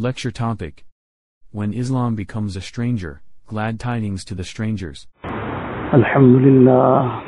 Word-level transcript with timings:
Lecture 0.00 0.30
topic 0.30 0.84
When 1.50 1.72
Islam 1.72 2.14
becomes 2.14 2.54
a 2.54 2.60
stranger, 2.60 3.20
glad 3.48 3.80
tidings 3.80 4.24
to 4.26 4.36
the 4.36 4.44
strangers. 4.44 5.08
الحمد 5.94 6.36
لله 6.36 7.20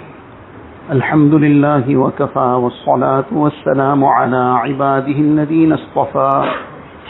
الحمد 0.91 1.35
لله 1.35 1.97
وكفى 1.97 2.61
والصلاة 2.63 3.25
والسلام 3.33 4.05
على 4.05 4.37
عباده 4.37 5.19
الذين 5.19 5.73
اصطفى 5.73 6.53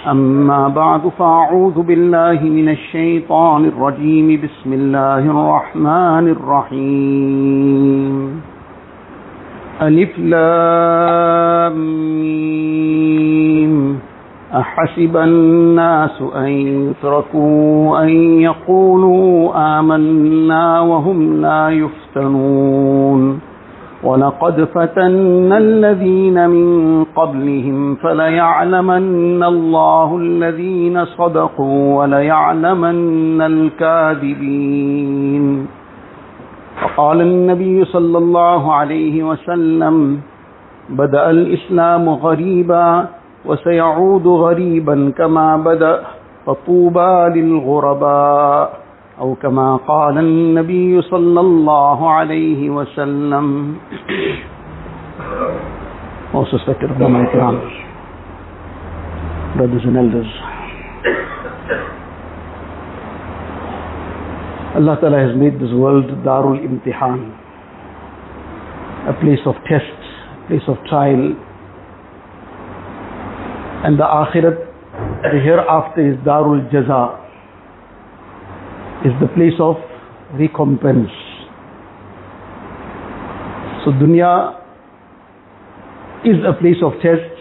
أما 0.07 0.69
بعد 0.69 1.09
فأعوذ 1.09 1.83
بالله 1.83 2.41
من 2.41 2.69
الشيطان 2.69 3.65
الرجيم 3.65 4.41
بسم 4.41 4.73
الله 4.73 5.19
الرحمن 5.19 6.29
الرحيم 6.37 8.41
ألف 9.83 10.19
لام 10.19 11.77
ميم 12.21 14.01
أحسب 14.55 15.17
الناس 15.17 16.23
أن 16.37 16.49
يتركوا 16.91 18.03
أن 18.03 18.09
يقولوا 18.41 19.53
آمنا 19.79 20.81
وهم 20.81 21.41
لا 21.41 21.71
يفتنون. 21.71 23.41
ولقد 24.05 24.65
فتنا 24.65 25.59
الذين 25.59 26.49
من 26.49 27.05
قبلهم 27.05 27.95
فليعلمن 27.95 29.43
الله 29.43 30.17
الذين 30.17 31.05
صدقوا 31.05 31.99
وليعلمن 31.99 33.43
الكاذبين. 33.43 34.87
فقال 36.83 37.21
النبي 37.21 37.85
صلى 37.85 38.19
الله 38.19 38.75
عليه 38.75 39.23
وسلم 39.23 40.19
بدأ 40.91 41.31
الإسلام 41.31 42.09
غريبا 42.09 43.07
وسيعود 43.45 44.27
غريبا 44.27 45.13
كما 45.19 45.57
بدأ 45.57 46.01
فطوبى 46.47 47.41
للغرباء 47.41 48.81
أو 49.21 49.35
كما 49.35 49.77
قال 49.77 50.19
النبي 50.19 51.03
صلى 51.03 51.41
الله 51.41 52.11
عليه 52.11 52.71
وسلم 52.71 53.77
Most 56.33 56.53
respected 56.53 56.91
Ulama 56.97 57.27
Ikram, 57.27 57.57
brothers 59.57 59.83
and 59.85 59.97
elders, 59.99 60.31
Allah 64.79 64.97
Ta'ala 65.01 65.19
has 65.27 65.35
made 65.37 65.59
this 65.59 65.73
world 65.75 66.07
Darul 66.23 66.55
Imtihan, 66.63 67.35
a 69.11 69.13
place 69.21 69.43
of 69.45 69.57
test, 69.67 69.91
place 70.47 70.63
of 70.69 70.77
trial, 70.89 71.35
and 73.85 73.99
the 73.99 74.05
Akhirat, 74.05 74.59
the 75.23 75.41
hereafter 75.41 76.13
is 76.13 76.17
Darul 76.25 76.69
Jaza, 76.71 77.17
is 79.07 79.13
the 79.21 79.29
place 79.35 79.59
of 79.59 79.77
recompense. 80.39 81.11
So 83.85 83.93
dunya 83.93 84.61
is 86.25 86.37
a 86.45 86.53
place 86.61 86.77
of 86.85 86.93
test 87.01 87.41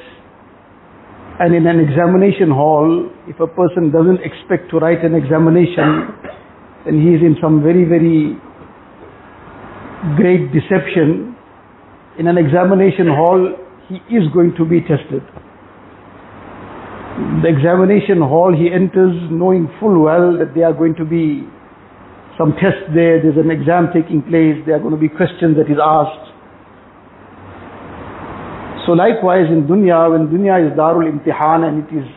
and 1.40 1.56
in 1.56 1.68
an 1.68 1.80
examination 1.80 2.52
hall, 2.52 3.10
if 3.28 3.40
a 3.40 3.48
person 3.48 3.92
doesn't 3.92 4.20
expect 4.24 4.70
to 4.72 4.78
write 4.78 5.06
an 5.06 5.16
examination, 5.16 6.12
then 6.84 7.00
he 7.00 7.16
is 7.16 7.22
in 7.22 7.38
some 7.42 7.64
very, 7.64 7.86
very 7.86 8.36
great 10.20 10.52
deception. 10.52 11.36
In 12.20 12.28
an 12.28 12.38
examination 12.38 13.08
hall, 13.08 13.56
he 13.88 13.96
is 14.14 14.28
going 14.34 14.54
to 14.58 14.66
be 14.66 14.82
tested. 14.82 15.24
The 17.40 17.48
examination 17.48 18.20
hall, 18.20 18.52
he 18.52 18.68
enters 18.68 19.16
knowing 19.32 19.72
full 19.80 20.04
well 20.04 20.36
that 20.40 20.52
there 20.56 20.66
are 20.68 20.74
going 20.74 20.96
to 20.96 21.06
be 21.06 21.48
some 22.38 22.52
tests 22.60 22.84
there, 22.92 23.24
there's 23.24 23.40
an 23.40 23.52
exam 23.52 23.92
taking 23.96 24.20
place, 24.24 24.60
there 24.68 24.76
are 24.76 24.84
going 24.84 24.96
to 24.96 25.00
be 25.00 25.08
questions 25.08 25.56
that 25.56 25.72
is 25.72 25.80
asked. 25.80 26.28
So 28.88 28.92
likewise 28.92 29.48
in 29.48 29.68
dunya, 29.72 30.12
when 30.12 30.28
dunya 30.28 30.60
is 30.68 30.76
Darul 30.76 31.08
Imtihan 31.08 31.64
and 31.64 31.84
it 31.84 31.92
is 31.96 32.08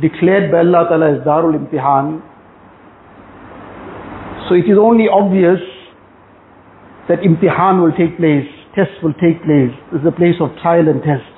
declared 0.00 0.52
by 0.52 0.58
Allah 0.60 0.84
Ta'ala 0.88 1.16
as 1.16 1.20
Darul 1.24 1.56
Imtihan, 1.56 2.20
so 4.48 4.54
it 4.54 4.68
is 4.68 4.76
only 4.76 5.08
obvious 5.08 5.60
that 7.08 7.20
Imtihan 7.20 7.80
will 7.80 7.92
take 7.96 8.16
place, 8.16 8.48
tests 8.74 9.00
will 9.02 9.16
take 9.16 9.40
place. 9.44 9.72
This 9.92 10.00
is 10.00 10.08
a 10.08 10.12
place 10.12 10.36
of 10.40 10.52
trial 10.60 10.88
and 10.88 11.00
test. 11.00 11.37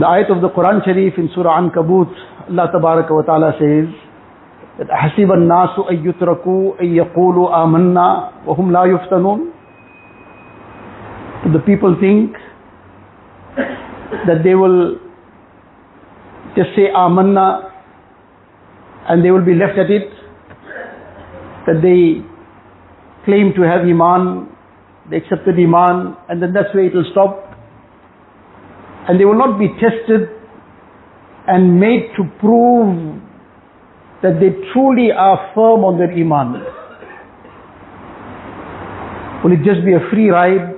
The 0.00 0.06
ayat 0.06 0.30
of 0.34 0.40
the 0.42 0.48
Quran 0.50 0.84
Sharif 0.84 1.14
in 1.18 1.28
Surah 1.34 1.60
Ankabut, 1.60 2.10
Allah 2.50 2.68
Tabaraka 2.74 3.10
wa 3.10 3.22
Ta'ala 3.22 3.52
says 3.58 3.88
that 4.78 4.88
حَسِبَ 4.88 5.30
النَّاسُ 5.30 5.78
أَن 5.90 6.04
يُتْرَكُوا 6.04 6.80
أَن 6.80 6.88
يَقُولُوا 6.94 7.64
آمَنَّا 7.64 8.46
وَهُمْ 8.46 8.70
لَا 8.72 8.84
يُفْتَنُونَ 8.92 9.56
the 11.52 11.60
people 11.60 11.94
think 12.00 12.34
that 14.26 14.42
they 14.42 14.54
will 14.54 14.96
just 16.56 16.70
say 16.74 16.88
amanna 16.94 17.70
and 19.08 19.24
they 19.24 19.30
will 19.30 19.44
be 19.44 19.54
left 19.54 19.78
at 19.78 19.90
it 19.90 20.08
that 21.66 21.80
they 21.82 22.24
claim 23.24 23.52
to 23.54 23.62
have 23.62 23.82
iman 23.82 24.48
they 25.10 25.18
accepted 25.18 25.54
iman 25.58 26.16
and 26.28 26.42
then 26.42 26.52
that's 26.52 26.74
where 26.74 26.86
it 26.86 26.94
will 26.94 27.06
stop 27.12 27.45
and 29.08 29.20
they 29.20 29.24
will 29.24 29.38
not 29.38 29.58
be 29.58 29.68
tested 29.80 30.28
and 31.46 31.78
made 31.78 32.10
to 32.16 32.24
prove 32.40 33.20
that 34.22 34.40
they 34.40 34.50
truly 34.72 35.12
are 35.12 35.52
firm 35.54 35.84
on 35.84 35.98
their 35.98 36.10
iman 36.10 36.62
will 39.44 39.52
it 39.52 39.62
just 39.64 39.84
be 39.84 39.92
a 39.92 40.00
free 40.10 40.28
ride 40.30 40.76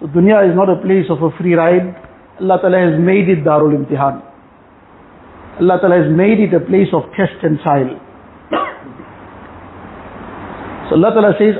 so 0.00 0.06
dunya 0.08 0.44
is 0.48 0.54
not 0.54 0.68
a 0.68 0.76
place 0.82 1.08
of 1.08 1.22
a 1.22 1.30
free 1.38 1.54
ride. 1.54 1.96
Allah 2.40 2.58
Ta'ala 2.60 2.78
has 2.92 3.00
made 3.00 3.28
it 3.32 3.44
Darul 3.44 3.72
Imtihan. 3.72 4.20
Allah 5.60 5.78
Ta'ala 5.80 6.04
has 6.04 6.12
made 6.12 6.38
it 6.38 6.52
a 6.52 6.60
place 6.60 6.92
of 6.92 7.08
test 7.16 7.40
and 7.42 7.58
trial. 7.64 7.96
So 10.88 10.94
Allah 10.94 11.10
Ta'ala 11.14 11.32
says, 11.38 11.54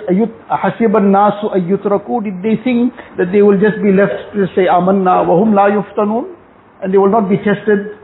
Hasiban 0.49 1.11
nasu 1.11 1.51
ayyutraku, 1.51 2.23
did 2.25 2.43
they 2.43 2.63
think 2.63 2.95
that 3.19 3.33
they 3.33 3.43
will 3.43 3.59
just 3.59 3.83
be 3.83 3.91
left 3.91 4.35
to 4.35 4.47
say 4.55 4.67
amanna 4.71 5.27
wahum 5.27 5.53
la 5.53 5.69
yuftanun? 5.69 6.35
And 6.83 6.95
they 6.95 6.99
will 6.99 7.11
not 7.11 7.29
be 7.29 7.37
tested 7.39 7.97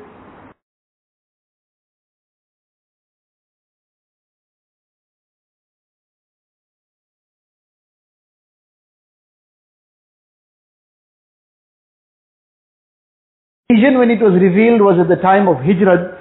vision 13.82 13.98
when 13.98 14.10
it 14.10 14.20
was 14.20 14.34
revealed 14.40 14.80
was 14.80 14.98
at 15.00 15.08
the 15.08 15.20
time 15.22 15.48
of 15.48 15.56
Hijrat, 15.58 16.18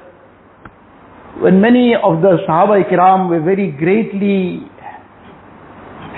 when 1.41 1.59
many 1.59 1.93
of 1.95 2.21
the 2.21 2.37
Sahaba 2.47 2.83
Ikram 2.83 3.29
were 3.29 3.41
very 3.41 3.71
greatly 3.71 4.63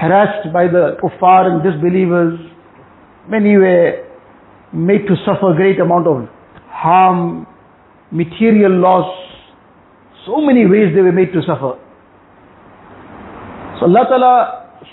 harassed 0.03 0.53
by 0.53 0.67
the 0.69 0.97
kuffar 1.03 1.47
and 1.51 1.63
disbelievers. 1.63 2.39
Many 3.29 3.57
were 3.57 4.05
made 4.73 5.07
to 5.07 5.17
suffer 5.25 5.55
great 5.55 5.81
amount 5.81 6.07
of 6.07 6.29
harm, 6.71 7.47
material 8.11 8.73
loss. 8.73 9.11
So 10.27 10.41
many 10.41 10.67
ways 10.67 10.95
they 10.95 11.03
were 11.03 11.13
made 11.13 11.33
to 11.33 11.43
suffer. 11.43 11.79
So 13.81 13.87
Allah 13.87 14.05
Ta'ala 14.09 14.35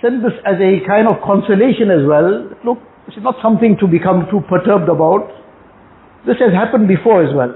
sent 0.01 0.23
this 0.23 0.33
as 0.45 0.55
a 0.61 0.85
kind 0.87 1.07
of 1.07 1.21
consolation 1.23 1.89
as 1.91 2.05
well. 2.07 2.49
Look, 2.65 2.79
this 3.07 3.17
is 3.17 3.23
not 3.23 3.35
something 3.41 3.77
to 3.79 3.87
become 3.87 4.27
too 4.31 4.41
perturbed 4.49 4.89
about. 4.89 5.29
This 6.25 6.37
has 6.39 6.53
happened 6.53 6.87
before 6.87 7.23
as 7.23 7.33
well. 7.35 7.53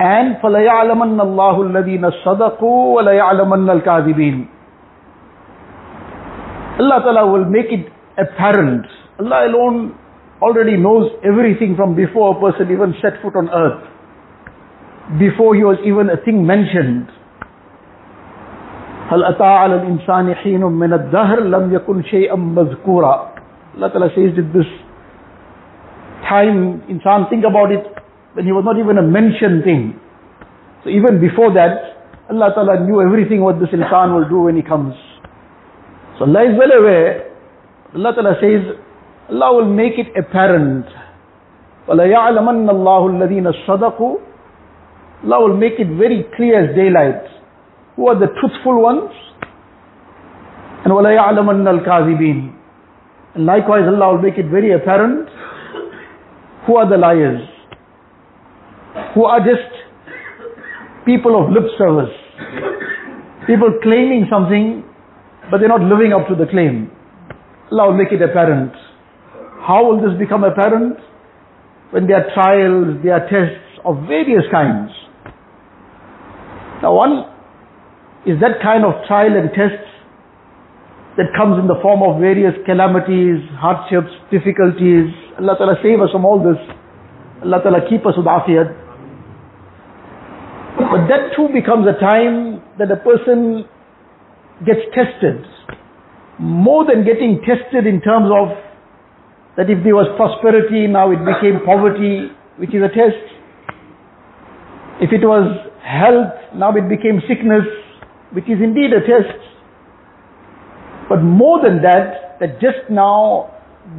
And 0.00 0.36
فَلَيَعْلَمَنَّ 0.40 1.20
اللَّهُ 1.20 1.56
الَّذِينَ 1.68 2.10
صَدَقُوا 2.24 2.94
وَلَيَعْلَمَنَّ 2.96 3.68
الْكَاذِبِينَ 3.68 4.53
Allah 6.80 6.98
Ta'ala 7.04 7.26
will 7.30 7.44
make 7.44 7.66
it 7.70 7.86
apparent. 8.16 8.86
Allah 9.18 9.46
alone 9.48 9.94
already 10.40 10.76
knows 10.76 11.10
everything 11.24 11.76
from 11.76 11.94
before 11.94 12.36
a 12.36 12.40
person 12.40 12.72
even 12.72 12.94
set 13.02 13.20
foot 13.22 13.36
on 13.36 13.48
earth. 13.50 13.84
Before 15.18 15.54
he 15.54 15.64
was 15.64 15.76
even 15.84 16.08
a 16.08 16.16
thing 16.24 16.46
mentioned. 16.46 17.08
هل 19.10 19.24
أتى 19.24 19.44
على 19.44 19.74
الإنسان 19.74 20.34
حين 20.34 20.62
من 20.64 20.92
الدهر 20.92 21.40
لم 21.40 21.74
يكن 21.74 22.02
شيئا 22.02 22.34
مذكورا 22.36 23.30
Allah 23.76 23.90
Ta'ala 23.92 24.08
says 24.14 24.34
that 24.36 24.50
this 24.54 24.66
time, 26.28 26.82
insan 26.90 27.28
think 27.30 27.44
about 27.44 27.70
it, 27.72 27.82
when 28.34 28.44
he 28.46 28.52
was 28.52 28.64
not 28.64 28.78
even 28.78 28.98
a 28.98 29.02
mentioned 29.02 29.62
thing. 29.64 29.98
So 30.84 30.90
even 30.90 31.20
before 31.20 31.52
that, 31.54 31.98
Allah 32.30 32.50
Ta'ala 32.54 32.86
knew 32.86 33.02
everything 33.02 33.40
what 33.42 33.58
this 33.58 33.70
insan 33.70 34.14
will 34.14 34.28
do 34.28 34.42
when 34.46 34.56
he 34.56 34.62
comes. 34.62 34.94
So 36.18 36.24
Allah 36.24 36.42
is 36.50 36.58
well 36.58 36.72
aware, 36.72 37.30
Allah 37.94 38.12
Ta'ala 38.14 38.34
says, 38.40 38.76
Allah 39.30 39.54
will 39.56 39.72
make 39.72 39.94
it 39.98 40.08
apparent 40.18 40.86
وَلَيَعْلَمَنَّ 41.88 42.70
اللَّهُ 42.70 43.02
الَّذِينَ 43.10 43.52
صَدَقُوا 43.66 44.16
Allah 45.24 45.40
will 45.48 45.56
make 45.56 45.74
it 45.78 45.88
very 45.98 46.24
clear 46.36 46.70
as 46.70 46.76
daylight. 46.76 47.24
Who 47.96 48.06
are 48.08 48.18
the 48.18 48.28
truthful 48.40 48.80
ones? 48.80 49.10
And 50.84 50.92
وَلَيَعْلَمَنَّ 50.92 51.66
الْكَاذِبِينَ 51.84 52.54
And 53.34 53.44
likewise 53.46 53.82
Allah 53.86 54.14
will 54.14 54.22
make 54.22 54.38
it 54.38 54.46
very 54.50 54.72
apparent 54.72 55.28
who 56.66 56.76
are 56.76 56.88
the 56.88 56.96
liars. 56.96 57.42
Who 59.14 59.24
are 59.24 59.40
just 59.40 59.70
people 61.04 61.42
of 61.42 61.50
lip 61.50 61.64
service. 61.76 62.14
People 63.46 63.72
claiming 63.82 64.26
something, 64.30 64.83
but 65.49 65.59
they're 65.59 65.69
not 65.69 65.81
living 65.81 66.13
up 66.13 66.27
to 66.27 66.35
the 66.35 66.49
claim. 66.49 66.89
Allah 67.71 67.91
will 67.91 67.97
make 67.97 68.11
it 68.11 68.21
apparent. 68.21 68.73
How 69.61 69.85
will 69.85 70.01
this 70.01 70.17
become 70.19 70.43
apparent? 70.43 70.97
When 71.91 72.07
there 72.07 72.21
are 72.21 72.29
trials, 72.33 73.01
there 73.03 73.13
are 73.13 73.25
tests 73.29 73.81
of 73.85 74.07
various 74.07 74.43
kinds. 74.51 74.91
Now 76.81 76.93
one 76.93 77.25
is 78.25 78.41
that 78.41 78.61
kind 78.61 78.83
of 78.85 79.05
trial 79.07 79.37
and 79.37 79.49
test 79.53 79.81
that 81.17 81.31
comes 81.37 81.57
in 81.61 81.67
the 81.67 81.79
form 81.81 82.03
of 82.03 82.19
various 82.19 82.53
calamities, 82.65 83.39
hardships, 83.55 84.11
difficulties. 84.29 85.07
Allah 85.39 85.55
Ta'ala 85.57 85.75
save 85.81 86.01
us 86.01 86.11
from 86.11 86.25
all 86.25 86.43
this. 86.43 86.59
Allah 87.45 87.61
Ta'ala 87.63 87.87
keep 87.87 88.03
us 88.05 88.17
with 88.17 88.27
afiyat. 88.27 88.67
But 90.75 91.07
that 91.07 91.31
too 91.37 91.47
becomes 91.53 91.87
a 91.87 91.95
time 91.95 92.59
that 92.77 92.91
a 92.91 92.99
person 92.99 93.63
gets 94.63 94.87
tested. 94.95 95.43
More 96.39 96.85
than 96.85 97.03
getting 97.03 97.41
tested 97.43 97.87
in 97.87 97.99
terms 98.01 98.31
of 98.31 98.55
that 99.57 99.69
if 99.69 99.83
there 99.83 99.95
was 99.95 100.07
prosperity, 100.19 100.87
now 100.87 101.11
it 101.11 101.23
became 101.23 101.63
poverty, 101.63 102.27
which 102.59 102.75
is 102.75 102.83
a 102.83 102.91
test. 102.91 103.23
If 104.99 105.11
it 105.11 105.23
was 105.23 105.47
health, 105.83 106.55
now 106.55 106.75
it 106.75 106.87
became 106.87 107.23
sickness, 107.27 107.67
which 108.31 108.45
is 108.45 108.59
indeed 108.59 108.91
a 108.91 108.99
test. 109.03 109.39
But 111.07 111.23
more 111.23 111.63
than 111.63 111.81
that, 111.83 112.39
that 112.39 112.59
just 112.59 112.91
now 112.91 113.51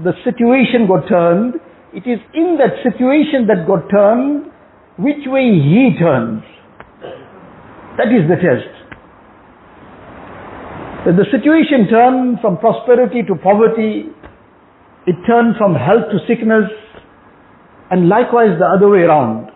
the 0.04 0.12
situation 0.24 0.88
got 0.88 1.08
turned, 1.08 1.54
it 1.94 2.04
is 2.04 2.20
in 2.34 2.58
that 2.60 2.76
situation 2.84 3.48
that 3.48 3.64
got 3.66 3.88
turned, 3.88 4.52
which 4.98 5.24
way 5.24 5.56
he 5.56 5.96
turns. 5.98 6.42
That 7.96 8.12
is 8.12 8.28
the 8.28 8.36
test. 8.36 8.75
The 11.06 11.22
situation 11.30 11.86
turned 11.86 12.40
from 12.42 12.58
prosperity 12.58 13.22
to 13.30 13.36
poverty, 13.36 14.10
it 15.06 15.14
turned 15.24 15.54
from 15.54 15.76
health 15.78 16.10
to 16.10 16.18
sickness, 16.26 16.66
and 17.92 18.08
likewise 18.08 18.58
the 18.58 18.66
other 18.66 18.88
way 18.90 19.06
around. 19.06 19.54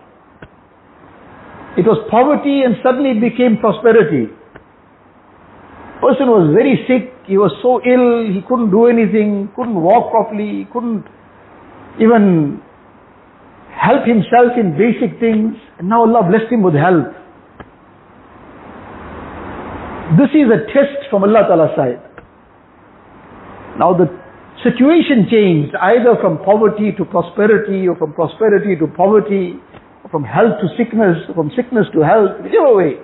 It 1.75 1.83
was 1.83 2.07
poverty 2.09 2.63
and 2.63 2.75
suddenly 2.81 3.19
it 3.19 3.21
became 3.21 3.59
prosperity. 3.59 4.31
Person 5.99 6.31
was 6.31 6.55
very 6.55 6.87
sick, 6.87 7.11
he 7.27 7.35
was 7.37 7.51
so 7.59 7.83
ill, 7.83 8.31
he 8.31 8.39
couldn't 8.47 8.71
do 8.71 8.87
anything, 8.87 9.51
couldn't 9.53 9.75
walk 9.75 10.09
properly, 10.09 10.67
couldn't 10.71 11.03
even 11.99 12.63
help 13.75 14.07
himself 14.07 14.55
in 14.55 14.79
basic 14.79 15.19
things, 15.19 15.59
and 15.79 15.89
now 15.89 16.07
Allah 16.07 16.23
blessed 16.31 16.47
him 16.47 16.63
with 16.63 16.75
health. 16.75 17.20
This 20.19 20.31
is 20.35 20.51
a 20.51 20.67
test 20.75 21.07
from 21.09 21.23
Allah 21.23 21.47
Ta'ala's 21.47 21.71
side. 21.79 22.03
Now 23.79 23.95
the 23.95 24.11
situation 24.59 25.31
changed 25.31 25.71
either 25.79 26.19
from 26.19 26.43
poverty 26.43 26.91
to 26.97 27.05
prosperity 27.05 27.87
or 27.87 27.95
from 27.95 28.11
prosperity 28.11 28.75
to 28.75 28.87
poverty 28.91 29.55
or 30.03 30.09
from 30.11 30.27
health 30.27 30.59
to 30.59 30.67
sickness 30.75 31.15
or 31.29 31.35
from 31.35 31.51
sickness 31.55 31.87
to 31.95 32.03
health, 32.03 32.43
whichever 32.43 32.75
way. 32.75 32.99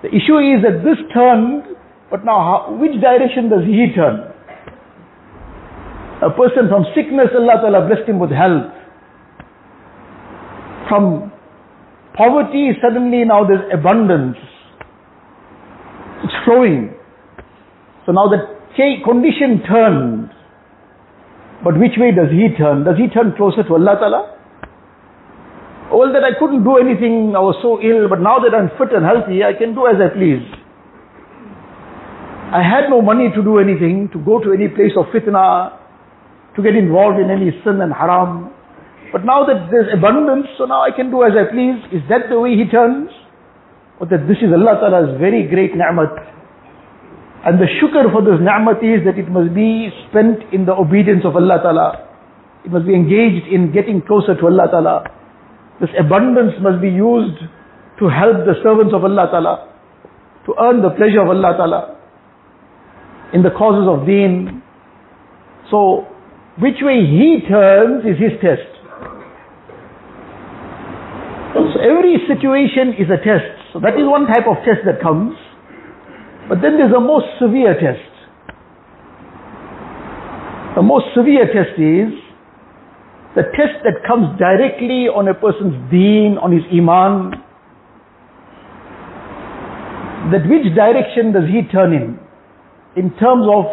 The 0.00 0.08
issue 0.08 0.40
is 0.40 0.64
that 0.64 0.80
this 0.80 0.96
turned, 1.12 1.76
but 2.08 2.24
now 2.24 2.40
how, 2.40 2.80
which 2.80 2.96
direction 2.96 3.52
does 3.52 3.68
he 3.68 3.92
turn? 3.92 4.32
A 6.24 6.32
person 6.32 6.72
from 6.72 6.88
sickness, 6.96 7.28
Allah 7.36 7.60
Ta'ala 7.60 7.84
blessed 7.84 8.08
him 8.08 8.18
with 8.18 8.32
health. 8.32 8.72
From 10.88 11.32
poverty, 12.16 12.72
suddenly 12.80 13.24
now 13.24 13.44
there's 13.44 13.68
abundance. 13.68 14.40
So 18.06 18.12
now 18.12 18.26
the 18.26 18.60
condition 19.04 19.62
turned. 19.68 20.30
But 21.62 21.78
which 21.78 21.94
way 22.00 22.10
does 22.10 22.32
he 22.32 22.48
turn? 22.56 22.84
Does 22.84 22.96
he 22.96 23.08
turn 23.12 23.36
closer 23.36 23.62
to 23.62 23.72
Allah 23.74 23.96
Ta'ala? 24.00 24.22
Well, 25.92 26.12
that 26.14 26.22
I 26.22 26.38
couldn't 26.38 26.64
do 26.64 26.78
anything, 26.78 27.34
I 27.34 27.42
was 27.42 27.58
so 27.60 27.82
ill, 27.82 28.08
but 28.08 28.22
now 28.22 28.38
that 28.38 28.54
I'm 28.54 28.70
fit 28.78 28.94
and 28.94 29.04
healthy, 29.04 29.42
I 29.42 29.52
can 29.58 29.74
do 29.74 29.90
as 29.90 29.98
I 29.98 30.08
please. 30.14 30.46
I 32.54 32.62
had 32.62 32.88
no 32.88 33.02
money 33.02 33.28
to 33.34 33.42
do 33.42 33.58
anything, 33.58 34.08
to 34.14 34.18
go 34.22 34.38
to 34.38 34.54
any 34.54 34.70
place 34.70 34.94
of 34.94 35.10
fitna, 35.10 35.76
to 36.56 36.62
get 36.62 36.74
involved 36.74 37.18
in 37.18 37.30
any 37.30 37.50
sin 37.66 37.82
and 37.82 37.92
haram. 37.92 38.54
But 39.12 39.26
now 39.26 39.44
that 39.46 39.66
there's 39.70 39.90
abundance, 39.90 40.46
so 40.58 40.64
now 40.64 40.82
I 40.82 40.94
can 40.94 41.10
do 41.10 41.26
as 41.26 41.34
I 41.34 41.50
please. 41.50 41.78
Is 41.90 42.02
that 42.08 42.30
the 42.30 42.38
way 42.38 42.54
he 42.54 42.70
turns? 42.70 43.10
Or 43.98 44.06
that 44.06 44.30
this 44.30 44.38
is 44.38 44.54
Allah 44.54 44.78
Ta'ala's 44.78 45.18
very 45.18 45.46
great 45.50 45.74
ni'mat? 45.74 46.39
And 47.46 47.56
the 47.56 47.68
shukr 47.80 48.04
for 48.12 48.20
this 48.20 48.36
ni'mat 48.36 48.84
is 48.84 49.00
that 49.08 49.16
it 49.16 49.28
must 49.32 49.54
be 49.54 49.88
spent 50.08 50.52
in 50.52 50.66
the 50.66 50.76
obedience 50.76 51.24
of 51.24 51.36
Allah 51.36 51.56
Ta'ala. 51.62 51.88
It 52.64 52.70
must 52.70 52.86
be 52.86 52.92
engaged 52.92 53.48
in 53.48 53.72
getting 53.72 54.02
closer 54.04 54.36
to 54.36 54.44
Allah 54.44 54.68
Ta'ala. 54.68 54.96
This 55.80 55.88
abundance 55.96 56.60
must 56.60 56.82
be 56.84 56.92
used 56.92 57.40
to 57.98 58.04
help 58.12 58.44
the 58.44 58.60
servants 58.62 58.92
of 58.92 59.04
Allah 59.04 59.28
Ta'ala, 59.32 59.72
to 60.44 60.52
earn 60.60 60.84
the 60.84 60.92
pleasure 60.92 61.24
of 61.24 61.32
Allah 61.32 61.56
Ta'ala, 61.56 61.82
in 63.32 63.42
the 63.42 63.50
causes 63.56 63.88
of 63.88 64.04
deen. 64.04 64.60
So, 65.70 66.04
which 66.60 66.84
way 66.84 67.08
he 67.08 67.40
turns 67.48 68.04
is 68.04 68.20
his 68.20 68.36
test. 68.44 68.68
So 71.56 71.80
every 71.80 72.20
situation 72.28 73.00
is 73.00 73.08
a 73.08 73.16
test. 73.16 73.72
So 73.72 73.80
that 73.80 73.96
is 73.96 74.04
one 74.04 74.26
type 74.26 74.44
of 74.44 74.60
test 74.64 74.84
that 74.84 75.00
comes. 75.00 75.34
But 76.50 76.58
then 76.62 76.76
there's 76.76 76.90
a 76.90 76.98
most 76.98 77.26
severe 77.38 77.78
test. 77.78 78.10
The 80.74 80.82
most 80.82 81.14
severe 81.14 81.46
test 81.46 81.78
is 81.78 82.10
the 83.38 83.46
test 83.54 83.86
that 83.86 84.02
comes 84.02 84.34
directly 84.34 85.06
on 85.06 85.30
a 85.30 85.34
person's 85.34 85.78
deen, 85.94 86.34
on 86.42 86.50
his 86.50 86.66
iman. 86.74 87.38
That 90.34 90.42
which 90.50 90.66
direction 90.74 91.30
does 91.30 91.46
he 91.46 91.62
turn 91.70 91.94
in? 91.94 92.18
In 92.98 93.14
terms 93.14 93.46
of 93.46 93.70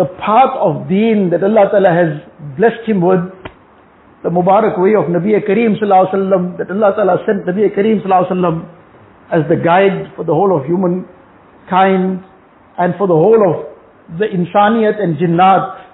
the 0.00 0.08
path 0.24 0.56
of 0.56 0.88
deen 0.88 1.28
that 1.36 1.44
Allah 1.44 1.68
Ta'ala 1.68 1.92
has 1.92 2.10
blessed 2.56 2.88
him 2.88 3.04
with, 3.04 3.20
the 4.24 4.32
Mubarak 4.32 4.80
way 4.80 4.96
of 4.96 5.12
Nabi 5.12 5.36
Kareem 5.44 5.76
Sallallahu 5.76 6.08
Alaihi 6.08 6.16
Wasallam, 6.16 6.56
that 6.56 6.70
Allah 6.72 6.96
Ta'ala 6.96 7.16
sent 7.28 7.44
Nabi 7.44 7.68
Kareem 7.76 8.00
Sallallahu 8.00 8.32
Alaihi 8.32 8.40
Wasallam 8.40 8.56
as 9.28 9.42
the 9.52 9.60
guide 9.60 10.16
for 10.16 10.24
the 10.24 10.32
whole 10.32 10.56
of 10.56 10.64
human 10.64 11.04
kind 11.68 12.24
and 12.78 12.94
for 12.96 13.06
the 13.06 13.14
whole 13.14 13.42
of 13.42 14.18
the 14.18 14.24
insaniyat 14.24 15.00
and 15.00 15.16
jinnat. 15.18 15.84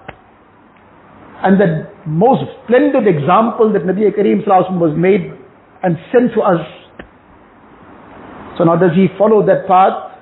And 1.43 1.59
the 1.59 1.91
most 2.07 2.43
splendid 2.63 3.07
example 3.07 3.73
that 3.73 3.83
Nabi 3.83 4.09
Kareem 4.15 4.45
was 4.47 4.95
made 4.97 5.33
and 5.83 5.97
sent 6.11 6.33
to 6.33 6.41
us. 6.41 6.65
So 8.57 8.63
now 8.63 8.77
does 8.77 8.95
he 8.95 9.07
follow 9.17 9.45
that 9.45 9.67
path? 9.67 10.15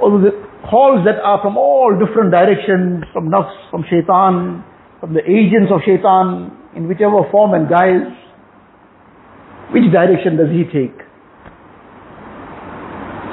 Or 0.00 0.20
the 0.20 0.32
calls 0.68 1.04
that 1.04 1.20
are 1.24 1.40
from 1.42 1.56
all 1.56 1.96
different 1.96 2.30
directions, 2.30 3.04
from 3.12 3.28
nafs, 3.28 3.56
from 3.70 3.84
shaitan, 3.88 4.64
from 5.00 5.14
the 5.14 5.24
agents 5.24 5.72
of 5.72 5.80
shaitan, 5.84 6.56
in 6.76 6.86
whichever 6.86 7.24
form 7.30 7.54
and 7.54 7.68
guise, 7.68 8.12
which 9.72 9.90
direction 9.92 10.36
does 10.36 10.50
he 10.50 10.64
take? 10.64 10.96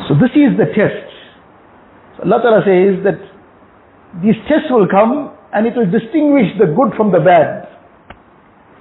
So 0.08 0.16
this 0.16 0.32
is 0.36 0.56
the 0.56 0.72
test. 0.72 1.08
So 2.18 2.24
Allah 2.24 2.40
Ta'ala 2.42 2.62
says 2.64 3.04
that 3.04 3.20
these 4.24 4.40
tests 4.48 4.72
will 4.72 4.88
come 4.88 5.36
and 5.54 5.68
it 5.68 5.76
will 5.76 5.90
distinguish 5.92 6.48
the 6.58 6.72
good 6.72 6.96
from 6.96 7.12
the 7.12 7.20
bad. 7.20 7.68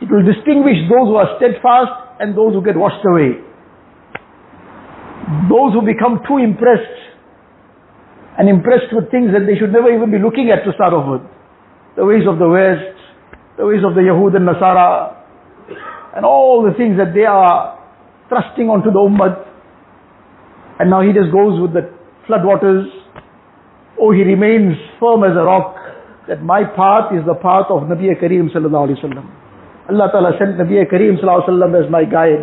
It 0.00 0.08
will 0.10 0.24
distinguish 0.24 0.76
those 0.86 1.10
who 1.10 1.16
are 1.16 1.36
steadfast 1.36 2.20
and 2.20 2.36
those 2.36 2.52
who 2.54 2.62
get 2.62 2.76
washed 2.76 3.02
away. 3.04 3.42
Those 5.50 5.74
who 5.74 5.82
become 5.82 6.22
too 6.28 6.38
impressed 6.38 6.96
and 8.38 8.48
impressed 8.48 8.92
with 8.92 9.10
things 9.10 9.32
that 9.32 9.48
they 9.48 9.56
should 9.58 9.72
never 9.72 9.88
even 9.88 10.12
be 10.12 10.20
looking 10.20 10.52
at 10.52 10.62
to 10.68 10.72
start 10.76 10.92
off 10.92 11.08
with. 11.08 11.24
The 11.96 12.04
ways 12.04 12.28
of 12.28 12.38
the 12.38 12.48
West, 12.48 12.94
the 13.56 13.64
ways 13.64 13.80
of 13.80 13.96
the 13.96 14.04
Yahud 14.04 14.36
and 14.36 14.44
Nasara, 14.44 15.16
and 16.14 16.24
all 16.24 16.62
the 16.62 16.76
things 16.76 16.98
that 16.98 17.14
they 17.16 17.24
are 17.24 17.80
thrusting 18.28 18.68
onto 18.68 18.92
the 18.92 19.00
Ummah. 19.00 19.45
And 20.78 20.90
now 20.90 21.00
he 21.02 21.12
just 21.12 21.32
goes 21.32 21.60
with 21.60 21.72
the 21.72 21.88
floodwaters. 22.28 22.86
Or 23.98 24.14
he 24.14 24.22
remains 24.22 24.76
firm 25.00 25.24
as 25.24 25.32
a 25.32 25.42
rock 25.42 25.76
that 26.28 26.42
my 26.42 26.64
path 26.64 27.12
is 27.16 27.24
the 27.24 27.34
path 27.34 27.66
of 27.70 27.88
Nabi 27.88 28.12
Kareem 28.20 28.52
sallallahu 28.52 28.92
alaihi 28.92 29.00
wasallam. 29.00 29.26
Allah 29.88 30.10
Ta'ala 30.10 30.32
sent 30.38 30.58
Nabi 30.58 30.82
Kareem 30.90 31.14
Sallallahu 31.22 31.46
Alaihi 31.46 31.62
Wasallam 31.62 31.84
as 31.86 31.90
my 31.90 32.04
guide. 32.04 32.42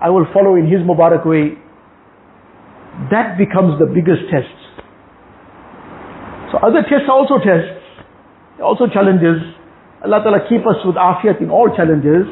I 0.00 0.10
will 0.10 0.26
follow 0.34 0.56
in 0.56 0.66
his 0.66 0.82
Mubarak 0.82 1.24
way. 1.24 1.54
That 3.14 3.38
becomes 3.38 3.78
the 3.78 3.86
biggest 3.86 4.26
test. 4.26 4.58
So 6.50 6.58
other 6.58 6.82
tests 6.82 7.06
are 7.06 7.14
also 7.14 7.38
tests, 7.38 7.78
also 8.58 8.90
challenges. 8.90 9.38
Allah 10.02 10.18
Ta'ala 10.18 10.50
keep 10.50 10.66
us 10.66 10.82
with 10.82 10.96
afiyat 10.96 11.38
in 11.40 11.50
all 11.50 11.70
challenges. 11.76 12.26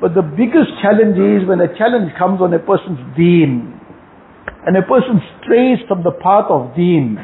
But 0.00 0.18
the 0.18 0.22
biggest 0.22 0.74
challenge 0.82 1.14
is 1.14 1.46
when 1.46 1.60
a 1.60 1.70
challenge 1.78 2.10
comes 2.18 2.40
on 2.42 2.50
a 2.54 2.58
person's 2.58 2.98
deen 3.14 3.79
And 4.65 4.75
a 4.77 4.81
person 4.81 5.21
strays 5.41 5.79
from 5.87 6.03
the 6.03 6.11
path 6.11 6.49
of 6.49 6.75
deen. 6.75 7.17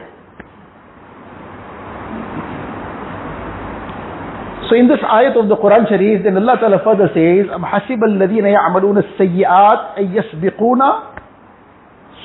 So 4.71 4.79
in 4.79 4.87
this 4.87 5.03
ayat 5.03 5.35
of 5.35 5.49
the 5.51 5.59
Quran 5.59 5.83
Sharif, 5.89 6.23
then 6.23 6.37
Allah 6.37 6.55
Ta'ala 6.55 6.79
further 6.79 7.11
says, 7.11 7.51
أَمْ 7.51 7.59
حَسِبَ 7.59 7.99
الَّذِينَ 7.99 8.47
يَعْمَلُونَ 8.47 9.03
السَّيِّئَاتِ 9.03 9.99
أَن 9.99 10.15
يَسْبِقُونَ 10.15 10.81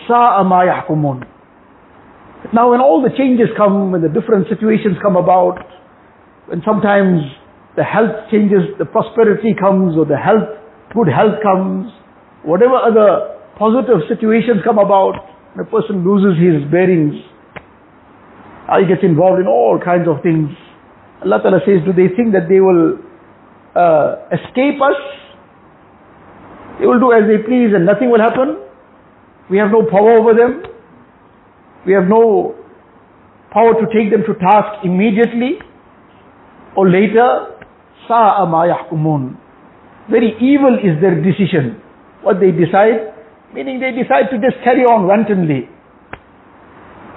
سَاءَ 0.06 0.44
مَا 0.46 0.62
يَحْكُمُونَ 0.62 1.26
Now 2.54 2.70
when 2.70 2.80
all 2.80 3.02
the 3.02 3.10
changes 3.18 3.48
come, 3.56 3.90
when 3.90 4.02
the 4.02 4.08
different 4.08 4.46
situations 4.48 4.96
come 5.02 5.16
about, 5.16 5.58
when 6.46 6.62
sometimes 6.64 7.22
the 7.75 7.82
health 7.82 8.30
changes, 8.30 8.62
the 8.78 8.84
prosperity 8.84 9.50
comes, 9.58 9.96
or 9.98 10.06
the 10.06 10.16
health, 10.16 10.46
good 10.94 11.08
health 11.10 11.42
comes, 11.42 11.90
whatever 12.44 12.76
other 12.78 13.39
positive 13.58 14.08
situations 14.08 14.62
come 14.63 14.77
about, 14.79 15.27
a 15.60 15.65
person 15.65 16.03
loses 16.03 16.39
his 16.39 16.63
bearings, 16.72 17.15
he 18.79 18.88
gets 18.88 19.03
involved 19.03 19.41
in 19.41 19.48
all 19.48 19.79
kinds 19.84 20.08
of 20.08 20.24
things. 20.24 20.50
Allah 21.24 21.39
Ta'ala 21.43 21.60
says, 21.65 21.84
do 21.86 21.91
they 21.91 22.08
think 22.15 22.31
that 22.34 22.48
they 22.48 22.60
will 22.63 22.98
uh, 23.75 24.31
escape 24.31 24.79
us? 24.81 24.98
They 26.79 26.88
will 26.88 27.00
do 27.00 27.12
as 27.12 27.27
they 27.27 27.43
please 27.43 27.75
and 27.75 27.86
nothing 27.86 28.10
will 28.10 28.22
happen? 28.24 28.58
We 29.50 29.58
have 29.58 29.70
no 29.72 29.84
power 29.86 30.17
over 30.17 30.34
them. 30.34 30.63
We 31.86 31.93
have 31.93 32.08
no 32.08 32.55
power 33.51 33.74
to 33.75 33.86
take 33.91 34.10
them 34.10 34.24
to 34.25 34.34
task 34.39 34.86
immediately 34.86 35.60
or 36.75 36.89
later. 36.89 37.60
Sa'a 38.08 38.48
ma 38.48 38.65
yahkumun. 38.65 39.38
Very 40.10 40.34
evil 40.39 40.79
is 40.79 41.00
their 41.01 41.22
decision. 41.22 41.81
What 42.24 42.39
they 42.39 42.51
decide, 42.51 43.10
meaning 43.53 43.79
they 43.79 43.91
decide 43.91 44.31
to 44.31 44.38
just 44.39 44.63
carry 44.63 44.84
on 44.84 45.08
wantonly. 45.08 45.67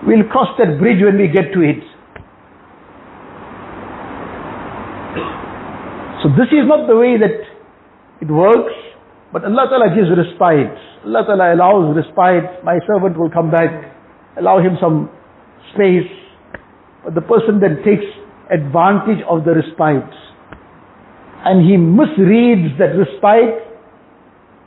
We'll 0.07 0.27
cross 0.29 0.53
that 0.59 0.79
bridge 0.79 1.01
when 1.03 1.17
we 1.17 1.29
get 1.29 1.53
to 1.55 1.61
it. 1.63 1.81
So 6.23 6.29
this 6.37 6.49
is 6.53 6.65
not 6.65 6.89
the 6.89 6.97
way 6.97 7.17
that 7.21 7.37
it 8.21 8.31
works, 8.33 8.73
but 9.33 9.45
Allah 9.45 9.69
Ta'ala 9.69 9.93
gives 9.95 10.09
respite. 10.09 10.73
Allah 11.05 11.23
Ta'ala 11.27 11.55
allows 11.55 11.97
respite. 11.97 12.65
My 12.65 12.81
servant 12.89 13.19
will 13.19 13.31
come 13.31 13.51
back, 13.51 13.71
allow 14.39 14.59
him 14.59 14.77
some 14.81 15.11
space. 15.75 16.09
But 17.05 17.15
the 17.15 17.21
person 17.21 17.61
then 17.61 17.85
takes 17.85 18.09
advantage 18.51 19.21
of 19.29 19.45
the 19.45 19.53
respite. 19.53 20.13
And 21.45 21.61
he 21.61 21.77
misreads 21.77 22.73
that 22.81 22.97
respite 22.97 23.74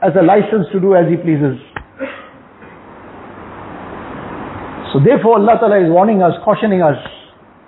as 0.02 0.12
a 0.14 0.22
license 0.22 0.66
to 0.72 0.80
do 0.80 0.94
as 0.94 1.10
he 1.10 1.16
pleases. 1.16 1.58
So 4.92 5.00
therefore 5.04 5.36
Allah 5.36 5.58
Ta'ala 5.60 5.84
is 5.84 5.90
warning 5.90 6.22
us, 6.22 6.32
cautioning 6.44 6.82
us. 6.82 6.96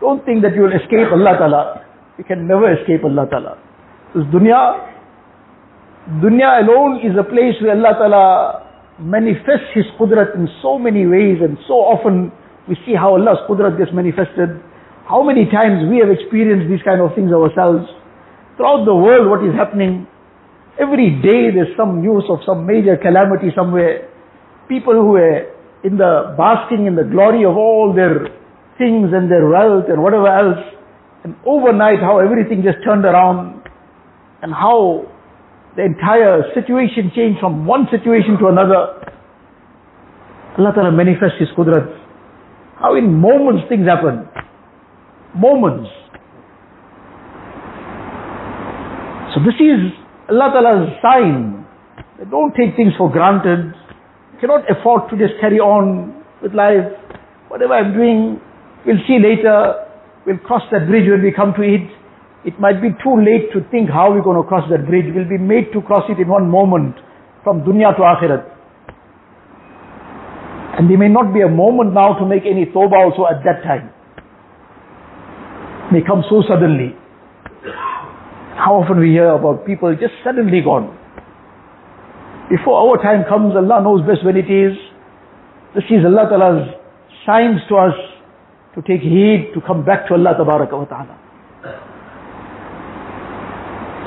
Don't 0.00 0.25
think 0.25 0.42
that 0.42 0.54
you 0.54 0.62
will 0.62 0.72
escape 0.72 1.12
Allah 1.12 1.37
Ta'ala. 1.37 1.62
You 2.16 2.25
can 2.25 2.46
never 2.46 2.72
escape 2.72 3.04
Allah 3.04 3.26
Ta'ala. 3.28 3.58
This 4.14 4.25
dunya, 4.32 4.78
dunya 6.22 6.64
alone 6.64 7.04
is 7.04 7.12
a 7.18 7.25
place 7.26 7.60
where 7.60 7.76
Allah 7.76 7.92
Ta'ala 7.99 8.25
manifests 9.02 9.68
His 9.75 9.84
qudrat 9.99 10.34
in 10.34 10.49
so 10.62 10.78
many 10.78 11.06
ways 11.06 11.38
and 11.42 11.58
so 11.68 11.75
often 11.75 12.32
we 12.68 12.76
see 12.87 12.94
how 12.94 13.16
Allah's 13.16 13.42
qudrat 13.49 13.76
gets 13.76 13.92
manifested. 13.92 14.56
How 15.04 15.22
many 15.22 15.44
times 15.50 15.90
we 15.90 15.99
have 15.99 16.08
experienced 16.08 16.70
these 16.70 16.82
kind 16.87 17.00
of 17.02 17.12
things 17.14 17.32
ourselves. 17.32 17.84
Throughout 18.56 18.84
the 18.87 18.94
world 18.94 19.28
what 19.28 19.44
is 19.44 19.52
happening, 19.52 20.06
every 20.80 21.10
day 21.20 21.52
there's 21.52 21.76
some 21.76 22.00
news 22.00 22.25
of 22.28 22.40
some 22.46 22.66
major 22.66 22.96
calamity 22.96 23.52
somewhere. 23.54 24.08
People 24.68 24.94
who 24.94 25.16
are 25.16 25.52
in 25.84 25.96
the 25.96 26.34
basking 26.37 26.87
in 26.87 26.96
the 26.96 27.04
glory 27.04 27.44
of 27.44 27.56
all 27.56 27.92
their 27.94 28.32
things 28.78 29.12
and 29.12 29.30
their 29.30 29.46
wealth 29.46 29.84
and 29.88 30.02
whatever 30.02 30.28
else. 30.28 30.64
And 31.22 31.37
overnight 31.44 32.00
how 32.00 32.18
everything 32.18 32.64
just 32.64 32.80
turned 32.82 33.04
around 33.04 33.62
and 34.40 34.52
how 34.52 35.04
the 35.76 35.84
entire 35.84 36.49
situation 36.54 37.12
changed 37.14 37.40
from 37.40 37.66
one 37.66 37.87
situation 37.92 38.40
to 38.40 38.49
another. 38.49 39.04
Allah 40.58 40.72
Ta'ala 40.75 40.92
manifests 40.92 41.38
His 41.38 41.49
Qudrat. 41.56 41.92
How 42.80 42.96
in 42.96 43.12
moments 43.12 43.68
things 43.68 43.87
happen. 43.87 44.26
Moments. 45.37 45.90
So 49.34 49.44
this 49.44 49.54
is 49.60 50.00
Allah 50.30 50.49
Ta'ala's 50.54 50.94
sign. 51.02 51.66
Don't 52.30 52.54
take 52.54 52.76
things 52.76 52.94
for 52.96 53.10
granted. 53.10 53.75
Cannot 54.40 54.62
afford 54.70 55.10
to 55.10 55.18
just 55.18 55.34
carry 55.40 55.58
on 55.58 56.14
with 56.40 56.54
life. 56.54 56.87
Whatever 57.49 57.75
I'm 57.75 57.92
doing, 57.92 58.40
we'll 58.87 59.02
see 59.10 59.18
later. 59.18 59.90
We'll 60.25 60.38
cross 60.38 60.62
that 60.70 60.87
bridge 60.87 61.10
when 61.10 61.22
we 61.22 61.32
come 61.34 61.52
to 61.58 61.62
it. 61.62 61.82
It 62.46 62.60
might 62.60 62.80
be 62.80 62.94
too 63.02 63.18
late 63.18 63.50
to 63.52 63.60
think 63.75 63.90
how 63.90 64.14
we're 64.14 64.22
going 64.22 64.40
to 64.40 64.46
cross 64.46 64.64
that 64.70 64.87
bridge. 64.87 65.10
We'll 65.12 65.28
be 65.28 65.37
made 65.37 65.72
to 65.75 65.82
cross 65.82 66.06
it 66.08 66.22
in 66.22 66.28
one 66.28 66.49
moment 66.49 66.94
from 67.42 67.66
dunya 67.66 67.90
to 67.96 68.02
akhirat. 68.06 68.46
And 70.78 70.88
there 70.88 70.96
may 70.96 71.08
not 71.08 71.34
be 71.34 71.42
a 71.42 71.49
moment 71.49 71.92
now 71.92 72.14
to 72.14 72.25
make 72.25 72.46
any 72.46 72.64
tawbah 72.66 73.10
also 73.10 73.26
at 73.26 73.42
that 73.44 73.66
time. 73.66 73.90
May 75.92 76.06
come 76.06 76.22
so 76.30 76.42
suddenly. 76.46 76.94
How 78.60 78.76
often 78.76 79.00
we 79.00 79.16
hear 79.16 79.32
about 79.32 79.64
people 79.64 79.88
just 79.96 80.12
suddenly 80.22 80.60
gone. 80.60 80.92
Before 82.52 82.76
our 82.76 83.00
time 83.00 83.24
comes, 83.24 83.56
Allah 83.56 83.80
knows 83.80 84.04
best 84.04 84.20
when 84.20 84.36
it 84.36 84.52
is. 84.52 84.76
This 85.72 85.88
is 85.88 86.04
Allah 86.04 86.28
Ta'ala's 86.28 86.68
signs 87.24 87.64
to 87.72 87.76
us 87.80 87.96
to 88.76 88.82
take 88.84 89.00
heed, 89.00 89.56
to 89.56 89.64
come 89.64 89.84
back 89.84 90.06
to 90.08 90.14
Allah 90.14 90.36
Ta'ala. 90.36 91.16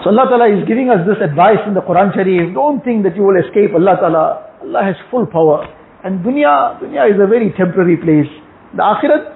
So 0.03 0.13
Allah 0.13 0.25
Ta'ala 0.29 0.48
is 0.53 0.67
giving 0.67 0.93
us 0.93 1.01
this 1.07 1.17
advice 1.17 1.65
in 1.65 1.74
the 1.74 1.81
Quran 1.81 2.13
Sharif. 2.13 2.53
Don't 2.53 2.83
think 2.83 3.03
that 3.10 3.15
you 3.15 3.24
will 3.24 3.39
escape 3.41 3.74
Allah 3.74 3.98
Ta'ala. 3.98 4.25
Allah 4.62 4.83
has 4.86 4.95
full 5.10 5.25
power. 5.25 5.65
And 6.03 6.19
dunya, 6.22 6.77
dunya 6.77 7.10
is 7.10 7.17
a 7.17 7.25
very 7.25 7.50
temporary 7.57 7.98
place. 7.98 8.29
The 8.77 8.83
akhirat, 8.86 9.33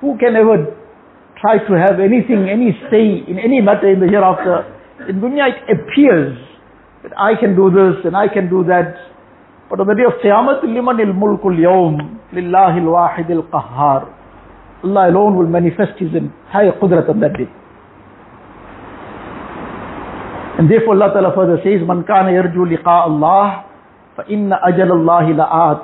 who 0.00 0.18
can 0.18 0.34
ever 0.34 0.74
try 1.44 1.60
to 1.60 1.72
have 1.76 2.00
anything, 2.00 2.48
any 2.48 2.72
say 2.88 3.20
in 3.28 3.36
any 3.36 3.60
matter 3.60 3.92
in 3.92 4.00
the 4.00 4.08
hereafter? 4.08 4.64
In 5.08 5.20
dunya 5.20 5.52
it 5.52 5.68
appears 5.68 6.40
that 7.04 7.12
I 7.20 7.36
can 7.38 7.52
do 7.54 7.68
this 7.68 8.00
and 8.08 8.16
I 8.16 8.32
can 8.32 8.48
do 8.48 8.64
that. 8.64 8.96
But 9.68 9.80
on 9.80 9.86
the 9.86 9.94
day 9.94 10.08
of 10.08 10.16
Qiyamah, 10.24 10.64
liman 10.64 11.00
il 11.04 11.12
mulkul 11.12 11.60
yawm, 11.60 12.00
lillahi 12.32 12.80
al-wahid 12.80 13.28
al-qahhar. 13.28 14.08
Allah 14.84 15.10
alone 15.10 15.36
will 15.36 15.46
manifest 15.46 15.98
His 15.98 16.16
entire 16.16 16.72
qudrat 16.80 17.08
on 17.10 17.20
that 17.20 17.36
day. 17.36 17.48
And 20.56 20.70
therefore 20.70 20.94
Allah 20.94 21.12
Ta'ala 21.12 21.34
further 21.34 21.58
says, 21.64 21.84
Man 21.86 22.04
kana 22.04 22.30
yarju 22.30 22.64
liqa 22.72 23.10
Allah, 23.10 23.66
fa 24.16 24.24
inna 24.30 24.56
ajal 24.64 24.92
Allah 24.96 25.28
la'at. 25.28 25.82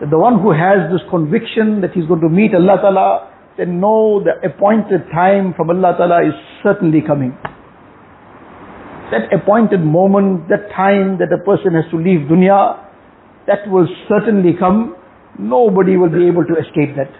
That 0.00 0.10
the 0.10 0.18
one 0.18 0.42
who 0.42 0.52
has 0.52 0.92
this 0.92 1.00
conviction 1.08 1.80
that 1.80 1.92
he's 1.92 2.04
going 2.04 2.20
to 2.20 2.28
meet 2.28 2.52
Allah 2.54 2.76
Ta'ala, 2.82 3.35
then 3.57 3.79
know 3.79 4.23
the 4.23 4.47
appointed 4.47 5.05
time 5.13 5.53
from 5.55 5.69
Allah 5.69 5.95
Ta'ala 5.97 6.27
is 6.27 6.33
certainly 6.63 7.01
coming. 7.01 7.37
That 9.11 9.27
appointed 9.33 9.81
moment, 9.83 10.47
that 10.47 10.71
time 10.75 11.19
that 11.19 11.27
a 11.33 11.43
person 11.43 11.75
has 11.75 11.83
to 11.91 11.97
leave 11.97 12.29
dunya, 12.31 12.79
that 13.47 13.67
will 13.69 13.87
certainly 14.07 14.53
come. 14.57 14.95
Nobody 15.37 15.97
will 15.97 16.09
be 16.09 16.27
able 16.27 16.45
to 16.45 16.55
escape 16.55 16.95
that. 16.95 17.11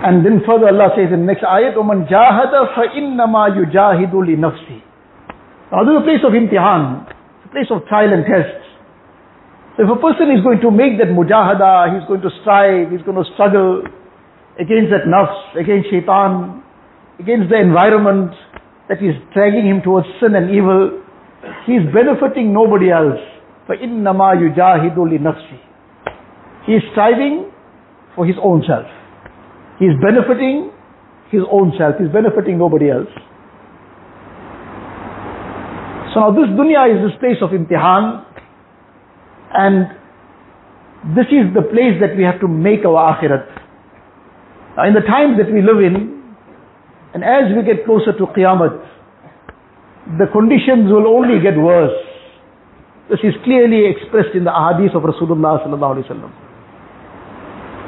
And 0.00 0.24
then 0.24 0.40
further 0.46 0.68
Allah 0.72 0.96
says 0.96 1.12
in 1.12 1.20
the 1.20 1.28
next 1.28 1.44
ayat, 1.44 1.76
وَمَنْ 1.76 2.08
جَاهَدَ 2.08 2.52
فَإِنَّمَا 2.72 3.52
يُجَاهِدُ 3.60 4.12
لِنَفْسِهِ 4.12 4.80
Now 5.72 5.84
this 5.84 5.92
is 5.92 6.00
a 6.00 6.04
place 6.08 6.24
of 6.24 6.32
imtihan, 6.32 7.04
it's 7.04 7.44
a 7.44 7.48
place 7.52 7.70
of 7.70 7.84
trial 7.86 8.08
and 8.08 8.24
test. 8.24 8.63
So 9.76 9.84
if 9.84 9.90
a 9.90 10.00
person 10.00 10.28
is 10.34 10.42
going 10.42 10.60
to 10.60 10.70
make 10.70 10.98
that 10.98 11.14
mujahada, 11.14 11.94
he's 11.94 12.06
going 12.06 12.20
to 12.20 12.30
strive, 12.42 12.90
he's 12.90 13.02
going 13.02 13.16
to 13.16 13.26
struggle 13.32 13.86
against 14.58 14.90
that 14.92 15.08
nafs, 15.08 15.56
against 15.56 15.88
shaitan, 15.88 16.60
against 17.18 17.48
the 17.48 17.56
environment 17.56 18.34
that 18.88 18.98
is 18.98 19.14
dragging 19.32 19.64
him 19.64 19.80
towards 19.80 20.06
sin 20.18 20.34
and 20.34 20.50
evil, 20.50 21.00
he 21.64 21.78
is 21.78 21.86
benefiting 21.94 22.52
nobody 22.52 22.90
else. 22.90 23.20
فَإِنَّمَا 23.68 24.28
يُجَاهِدُ 24.42 24.96
لِنَفْسِهِ 24.98 25.60
He 26.66 26.72
is 26.72 26.82
striving 26.90 27.50
for 28.16 28.26
his 28.26 28.36
own 28.42 28.64
self. 28.66 28.86
He 29.78 29.86
is 29.86 29.94
benefiting 30.02 30.72
his 31.30 31.42
own 31.50 31.72
self. 31.78 31.94
He's 31.96 32.12
benefiting 32.12 32.58
nobody 32.58 32.90
else. 32.90 33.08
So 36.12 36.20
now 36.20 36.30
this 36.34 36.50
dunya 36.58 36.90
is 36.90 37.06
this 37.06 37.16
place 37.22 37.38
of 37.40 37.54
imtihan 37.54 38.26
and 39.57 41.15
this 41.15 41.27
is 41.31 41.53
the 41.53 41.61
place 41.61 42.01
that 42.01 42.17
we 42.17 42.23
have 42.23 42.39
to 42.41 42.47
make 42.47 42.83
our 42.85 43.15
akhirat. 43.15 43.45
Now 44.77 44.87
in 44.87 44.93
the 44.93 45.05
times 45.07 45.37
that 45.37 45.51
we 45.51 45.61
live 45.61 45.79
in, 45.79 46.15
and 47.13 47.23
as 47.23 47.53
we 47.55 47.63
get 47.63 47.85
closer 47.85 48.11
to 48.11 48.25
Qiyamah, 48.35 50.19
the 50.19 50.27
conditions 50.31 50.91
will 50.91 51.07
only 51.07 51.39
get 51.41 51.57
worse. 51.57 51.95
This 53.09 53.19
is 53.23 53.33
clearly 53.43 53.85
expressed 53.87 54.35
in 54.35 54.43
the 54.43 54.51
ahadith 54.51 54.95
of 54.95 55.03
Rasulullah 55.03 55.63
sallallahu 55.63 56.01
alaihi 56.01 56.09
wasallam. 56.09 56.33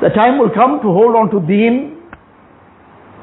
The 0.02 0.10
time 0.10 0.38
will 0.38 0.54
come 0.54 0.80
to 0.82 0.90
hold 0.94 1.16
on 1.18 1.30
to 1.34 1.42
deen 1.46 1.98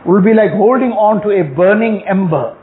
will 0.04 0.20
be 0.20 0.34
like 0.34 0.52
holding 0.52 0.92
on 0.92 1.22
to 1.22 1.30
a 1.32 1.42
burning 1.54 2.04
ember. 2.08 2.56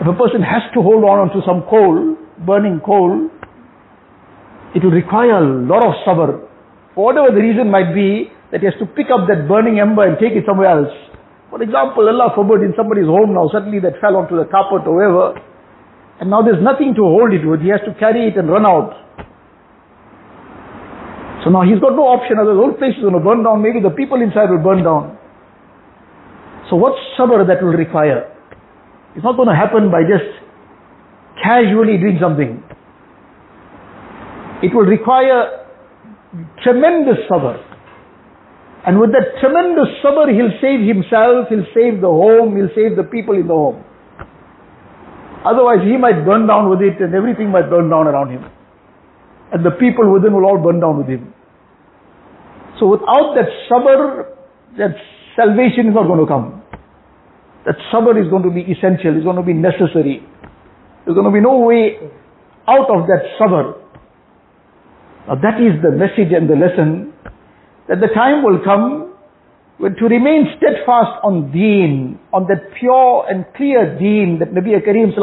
If 0.00 0.06
a 0.06 0.16
person 0.16 0.40
has 0.40 0.62
to 0.72 0.80
hold 0.80 1.04
on 1.04 1.28
to 1.36 1.42
some 1.44 1.62
coal, 1.68 2.16
burning 2.46 2.80
coal, 2.80 3.28
it 4.74 4.84
will 4.84 4.94
require 4.94 5.42
a 5.42 5.46
lot 5.66 5.82
of 5.82 5.94
sabr. 6.06 6.46
For 6.94 7.10
whatever 7.10 7.34
the 7.34 7.42
reason 7.42 7.70
might 7.70 7.94
be, 7.94 8.30
that 8.50 8.60
he 8.60 8.66
has 8.66 8.74
to 8.82 8.86
pick 8.86 9.10
up 9.14 9.26
that 9.30 9.46
burning 9.46 9.78
ember 9.78 10.06
and 10.06 10.18
take 10.18 10.34
it 10.34 10.42
somewhere 10.46 10.70
else. 10.70 10.94
For 11.50 11.62
example, 11.62 12.06
Allah 12.06 12.30
forbid 12.34 12.62
in 12.62 12.74
somebody's 12.78 13.06
home 13.06 13.34
now, 13.34 13.50
suddenly 13.50 13.78
that 13.82 13.98
fell 14.00 14.14
onto 14.14 14.38
the 14.38 14.46
carpet 14.46 14.86
or 14.86 14.94
wherever, 14.94 15.38
and 16.22 16.30
now 16.30 16.42
there's 16.42 16.62
nothing 16.62 16.94
to 16.94 17.02
hold 17.02 17.32
it 17.34 17.42
with. 17.42 17.62
He 17.62 17.70
has 17.74 17.82
to 17.86 17.94
carry 17.98 18.28
it 18.30 18.38
and 18.38 18.46
run 18.46 18.66
out. 18.66 18.94
So 21.42 21.50
now 21.50 21.62
he's 21.62 21.80
got 21.80 21.96
no 21.96 22.06
option, 22.06 22.36
the 22.38 22.54
whole 22.54 22.76
place 22.76 22.94
is 22.94 23.02
going 23.02 23.16
to 23.16 23.24
burn 23.24 23.42
down, 23.42 23.62
maybe 23.62 23.80
the 23.80 23.90
people 23.90 24.20
inside 24.20 24.52
will 24.52 24.62
burn 24.62 24.84
down. 24.84 25.16
So 26.68 26.76
what 26.76 26.94
sabr 27.18 27.42
that 27.48 27.62
will 27.64 27.74
require? 27.74 28.30
It's 29.16 29.24
not 29.24 29.34
going 29.34 29.48
to 29.48 29.56
happen 29.56 29.90
by 29.90 30.06
just 30.06 30.28
casually 31.42 31.98
doing 31.98 32.18
something. 32.20 32.62
It 34.62 34.74
will 34.74 34.84
require 34.84 35.66
tremendous 36.62 37.24
sabr. 37.30 37.56
And 38.86 39.00
with 39.00 39.12
that 39.12 39.40
tremendous 39.40 39.88
sabr, 40.04 40.28
he'll 40.32 40.56
save 40.60 40.86
himself, 40.86 41.48
he'll 41.48 41.68
save 41.74 42.00
the 42.00 42.08
home, 42.08 42.56
he'll 42.56 42.72
save 42.74 42.96
the 42.96 43.04
people 43.04 43.34
in 43.34 43.46
the 43.46 43.54
home. 43.54 43.84
Otherwise, 45.44 45.80
he 45.84 45.96
might 45.96 46.24
burn 46.24 46.46
down 46.46 46.68
with 46.68 46.80
it 46.80 47.00
and 47.00 47.14
everything 47.14 47.50
might 47.50 47.68
burn 47.68 47.88
down 47.88 48.06
around 48.06 48.30
him. 48.30 48.44
And 49.52 49.64
the 49.64 49.72
people 49.72 50.12
within 50.12 50.32
will 50.34 50.44
all 50.44 50.60
burn 50.62 50.80
down 50.80 50.98
with 50.98 51.08
him. 51.08 51.32
So 52.78 52.86
without 52.86 53.34
that 53.36 53.48
sabr, 53.68 54.36
that 54.78 54.96
salvation 55.36 55.88
is 55.88 55.94
not 55.94 56.06
going 56.06 56.20
to 56.20 56.28
come. 56.28 56.62
That 57.64 57.76
sabr 57.92 58.16
is 58.20 58.28
going 58.30 58.44
to 58.44 58.50
be 58.52 58.62
essential, 58.68 59.16
it's 59.16 59.24
going 59.24 59.36
to 59.36 59.42
be 59.42 59.52
necessary. 59.52 60.24
There's 61.04 61.16
going 61.16 61.28
to 61.28 61.32
be 61.32 61.40
no 61.40 61.60
way 61.60 61.96
out 62.68 62.88
of 62.88 63.08
that 63.08 63.24
sabr. 63.40 63.79
Now 65.28 65.36
that 65.36 65.60
is 65.60 65.80
the 65.82 65.90
message 65.90 66.32
and 66.32 66.48
the 66.48 66.56
lesson 66.56 67.12
that 67.88 68.00
the 68.00 68.08
time 68.14 68.42
will 68.42 68.60
come 68.64 69.10
when 69.78 69.96
to 69.96 70.04
remain 70.04 70.44
steadfast 70.58 71.24
on 71.24 71.50
deen, 71.52 72.18
on 72.34 72.44
that 72.48 72.74
pure 72.78 73.24
and 73.28 73.46
clear 73.56 73.98
deen 73.98 74.38
that 74.38 74.52
Nabi 74.52 74.76
Kareem 74.86 75.16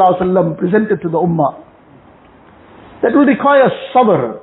presented 0.58 1.00
to 1.02 1.08
the 1.08 1.16
ummah. 1.16 1.62
That 3.02 3.14
will 3.14 3.24
require 3.24 3.70
sabr. 3.94 4.40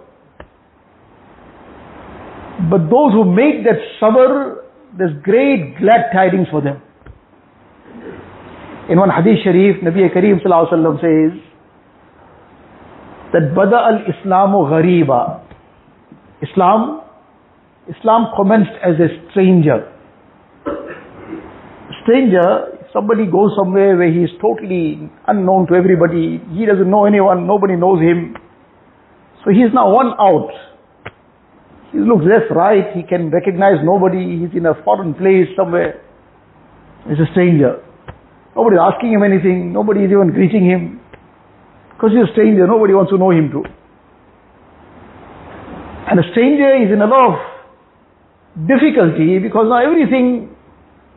But 2.70 2.90
those 2.90 3.12
who 3.12 3.26
make 3.26 3.66
that 3.66 3.76
sabr, 4.02 4.64
there's 4.98 5.22
great 5.22 5.78
glad 5.80 6.12
tidings 6.14 6.48
for 6.50 6.62
them. 6.62 6.82
In 8.90 8.98
one 8.98 9.10
hadith 9.10 9.44
sharif, 9.44 9.84
Nabi 9.84 10.08
Kareem 10.16 10.40
says 10.40 11.42
that 13.34 13.54
Bada 13.54 14.00
al-Islamu 14.00 14.70
ghariba. 14.72 15.45
Islam 16.42 17.06
Islam 17.88 18.34
commenced 18.36 18.74
as 18.82 18.98
a 18.98 19.10
stranger. 19.30 19.86
Stranger, 22.02 22.82
somebody 22.92 23.30
goes 23.30 23.54
somewhere 23.56 23.96
where 23.96 24.12
he 24.12 24.26
is 24.26 24.32
totally 24.42 25.06
unknown 25.28 25.68
to 25.68 25.76
everybody, 25.76 26.42
he 26.58 26.66
doesn't 26.66 26.90
know 26.90 27.06
anyone, 27.06 27.46
nobody 27.46 27.76
knows 27.76 28.02
him. 28.02 28.36
So 29.44 29.52
he 29.52 29.62
is 29.62 29.70
now 29.74 29.94
one 29.94 30.18
out. 30.18 30.50
He 31.92 32.00
looks 32.00 32.26
left, 32.26 32.50
right, 32.50 32.90
he 32.96 33.04
can 33.04 33.30
recognize 33.30 33.78
nobody, 33.84 34.42
he's 34.42 34.58
in 34.58 34.66
a 34.66 34.74
foreign 34.84 35.14
place 35.14 35.46
somewhere. 35.56 36.02
He's 37.08 37.22
a 37.22 37.30
stranger. 37.34 37.86
Nobody 38.56 38.78
is 38.78 38.82
asking 38.82 39.14
him 39.14 39.22
anything, 39.22 39.74
nobody 39.74 40.06
is 40.06 40.12
even 40.12 40.34
greeting 40.34 40.66
him. 40.66 41.00
Because 41.94 42.18
he's 42.18 42.26
a 42.26 42.34
stranger, 42.34 42.66
nobody 42.66 42.98
wants 42.98 43.12
to 43.12 43.18
know 43.22 43.30
him 43.30 43.54
too. 43.54 43.64
And 46.06 46.20
a 46.20 46.26
stranger 46.32 46.70
is 46.86 46.94
in 46.94 47.02
a 47.02 47.10
lot 47.10 47.34
of 47.34 47.36
difficulty 48.68 49.40
because 49.40 49.66
now 49.68 49.82
everything 49.82 50.54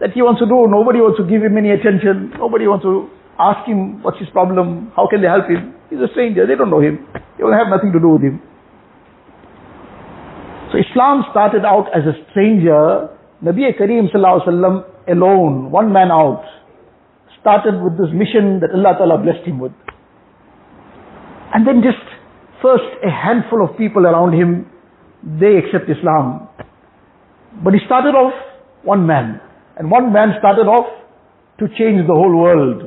that 0.01 0.13
he 0.15 0.23
wants 0.23 0.41
to 0.41 0.47
do, 0.47 0.67
nobody 0.67 0.99
wants 1.03 1.19
to 1.19 1.27
give 1.27 1.43
him 1.43 1.59
any 1.59 1.71
attention. 1.71 2.33
Nobody 2.39 2.67
wants 2.67 2.89
to 2.89 3.11
ask 3.39 3.67
him 3.67 4.03
what's 4.03 4.19
his 4.19 4.29
problem, 4.31 4.91
how 4.95 5.07
can 5.07 5.23
they 5.23 5.29
help 5.31 5.47
him. 5.47 5.75
He's 5.91 6.01
a 6.01 6.11
stranger, 6.13 6.47
they 6.47 6.55
don't 6.55 6.71
know 6.71 6.81
him. 6.81 7.07
They 7.37 7.45
will 7.45 7.55
have 7.55 7.71
nothing 7.71 7.93
to 7.93 8.01
do 8.01 8.19
with 8.19 8.23
him. 8.23 8.43
So 10.73 10.77
Islam 10.77 11.25
started 11.31 11.65
out 11.65 11.89
as 11.97 12.05
a 12.05 12.13
stranger. 12.31 13.09
Nabi 13.43 13.73
Kareem 13.73 14.13
Sallallahu 14.13 14.85
alone, 15.09 15.71
one 15.71 15.93
man 15.93 16.11
out, 16.11 16.45
started 17.41 17.81
with 17.81 17.97
this 17.97 18.13
mission 18.13 18.61
that 18.61 18.75
Allah 18.75 18.99
Ta'ala 18.99 19.17
blessed 19.19 19.47
him 19.47 19.59
with. 19.59 19.73
And 21.55 21.67
then 21.67 21.81
just 21.81 22.05
first 22.61 22.85
a 23.01 23.09
handful 23.09 23.65
of 23.65 23.79
people 23.79 24.05
around 24.05 24.35
him, 24.35 24.67
they 25.23 25.59
accept 25.59 25.91
Islam. 25.91 26.49
But 27.65 27.75
he 27.75 27.81
started 27.87 28.15
off 28.15 28.35
one 28.83 29.07
man. 29.07 29.41
And 29.77 29.91
one 29.91 30.13
man 30.13 30.35
started 30.39 30.67
off 30.67 30.87
to 31.59 31.67
change 31.79 32.07
the 32.07 32.15
whole 32.15 32.37
world. 32.37 32.83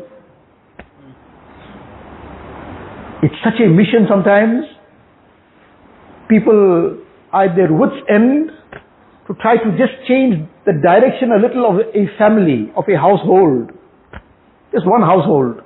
It's 3.23 3.35
such 3.43 3.59
a 3.63 3.67
mission 3.67 4.07
sometimes. 4.09 4.65
People 6.29 6.97
are 7.31 7.45
at 7.45 7.55
their 7.55 7.71
wits' 7.71 8.01
end 8.09 8.49
to 9.27 9.33
try 9.41 9.57
to 9.57 9.71
just 9.77 9.93
change 10.07 10.47
the 10.65 10.73
direction 10.81 11.31
a 11.31 11.39
little 11.39 11.67
of 11.67 11.75
a 11.93 12.07
family, 12.17 12.71
of 12.75 12.85
a 12.87 12.97
household. 12.97 13.71
Just 14.71 14.87
one 14.87 15.01
household. 15.01 15.61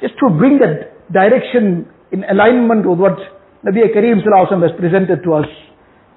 Just 0.00 0.14
to 0.18 0.30
bring 0.30 0.58
that 0.58 1.12
direction 1.12 1.86
in 2.12 2.24
alignment 2.24 2.86
with 2.86 2.98
what 2.98 3.18
Nabi 3.64 3.88
Kareem 3.94 4.20
has 4.20 4.70
presented 4.78 5.22
to 5.24 5.34
us 5.34 5.46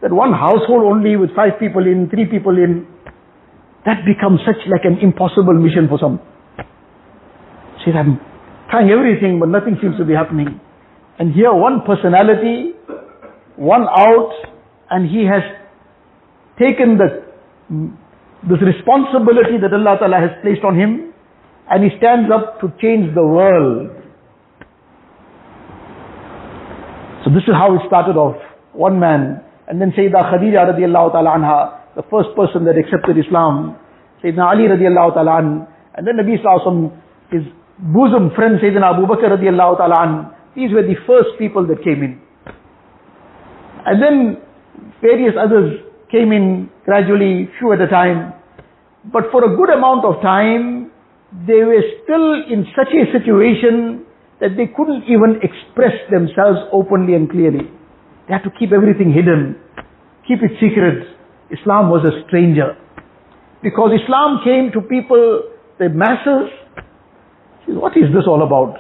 that 0.02 0.14
one 0.14 0.32
household 0.32 0.84
only 0.86 1.16
with 1.18 1.36
five 1.36 1.58
people 1.60 1.86
in, 1.86 2.10
three 2.10 2.26
people 2.26 2.58
in, 2.58 2.86
that 3.86 4.06
becomes 4.06 4.40
such 4.46 4.62
like 4.70 4.86
an 4.86 5.00
impossible 5.02 5.54
mission 5.54 5.88
for 5.90 5.98
some. 5.98 6.20
See, 7.84 7.92
I'm 7.92 8.20
trying 8.70 8.90
everything, 8.90 9.40
but 9.40 9.50
nothing 9.50 9.78
seems 9.82 9.98
to 9.98 10.06
be 10.06 10.14
happening. 10.14 10.60
And 11.18 11.34
here 11.34 11.54
one 11.54 11.82
personality, 11.88 12.78
one 13.56 13.88
out, 13.90 14.34
and 14.92 15.10
he 15.10 15.26
has 15.26 15.42
taken 16.60 16.98
the, 17.00 17.26
this 18.46 18.62
responsibility 18.62 19.58
that 19.62 19.74
Allah 19.74 19.98
Ta'ala 19.98 20.20
has 20.22 20.32
placed 20.44 20.64
on 20.64 20.78
him, 20.78 21.14
and 21.70 21.84
he 21.84 21.90
stands 21.98 22.30
up 22.30 22.62
to 22.62 22.70
change 22.82 23.16
the 23.16 23.24
world. 23.26 23.90
So 27.26 27.32
this 27.34 27.44
is 27.48 27.56
how 27.56 27.74
it 27.76 27.82
started 27.88 28.16
off. 28.16 28.38
One 28.74 29.00
man 29.00 29.47
and 29.68 29.82
then 29.82 29.92
Sayyidah 29.92 30.32
Khadija 30.32 30.74
radiallahu 30.74 31.12
ta'ala 31.12 31.32
anha, 31.36 31.96
the 31.96 32.04
first 32.10 32.30
person 32.36 32.64
that 32.66 32.78
accepted 32.78 33.18
Islam. 33.18 33.76
Sayyidina 34.24 34.46
Ali 34.48 34.64
radiallahu 34.72 35.14
ta'ala 35.14 35.38
an, 35.40 35.68
and 35.96 36.08
then 36.08 36.16
Nabi 36.16 36.40
Sallallahu 36.42 36.96
his 37.32 37.44
bosom 37.80 38.32
friend 38.36 38.60
Sayyidina 38.64 38.96
Abu 38.96 39.06
Bakr 39.06 39.36
radiallahu 39.36 39.78
ta'ala 39.78 39.98
an. 40.08 40.12
These 40.56 40.72
were 40.74 40.84
the 40.84 40.96
first 41.06 41.38
people 41.38 41.68
that 41.68 41.84
came 41.84 42.02
in. 42.02 42.22
And 43.86 44.02
then 44.02 44.38
various 45.02 45.36
others 45.38 45.84
came 46.12 46.32
in 46.32 46.70
gradually, 46.86 47.50
few 47.60 47.74
at 47.74 47.82
a 47.82 47.88
time. 47.88 48.34
But 49.12 49.32
for 49.32 49.44
a 49.44 49.56
good 49.56 49.70
amount 49.70 50.06
of 50.06 50.22
time, 50.22 50.92
they 51.46 51.64
were 51.64 51.84
still 52.04 52.42
in 52.48 52.66
such 52.76 52.90
a 52.96 53.12
situation 53.12 54.06
that 54.40 54.56
they 54.56 54.68
couldn't 54.68 55.04
even 55.12 55.40
express 55.44 55.94
themselves 56.10 56.60
openly 56.72 57.16
and 57.16 57.30
clearly. 57.30 57.70
They 58.28 58.34
had 58.34 58.44
to 58.44 58.52
keep 58.60 58.72
everything 58.72 59.14
hidden, 59.14 59.56
keep 60.28 60.40
it 60.44 60.52
secret. 60.60 61.08
Islam 61.50 61.90
was 61.90 62.04
a 62.04 62.28
stranger. 62.28 62.76
Because 63.64 63.92
Islam 64.04 64.44
came 64.44 64.72
to 64.76 64.82
people, 64.82 65.44
the 65.80 65.90
masses, 65.90 66.52
what 67.68 67.96
is 67.96 68.12
this 68.14 68.28
all 68.28 68.44
about? 68.44 68.76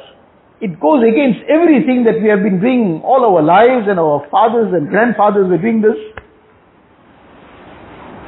It 0.59 0.79
goes 0.79 1.01
against 1.01 1.47
everything 1.47 2.03
that 2.05 2.19
we 2.21 2.27
have 2.29 2.43
been 2.43 2.59
doing 2.59 3.01
all 3.05 3.23
our 3.23 3.41
lives 3.41 3.87
and 3.87 3.99
our 3.99 4.27
fathers 4.29 4.73
and 4.73 4.89
grandfathers 4.89 5.47
were 5.47 5.57
doing 5.57 5.81
this. 5.81 5.95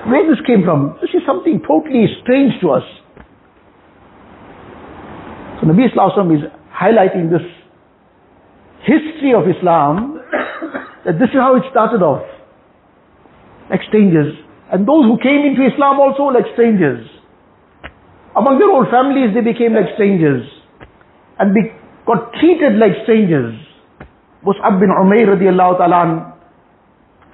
where 0.07 0.23
this 0.27 0.39
came 0.45 0.63
from. 0.63 0.97
This 1.01 1.11
is 1.11 1.21
something 1.25 1.61
totally 1.67 2.05
strange 2.21 2.53
to 2.61 2.71
us. 2.71 2.83
So 5.59 5.67
Nabi 5.67 5.89
Islam 5.89 6.31
is 6.31 6.41
highlighting 6.71 7.29
this 7.29 7.43
history 8.83 9.33
of 9.35 9.43
Islam, 9.47 10.21
that 11.05 11.19
this 11.19 11.29
is 11.29 11.39
how 11.39 11.55
it 11.55 11.63
started 11.71 12.01
off. 12.01 12.25
Like 13.69 13.81
strangers. 13.87 14.35
And 14.71 14.87
those 14.87 15.05
who 15.05 15.17
came 15.21 15.45
into 15.45 15.65
Islam 15.65 15.99
also 15.99 16.29
like 16.29 16.45
strangers. 16.53 17.07
Among 18.35 18.59
their 18.59 18.69
own 18.69 18.85
families 18.91 19.33
they 19.33 19.41
became 19.41 19.73
like 19.73 19.93
strangers. 19.95 20.45
And 21.39 21.53
be, 21.53 21.71
got 22.05 22.33
treated 22.39 22.77
like 22.77 23.03
strangers. 23.03 23.55
Mus'ab 24.45 24.79
bin 24.79 24.89
Umayr 24.89 25.35
radiallahu 25.35 25.77
ta'ala 25.77 26.37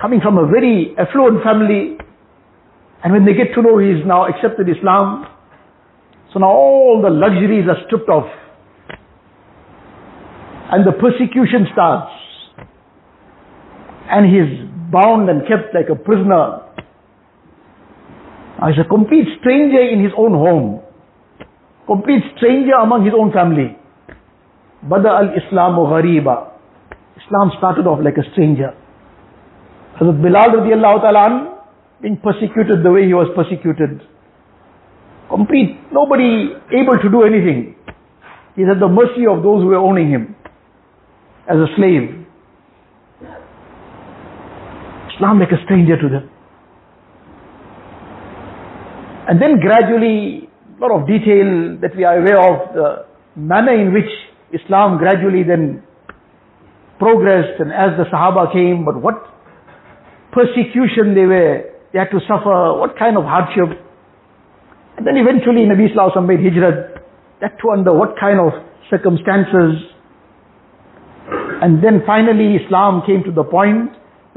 coming 0.02 0.20
from 0.22 0.38
a 0.38 0.48
very 0.48 0.96
affluent 0.98 1.44
family. 1.44 1.98
And 3.04 3.14
when 3.14 3.26
they 3.26 3.34
get 3.34 3.54
to 3.56 3.62
know 3.62 3.78
he 3.78 3.92
is 3.92 4.06
now 4.06 4.26
accepted 4.26 4.68
Islam, 4.70 5.28
so 6.34 6.40
now 6.40 6.50
all 6.50 7.02
the 7.02 7.10
luxuries 7.10 7.68
are 7.70 7.78
stripped 7.86 8.10
off. 8.10 8.28
And 10.72 10.86
the 10.86 10.92
persecution 10.92 11.68
starts. 11.72 12.15
And 14.10 14.26
he 14.26 14.38
is 14.38 14.70
bound 14.92 15.30
and 15.30 15.42
kept 15.48 15.74
like 15.74 15.90
a 15.90 15.96
prisoner. 15.96 16.62
He's 18.68 18.80
a 18.80 18.88
complete 18.88 19.28
stranger 19.40 19.82
in 19.82 20.04
his 20.04 20.14
own 20.18 20.32
home. 20.32 20.82
Complete 21.86 22.24
stranger 22.38 22.74
among 22.82 23.06
his 23.06 23.14
own 23.18 23.32
family. 23.32 23.78
Bada 24.86 25.20
al-Islamu 25.22 25.90
ghariba. 25.90 26.52
Islam 27.18 27.52
started 27.58 27.88
off 27.88 28.00
like 28.04 28.18
a 28.18 28.32
stranger. 28.32 28.74
Hazrat 30.00 30.22
Bilal 30.22 30.50
radiallahu 30.62 31.02
ta'ala 31.02 31.64
being 32.02 32.18
persecuted 32.18 32.84
the 32.84 32.92
way 32.92 33.06
he 33.06 33.14
was 33.14 33.28
persecuted 33.36 34.02
complete, 35.30 35.78
nobody 35.92 36.54
able 36.72 36.98
to 37.02 37.10
do 37.10 37.24
anything. 37.24 37.76
He's 38.56 38.68
at 38.72 38.80
the 38.80 38.88
mercy 38.88 39.28
of 39.28 39.44
those 39.44 39.62
who 39.62 39.68
were 39.68 39.82
owning 39.82 40.10
him 40.10 40.36
as 41.50 41.58
a 41.58 41.68
slave. 41.76 42.25
Islam 45.16 45.40
like 45.40 45.52
a 45.52 45.64
stranger 45.64 45.98
to 46.00 46.10
them. 46.10 46.30
And 49.28 49.42
then 49.42 49.60
gradually, 49.60 50.50
a 50.78 50.82
lot 50.82 50.92
of 50.92 51.08
detail 51.08 51.80
that 51.82 51.96
we 51.96 52.04
are 52.04 52.20
aware 52.20 52.38
of, 52.38 52.76
the 52.76 53.06
manner 53.36 53.74
in 53.74 53.94
which 53.94 54.10
Islam 54.54 54.98
gradually 54.98 55.44
then 55.44 55.82
progressed 57.00 57.60
and 57.60 57.72
as 57.72 57.98
the 57.98 58.06
Sahaba 58.12 58.52
came, 58.54 58.86
but 58.86 59.02
what 59.02 59.16
persecution 60.32 61.16
they 61.16 61.26
were, 61.26 61.64
they 61.92 62.00
had 62.00 62.12
to 62.12 62.20
suffer, 62.28 62.78
what 62.78 62.98
kind 63.00 63.18
of 63.18 63.24
hardship. 63.24 63.82
And 64.98 65.08
then 65.08 65.18
eventually 65.18 65.66
Nabi 65.66 65.92
Sallallahu 65.92 66.28
made 66.28 66.40
hijrah, 66.40 67.02
that 67.42 67.58
too 67.60 67.72
under 67.72 67.94
what 67.94 68.16
kind 68.20 68.40
of 68.40 68.54
circumstances. 68.90 69.82
And 71.62 71.84
then 71.84 72.04
finally 72.06 72.62
Islam 72.64 73.02
came 73.06 73.24
to 73.24 73.32
the 73.32 73.44
point 73.44 73.92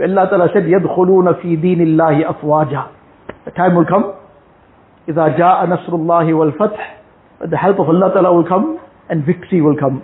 Allah 0.05 0.29
Ta'ala 0.31 0.49
said, 0.53 0.65
يَدْخُلُونَ 0.65 1.43
فِي 1.43 1.57
دِينِ 1.57 1.81
اللَّهِ 1.83 2.23
أَفْوَاجًا 2.31 2.83
The 3.45 3.51
time 3.51 3.75
will 3.75 3.87
come, 3.87 4.15
إِذَا 5.09 5.39
جَاءَ 5.39 5.67
نَصْرُ 5.67 5.91
اللَّهِ 5.91 6.33
وَالْفَتْحِ 6.35 6.99
the 7.41 7.57
help 7.57 7.79
of 7.79 7.89
Allah 7.89 8.11
Ta'ala 8.13 8.35
will 8.35 8.47
come 8.49 8.81
and 9.09 9.25
victory 9.25 9.63
will 9.63 9.77
come. 9.79 10.03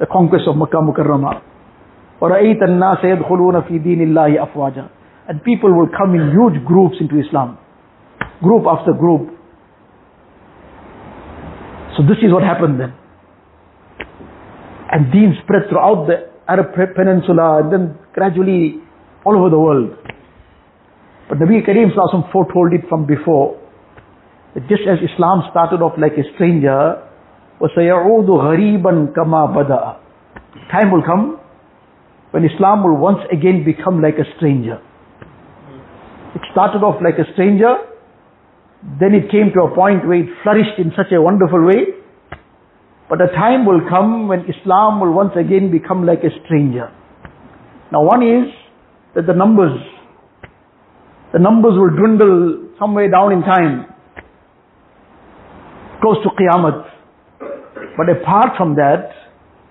The 0.00 0.06
conquest 0.06 0.44
of 0.48 0.56
Makkah 0.56 0.82
Mukarramah. 0.82 1.40
وَرَأَيْتَ 2.20 2.58
النَّاسَ 2.62 3.04
يَدْخُلُونَ 3.04 3.68
فِي 3.68 3.78
دِينِ 3.78 4.02
اللَّهِ 4.10 4.50
أَفْوَاجًا 4.50 4.88
And 5.28 5.42
people 5.44 5.72
will 5.72 5.88
come 5.96 6.14
in 6.14 6.30
huge 6.32 6.64
groups 6.66 6.96
into 7.00 7.20
Islam. 7.20 7.58
Group 8.42 8.64
after 8.66 8.92
group. 8.92 9.30
So 11.96 12.02
this 12.02 12.18
is 12.22 12.32
what 12.32 12.42
happened 12.42 12.80
then. 12.80 12.94
And 14.90 15.12
deen 15.12 15.36
spread 15.42 15.68
throughout 15.70 16.06
the 16.06 16.30
Arab 16.48 16.74
peninsula 16.74 17.62
and 17.62 17.72
then 17.72 17.98
gradually 18.12 18.82
all 19.25 19.37
over 19.37 19.49
the 19.49 19.59
world. 19.59 19.95
But 21.29 21.39
Nabi 21.39 21.65
Kareem 21.65 21.95
Sallallahu 21.95 22.31
foretold 22.31 22.73
it 22.73 22.81
from 22.89 23.05
before. 23.05 23.57
That 24.53 24.67
just 24.67 24.83
as 24.83 24.99
Islam 24.99 25.43
started 25.51 25.81
off 25.81 25.93
like 25.97 26.13
a 26.19 26.25
stranger, 26.35 27.07
وَسَيَعُودُ 27.61 28.27
غَرِيبًا 28.27 29.13
كَمَا 29.15 29.55
بَدَأَ 29.55 29.97
Time 30.71 30.91
will 30.91 31.03
come 31.03 31.39
when 32.31 32.43
Islam 32.43 32.83
will 32.83 32.97
once 32.97 33.19
again 33.31 33.63
become 33.63 34.01
like 34.01 34.15
a 34.15 34.27
stranger. 34.35 34.81
It 36.35 36.41
started 36.51 36.83
off 36.83 37.01
like 37.03 37.15
a 37.19 37.31
stranger, 37.33 37.75
then 38.99 39.13
it 39.13 39.29
came 39.29 39.51
to 39.53 39.71
a 39.71 39.75
point 39.75 40.07
where 40.07 40.19
it 40.19 40.29
flourished 40.43 40.79
in 40.79 40.91
such 40.97 41.11
a 41.13 41.21
wonderful 41.21 41.63
way. 41.63 42.01
But 43.09 43.21
a 43.21 43.27
time 43.27 43.65
will 43.65 43.81
come 43.89 44.27
when 44.27 44.47
Islam 44.47 44.99
will 44.99 45.11
once 45.11 45.33
again 45.35 45.71
become 45.71 46.05
like 46.05 46.23
a 46.23 46.31
stranger. 46.45 46.89
Now 47.91 48.03
one 48.03 48.23
is 48.23 48.47
that 49.16 49.26
the 49.26 49.32
numbers, 49.32 49.72
the 51.32 51.38
numbers 51.38 51.72
will 51.74 51.90
dwindle 51.96 52.68
somewhere 52.78 53.10
down 53.10 53.32
in 53.32 53.40
time, 53.40 53.86
close 56.00 56.18
to 56.22 56.28
Qiyamah. 56.36 56.84
But 57.96 58.10
apart 58.10 58.58
from 58.58 58.76
that, 58.76 59.10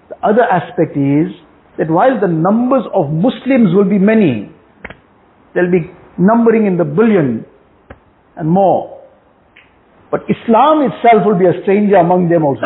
the 0.10 0.18
other 0.26 0.42
aspect 0.42 0.98
is 0.98 1.32
that 1.78 1.90
while 1.90 2.20
the 2.20 2.28
numbers 2.28 2.84
of 2.94 3.12
Muslims 3.12 3.70
will 3.76 3.88
be 3.88 4.00
many, 4.00 4.50
they'll 5.54 5.72
be 5.72 5.92
numbering 6.18 6.66
in 6.66 6.78
the 6.78 6.84
billion 6.84 7.46
and 8.36 8.50
more. 8.50 9.00
But 10.10 10.22
Islam 10.22 10.90
itself 10.90 11.22
will 11.26 11.38
be 11.38 11.46
a 11.46 11.62
stranger 11.62 11.98
among 11.98 12.30
them 12.30 12.44
also. 12.46 12.66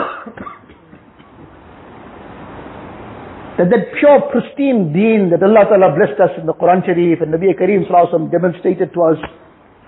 That 3.59 3.67
that 3.75 3.91
pure 3.99 4.23
pristine 4.31 4.95
deen 4.95 5.35
that 5.35 5.43
Allah 5.43 5.67
Ta'ala 5.67 5.91
blessed 5.91 6.15
us 6.15 6.31
in 6.39 6.47
the 6.47 6.55
Quran 6.55 6.79
Sharif 6.87 7.19
and 7.19 7.35
Nabi 7.35 7.51
Kareem 7.51 7.83
Sallallahu 7.91 8.31
demonstrated 8.31 8.93
to 8.95 8.99
us 9.03 9.19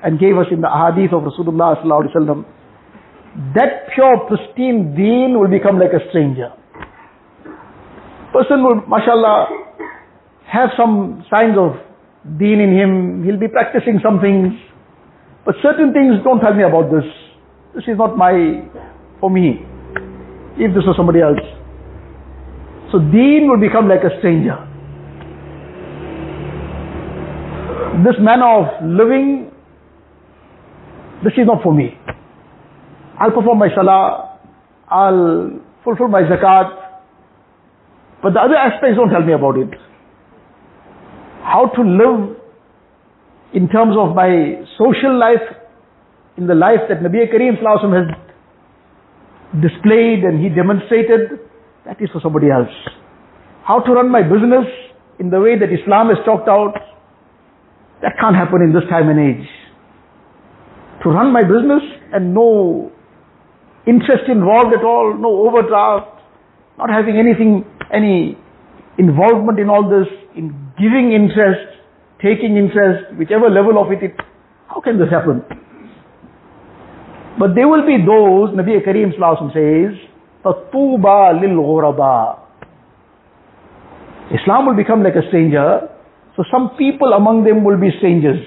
and 0.03 0.19
gave 0.19 0.35
us 0.35 0.51
in 0.51 0.59
the 0.59 0.67
hadith 0.67 1.15
of 1.15 1.23
Rasulullah 1.23 1.79
Sallallahu 1.79 2.03
Alaihi 2.03 2.15
Wasallam, 2.19 2.39
that 3.55 3.87
pure 3.95 4.27
pristine 4.27 4.91
deen 4.91 5.39
will 5.39 5.47
become 5.47 5.79
like 5.79 5.95
a 5.95 6.03
stranger. 6.11 6.51
Person 8.35 8.59
will, 8.59 8.83
mashallah, 8.91 9.47
have 10.51 10.75
some 10.75 11.23
signs 11.31 11.55
of 11.55 11.79
deen 12.35 12.59
in 12.59 12.75
him, 12.75 13.23
he'll 13.23 13.39
be 13.39 13.47
practicing 13.47 14.03
some 14.03 14.19
things, 14.19 14.51
but 15.47 15.55
certain 15.63 15.95
things 15.95 16.19
don't 16.27 16.43
tell 16.43 16.53
me 16.53 16.67
about 16.67 16.91
this. 16.91 17.07
This 17.71 17.87
is 17.87 17.95
not 17.95 18.17
my, 18.17 18.67
for 19.21 19.31
me. 19.31 19.63
If 20.59 20.75
this 20.75 20.83
was 20.83 20.99
somebody 20.99 21.23
else. 21.23 21.60
So 22.91 22.99
deen 22.99 23.47
will 23.49 23.59
become 23.59 23.87
like 23.87 24.03
a 24.03 24.17
stranger. 24.19 24.57
This 28.03 28.15
manner 28.19 28.47
of 28.47 28.83
living, 28.83 29.51
this 31.23 31.33
is 31.33 31.45
not 31.45 31.63
for 31.63 31.73
me. 31.73 31.97
I'll 33.19 33.31
perform 33.31 33.59
my 33.59 33.69
salah, 33.75 34.39
I'll 34.89 35.59
fulfill 35.83 36.07
my 36.07 36.23
zakat, 36.23 36.77
but 38.23 38.33
the 38.33 38.39
other 38.39 38.55
aspects 38.55 38.97
don't 38.97 39.09
tell 39.09 39.23
me 39.23 39.33
about 39.33 39.57
it. 39.57 39.69
How 41.43 41.71
to 41.75 41.81
live 41.81 42.37
in 43.53 43.67
terms 43.69 43.95
of 43.97 44.15
my 44.15 44.63
social 44.77 45.17
life 45.17 45.43
in 46.37 46.47
the 46.47 46.55
life 46.55 46.79
that 46.89 46.99
Nabi 47.03 47.27
Kareem 47.31 47.59
has 47.59 48.07
displayed 49.61 50.23
and 50.23 50.41
he 50.41 50.49
demonstrated, 50.49 51.39
that 51.85 52.01
is 52.01 52.09
for 52.13 52.21
somebody 52.21 52.49
else. 52.49 52.71
How 53.65 53.79
to 53.79 53.91
run 53.91 54.11
my 54.11 54.21
business 54.23 54.65
in 55.19 55.29
the 55.29 55.39
way 55.39 55.57
that 55.57 55.69
Islam 55.69 56.09
has 56.09 56.17
talked 56.25 56.49
out, 56.49 56.73
that 58.01 58.13
can't 58.19 58.35
happen 58.35 58.61
in 58.61 58.73
this 58.73 58.83
time 58.89 59.09
and 59.09 59.19
age. 59.19 59.47
To 61.03 61.09
run 61.09 61.31
my 61.33 61.41
business 61.41 61.81
and 62.13 62.33
no 62.33 62.91
interest 63.87 64.29
involved 64.29 64.73
at 64.73 64.83
all, 64.83 65.17
no 65.17 65.49
overdraft, 65.49 66.21
not 66.77 66.89
having 66.89 67.17
anything, 67.17 67.65
any 67.93 68.37
involvement 68.97 69.59
in 69.59 69.69
all 69.69 69.89
this, 69.89 70.09
in 70.35 70.53
giving 70.77 71.13
interest, 71.13 71.77
taking 72.21 72.57
interest, 72.57 73.17
whichever 73.17 73.49
level 73.49 73.81
of 73.81 73.91
it, 73.91 74.03
it 74.03 74.15
how 74.67 74.81
can 74.81 74.97
this 74.97 75.09
happen? 75.09 75.41
But 77.37 77.55
there 77.55 77.67
will 77.67 77.85
be 77.85 77.97
those, 77.97 78.53
Nabi 78.53 78.81
Kareem 78.85 79.13
says, 79.13 80.10
Fatuba 80.43 81.39
lil 81.39 81.57
ghuraba. 81.57 82.39
Islam 84.33 84.67
will 84.67 84.75
become 84.75 85.03
like 85.03 85.15
a 85.15 85.27
stranger. 85.27 85.89
So 86.35 86.43
some 86.51 86.71
people 86.77 87.13
among 87.13 87.43
them 87.43 87.63
will 87.63 87.79
be 87.79 87.89
strangers. 87.97 88.41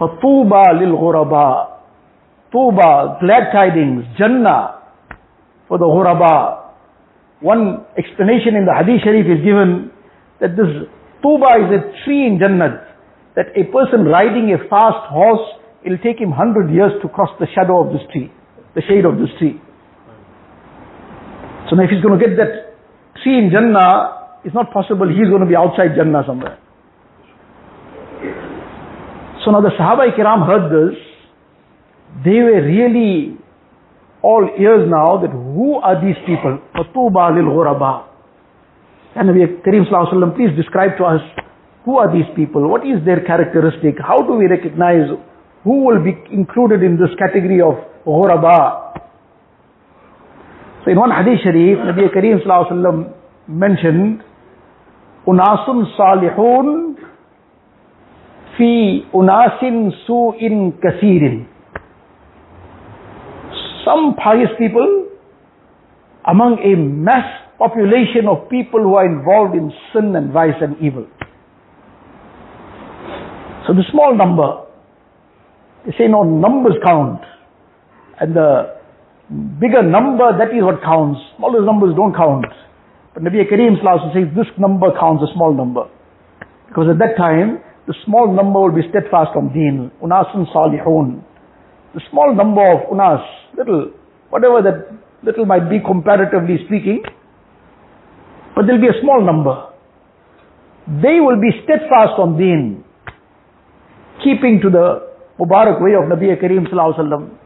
Fatuba 0.00 0.78
lil 0.80 0.96
ghuraba. 0.96 1.76
Tuba, 2.52 3.18
glad 3.20 3.52
tidings, 3.52 4.04
Jannah 4.16 4.80
for 5.68 5.78
the 5.78 5.84
ghuraba. 5.84 6.72
One 7.40 7.84
explanation 7.98 8.56
in 8.56 8.64
the 8.64 8.72
Hadith 8.72 9.02
Sharif 9.04 9.26
is 9.26 9.44
given 9.44 9.90
that 10.40 10.56
this 10.56 10.88
Tuba 11.20 11.66
is 11.66 11.70
a 11.74 11.80
tree 12.04 12.26
in 12.26 12.38
Jannah 12.38 12.86
That 13.34 13.52
a 13.52 13.64
person 13.68 14.06
riding 14.06 14.54
a 14.54 14.58
fast 14.70 15.10
horse, 15.12 15.44
it'll 15.84 16.00
take 16.00 16.20
him 16.20 16.30
100 16.30 16.72
years 16.72 16.92
to 17.02 17.08
cross 17.08 17.28
the 17.38 17.46
shadow 17.52 17.84
of 17.84 17.92
this 17.92 18.00
tree, 18.12 18.32
the 18.74 18.80
shade 18.88 19.04
of 19.04 19.18
this 19.18 19.28
tree. 19.38 19.60
So 21.68 21.76
now 21.76 21.84
if 21.84 21.90
he's 21.90 22.02
going 22.02 22.18
to 22.18 22.22
get 22.24 22.36
that 22.36 22.76
tree 23.22 23.38
in 23.38 23.50
Jannah, 23.50 24.40
it's 24.44 24.54
not 24.54 24.72
possible 24.72 25.08
he's 25.08 25.28
going 25.28 25.42
to 25.42 25.50
be 25.50 25.56
outside 25.56 25.96
Jannah 25.96 26.22
somewhere. 26.26 26.58
So 29.44 29.50
now 29.50 29.60
the 29.60 29.70
Sahaba 29.78 30.10
Kiram 30.16 30.46
heard 30.46 30.70
this. 30.70 30.98
They 32.24 32.38
were 32.42 32.62
really 32.62 33.36
all 34.22 34.48
ears 34.58 34.88
now 34.90 35.18
that 35.22 35.30
who 35.30 35.76
are 35.76 36.00
these 36.02 36.18
people? 36.26 36.58
Fatuba 36.74 37.34
lil 37.34 37.50
ghuraba. 37.54 38.06
And 39.14 39.30
Nabi 39.30 39.62
Kareem 39.62 39.90
Sallallahu 39.90 40.34
please 40.36 40.54
describe 40.56 40.96
to 40.98 41.04
us 41.04 41.20
who 41.84 41.98
are 41.98 42.12
these 42.12 42.26
people? 42.34 42.68
What 42.68 42.82
is 42.82 43.04
their 43.04 43.24
characteristic? 43.24 43.94
How 44.02 44.22
do 44.22 44.34
we 44.34 44.46
recognize 44.46 45.06
who 45.62 45.84
will 45.84 46.02
be 46.02 46.14
included 46.32 46.82
in 46.82 46.98
this 46.98 47.14
category 47.18 47.60
of 47.60 47.74
ghuraba? 48.04 49.05
So 50.86 50.92
in 50.92 51.00
one 51.00 51.10
hadith 51.10 51.42
sharif, 51.42 51.78
Nabi 51.78 52.06
Kareem 52.14 52.46
Sallallahu 52.46 53.12
mentioned, 53.48 54.22
Unasun 55.26 55.82
salihun 55.98 56.94
fi 58.56 59.02
unasin 59.12 59.90
su'in 60.06 60.78
kasirin. 60.78 61.48
Some 63.84 64.14
pious 64.14 64.50
people 64.58 65.08
among 66.24 66.58
a 66.62 66.76
mass 66.78 67.26
population 67.58 68.28
of 68.28 68.48
people 68.48 68.80
who 68.80 68.94
are 68.94 69.06
involved 69.06 69.56
in 69.56 69.72
sin 69.92 70.14
and 70.14 70.32
vice 70.32 70.54
and 70.60 70.76
evil. 70.80 71.08
So 73.66 73.74
the 73.74 73.82
small 73.90 74.16
number, 74.16 74.62
they 75.84 75.92
say 75.98 76.06
no, 76.06 76.22
numbers 76.22 76.74
count. 76.84 77.22
And 78.20 78.36
the 78.36 78.75
bigger 79.30 79.82
number, 79.82 80.30
that 80.38 80.54
is 80.54 80.62
what 80.62 80.82
counts. 80.82 81.18
Smaller 81.36 81.64
numbers 81.64 81.94
don't 81.96 82.14
count. 82.14 82.46
But 83.14 83.22
Nabi 83.22 83.42
Kareem 83.50 83.80
says 83.80 84.28
this 84.36 84.46
number 84.58 84.92
counts, 84.98 85.22
a 85.22 85.30
small 85.34 85.54
number. 85.54 85.88
Because 86.68 86.86
at 86.90 86.98
that 86.98 87.16
time, 87.16 87.58
the 87.86 87.94
small 88.04 88.30
number 88.30 88.60
will 88.60 88.74
be 88.74 88.86
steadfast 88.90 89.34
on 89.34 89.52
deen. 89.52 89.90
Unasun 90.02 90.46
salihun. 90.54 91.22
The 91.94 92.00
small 92.10 92.34
number 92.34 92.62
of 92.62 92.90
unas, 92.92 93.24
little, 93.56 93.90
whatever 94.30 94.60
that 94.62 94.92
little 95.22 95.46
might 95.46 95.70
be 95.70 95.78
comparatively 95.80 96.58
speaking, 96.66 97.02
but 98.54 98.66
there'll 98.66 98.80
be 98.80 98.88
a 98.88 99.00
small 99.00 99.24
number. 99.24 99.72
They 100.86 101.18
will 101.20 101.40
be 101.40 101.50
steadfast 101.64 102.18
on 102.18 102.36
deen 102.38 102.84
keeping 104.22 104.60
to 104.62 104.70
the 104.70 105.08
Mubarak 105.38 105.82
way 105.82 105.92
of 105.94 106.08
Nabi 106.08 106.32
Kareem 106.40 106.66
Sallallahu 106.68 107.36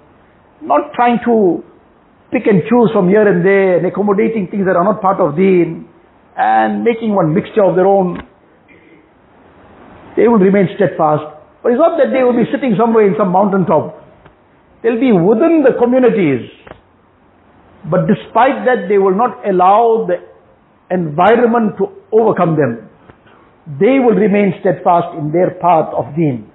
not 0.62 0.92
trying 0.94 1.18
to 1.24 1.64
pick 2.30 2.46
and 2.46 2.62
choose 2.70 2.90
from 2.94 3.08
here 3.08 3.26
and 3.26 3.44
there 3.44 3.78
and 3.78 3.86
accommodating 3.86 4.48
things 4.50 4.66
that 4.66 4.76
are 4.76 4.84
not 4.84 5.02
part 5.02 5.18
of 5.20 5.36
deen 5.36 5.86
and 6.36 6.82
making 6.82 7.14
one 7.14 7.34
mixture 7.34 7.62
of 7.62 7.74
their 7.74 7.86
own. 7.86 8.18
They 10.16 10.26
will 10.26 10.38
remain 10.38 10.70
steadfast. 10.74 11.26
But 11.62 11.72
it's 11.72 11.82
not 11.82 11.98
that 11.98 12.14
they 12.14 12.22
will 12.22 12.38
be 12.38 12.48
sitting 12.50 12.74
somewhere 12.78 13.06
in 13.06 13.14
some 13.18 13.30
mountain 13.30 13.66
top. 13.66 14.00
They'll 14.82 14.98
be 14.98 15.12
within 15.12 15.62
the 15.66 15.76
communities. 15.76 16.48
But 17.84 18.08
despite 18.08 18.64
that, 18.64 18.88
they 18.88 18.96
will 18.96 19.16
not 19.16 19.44
allow 19.44 20.08
the 20.08 20.24
environment 20.90 21.76
to 21.78 21.92
overcome 22.12 22.56
them. 22.56 22.88
They 23.78 24.00
will 24.00 24.16
remain 24.16 24.54
steadfast 24.60 25.18
in 25.18 25.32
their 25.32 25.58
path 25.60 25.92
of 25.94 26.14
deen. 26.16 26.50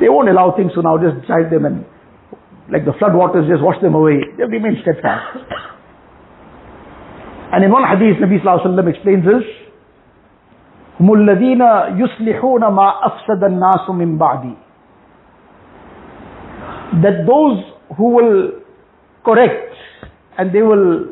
They 0.00 0.08
won't 0.08 0.28
allow 0.28 0.56
things 0.56 0.72
to 0.74 0.82
now 0.82 0.98
just 0.98 1.26
drive 1.26 1.50
them 1.50 1.64
and 1.64 1.84
like 2.71 2.85
the 2.85 2.93
flood 2.99 3.13
waters 3.15 3.47
just 3.49 3.61
wash 3.61 3.81
them 3.81 3.95
away. 3.95 4.21
They'll 4.37 4.47
remain 4.47 4.77
steadfast. 4.81 5.37
And 7.51 7.63
in 7.65 7.71
one 7.71 7.83
hadith, 7.83 8.23
Nabi 8.23 8.39
Sallallahu 8.39 8.65
Alaihi 8.65 8.79
Wasallam 8.79 8.89
explains 8.95 9.25
this. 9.25 9.45
هم 11.01 11.13
الذين 11.13 11.61
يصلحون 11.97 12.61
ما 12.67 12.93
أفسد 13.05 13.43
الناس 13.43 13.89
من 13.89 14.17
بعدي. 14.17 14.55
That 17.01 17.25
those 17.25 17.63
who 17.97 18.09
will 18.09 18.51
correct 19.25 19.73
and 20.37 20.53
they 20.53 20.61
will 20.61 21.07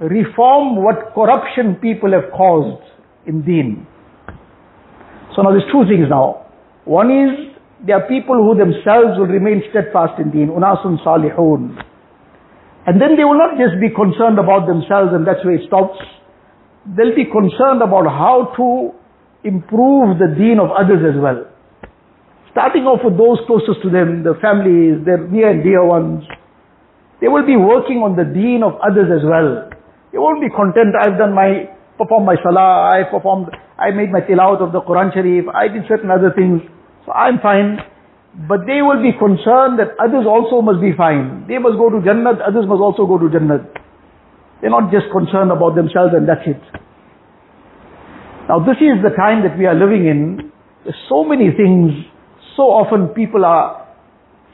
reform 0.00 0.82
what 0.82 1.14
corruption 1.14 1.76
people 1.76 2.12
have 2.12 2.30
caused 2.32 2.82
in 3.26 3.42
deen. 3.42 3.86
So 5.34 5.42
now 5.42 5.50
there's 5.50 5.70
two 5.72 5.84
things 5.88 6.08
now. 6.08 6.46
One 6.84 7.10
is 7.10 7.55
there 7.85 8.01
are 8.01 8.07
people 8.07 8.35
who 8.41 8.57
themselves 8.57 9.19
will 9.19 9.29
remain 9.29 9.61
steadfast 9.69 10.17
in 10.17 10.31
deen, 10.31 10.49
unasun 10.49 10.97
salihun. 11.05 11.77
And 12.87 13.01
then 13.01 13.19
they 13.19 13.23
will 13.27 13.37
not 13.37 13.59
just 13.59 13.77
be 13.83 13.93
concerned 13.93 14.39
about 14.39 14.65
themselves 14.65 15.11
and 15.13 15.27
that's 15.27 15.43
where 15.43 15.59
it 15.59 15.67
stops. 15.67 15.99
They'll 16.87 17.13
be 17.13 17.27
concerned 17.27 17.83
about 17.83 18.07
how 18.07 18.55
to 18.55 18.95
improve 19.43 20.17
the 20.17 20.33
deen 20.33 20.57
of 20.57 20.71
others 20.71 21.03
as 21.03 21.19
well. 21.19 21.45
Starting 22.55 22.89
off 22.89 23.03
with 23.05 23.19
those 23.19 23.37
closest 23.45 23.83
to 23.85 23.91
them, 23.91 24.23
the 24.23 24.33
families, 24.41 25.03
their 25.05 25.21
near 25.27 25.51
and 25.51 25.61
dear 25.61 25.83
ones. 25.85 26.23
They 27.21 27.27
will 27.27 27.45
be 27.45 27.59
working 27.59 28.01
on 28.01 28.15
the 28.15 28.25
deen 28.25 28.63
of 28.63 28.79
others 28.81 29.11
as 29.13 29.21
well. 29.21 29.69
They 30.09 30.17
won't 30.17 30.41
be 30.41 30.49
content, 30.49 30.95
I've 30.95 31.19
done 31.19 31.35
my, 31.35 31.69
performed 31.99 32.25
my 32.25 32.39
salah, 32.41 32.89
I 32.89 33.03
performed, 33.05 33.51
I 33.77 33.91
made 33.91 34.09
my 34.09 34.21
tilawat 34.23 34.63
of 34.63 34.71
the 34.71 34.81
Quran 34.81 35.13
Sharif, 35.13 35.45
I 35.51 35.67
did 35.67 35.83
certain 35.91 36.09
other 36.09 36.31
things. 36.33 36.63
So 37.07 37.13
I'm 37.13 37.39
fine. 37.39 37.79
But 38.51 38.67
they 38.67 38.83
will 38.83 39.01
be 39.01 39.15
concerned 39.17 39.79
that 39.79 39.95
others 39.97 40.27
also 40.27 40.61
must 40.61 40.83
be 40.83 40.91
fine. 40.93 41.47
They 41.47 41.57
must 41.57 41.79
go 41.79 41.89
to 41.89 42.03
Jannat, 42.03 42.37
others 42.43 42.67
must 42.67 42.83
also 42.83 43.07
go 43.07 43.17
to 43.17 43.31
Jannat. 43.31 43.65
They're 44.61 44.69
not 44.69 44.91
just 44.91 45.09
concerned 45.09 45.49
about 45.49 45.73
themselves 45.73 46.13
and 46.13 46.27
that's 46.29 46.45
it. 46.45 46.61
Now 48.51 48.59
this 48.59 48.77
is 48.77 49.01
the 49.01 49.15
time 49.15 49.41
that 49.47 49.57
we 49.57 49.65
are 49.65 49.73
living 49.73 50.05
in. 50.05 50.51
There's 50.83 50.99
so 51.09 51.23
many 51.23 51.49
things. 51.55 51.95
So 52.55 52.69
often 52.69 53.15
people 53.15 53.45
are 53.45 53.87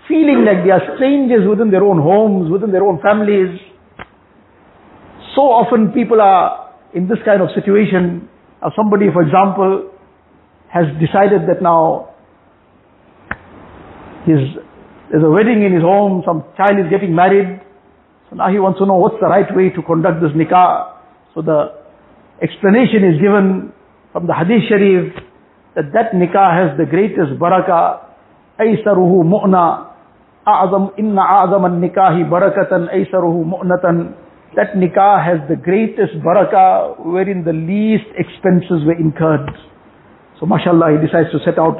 feeling 0.08 0.46
like 0.46 0.64
they 0.64 0.72
are 0.72 0.96
strangers 0.96 1.44
within 1.50 1.72
their 1.72 1.84
own 1.84 2.00
homes, 2.00 2.52
within 2.52 2.72
their 2.72 2.84
own 2.84 3.02
families. 3.02 3.60
So 5.36 5.42
often 5.42 5.92
people 5.92 6.22
are 6.22 6.78
in 6.94 7.08
this 7.10 7.20
kind 7.26 7.42
of 7.42 7.50
situation. 7.56 8.30
Now 8.62 8.72
somebody, 8.76 9.12
for 9.12 9.24
example, 9.24 9.92
has 10.72 10.86
decided 11.02 11.50
that 11.50 11.62
now 11.62 12.13
his, 14.27 14.41
there's 15.11 15.25
a 15.25 15.31
wedding 15.31 15.63
in 15.63 15.73
his 15.73 15.83
home, 15.83 16.23
some 16.25 16.45
child 16.57 16.79
is 16.79 16.91
getting 16.91 17.15
married. 17.15 17.61
So 18.31 18.37
now 18.37 18.51
he 18.51 18.59
wants 18.59 18.79
to 18.81 18.87
know 18.87 18.97
what's 18.97 19.17
the 19.21 19.29
right 19.29 19.49
way 19.55 19.71
to 19.71 19.81
conduct 19.83 20.21
this 20.21 20.33
nikah. 20.37 21.01
So 21.35 21.43
the 21.43 21.73
explanation 22.43 23.05
is 23.05 23.17
given 23.21 23.73
from 24.13 24.27
the 24.27 24.35
hadith 24.35 24.69
sharif 24.69 25.17
that 25.77 25.93
that 25.97 26.13
nikah 26.13 26.51
has 26.53 26.77
the 26.77 26.85
greatest 26.85 27.41
barakah. 27.41 28.09
أيسره 28.61 29.23
مؤنى 29.23 29.67
أعظم 30.49 30.89
إن 30.99 31.19
أعظم 31.19 31.67
النكاح 31.67 32.13
بركة 32.23 32.91
أيسره 32.93 33.43
مؤنة 33.43 34.13
That 34.57 34.75
nikah 34.75 35.23
has 35.23 35.39
the 35.49 35.55
greatest 35.57 36.19
barakah 36.25 36.99
wherein 37.05 37.45
the 37.45 37.53
least 37.53 38.09
expenses 38.17 38.83
were 38.85 38.99
incurred. 38.99 39.47
So 40.41 40.47
mashallah 40.47 40.99
he 40.99 41.07
decides 41.07 41.31
to 41.31 41.39
set 41.45 41.59
out 41.59 41.77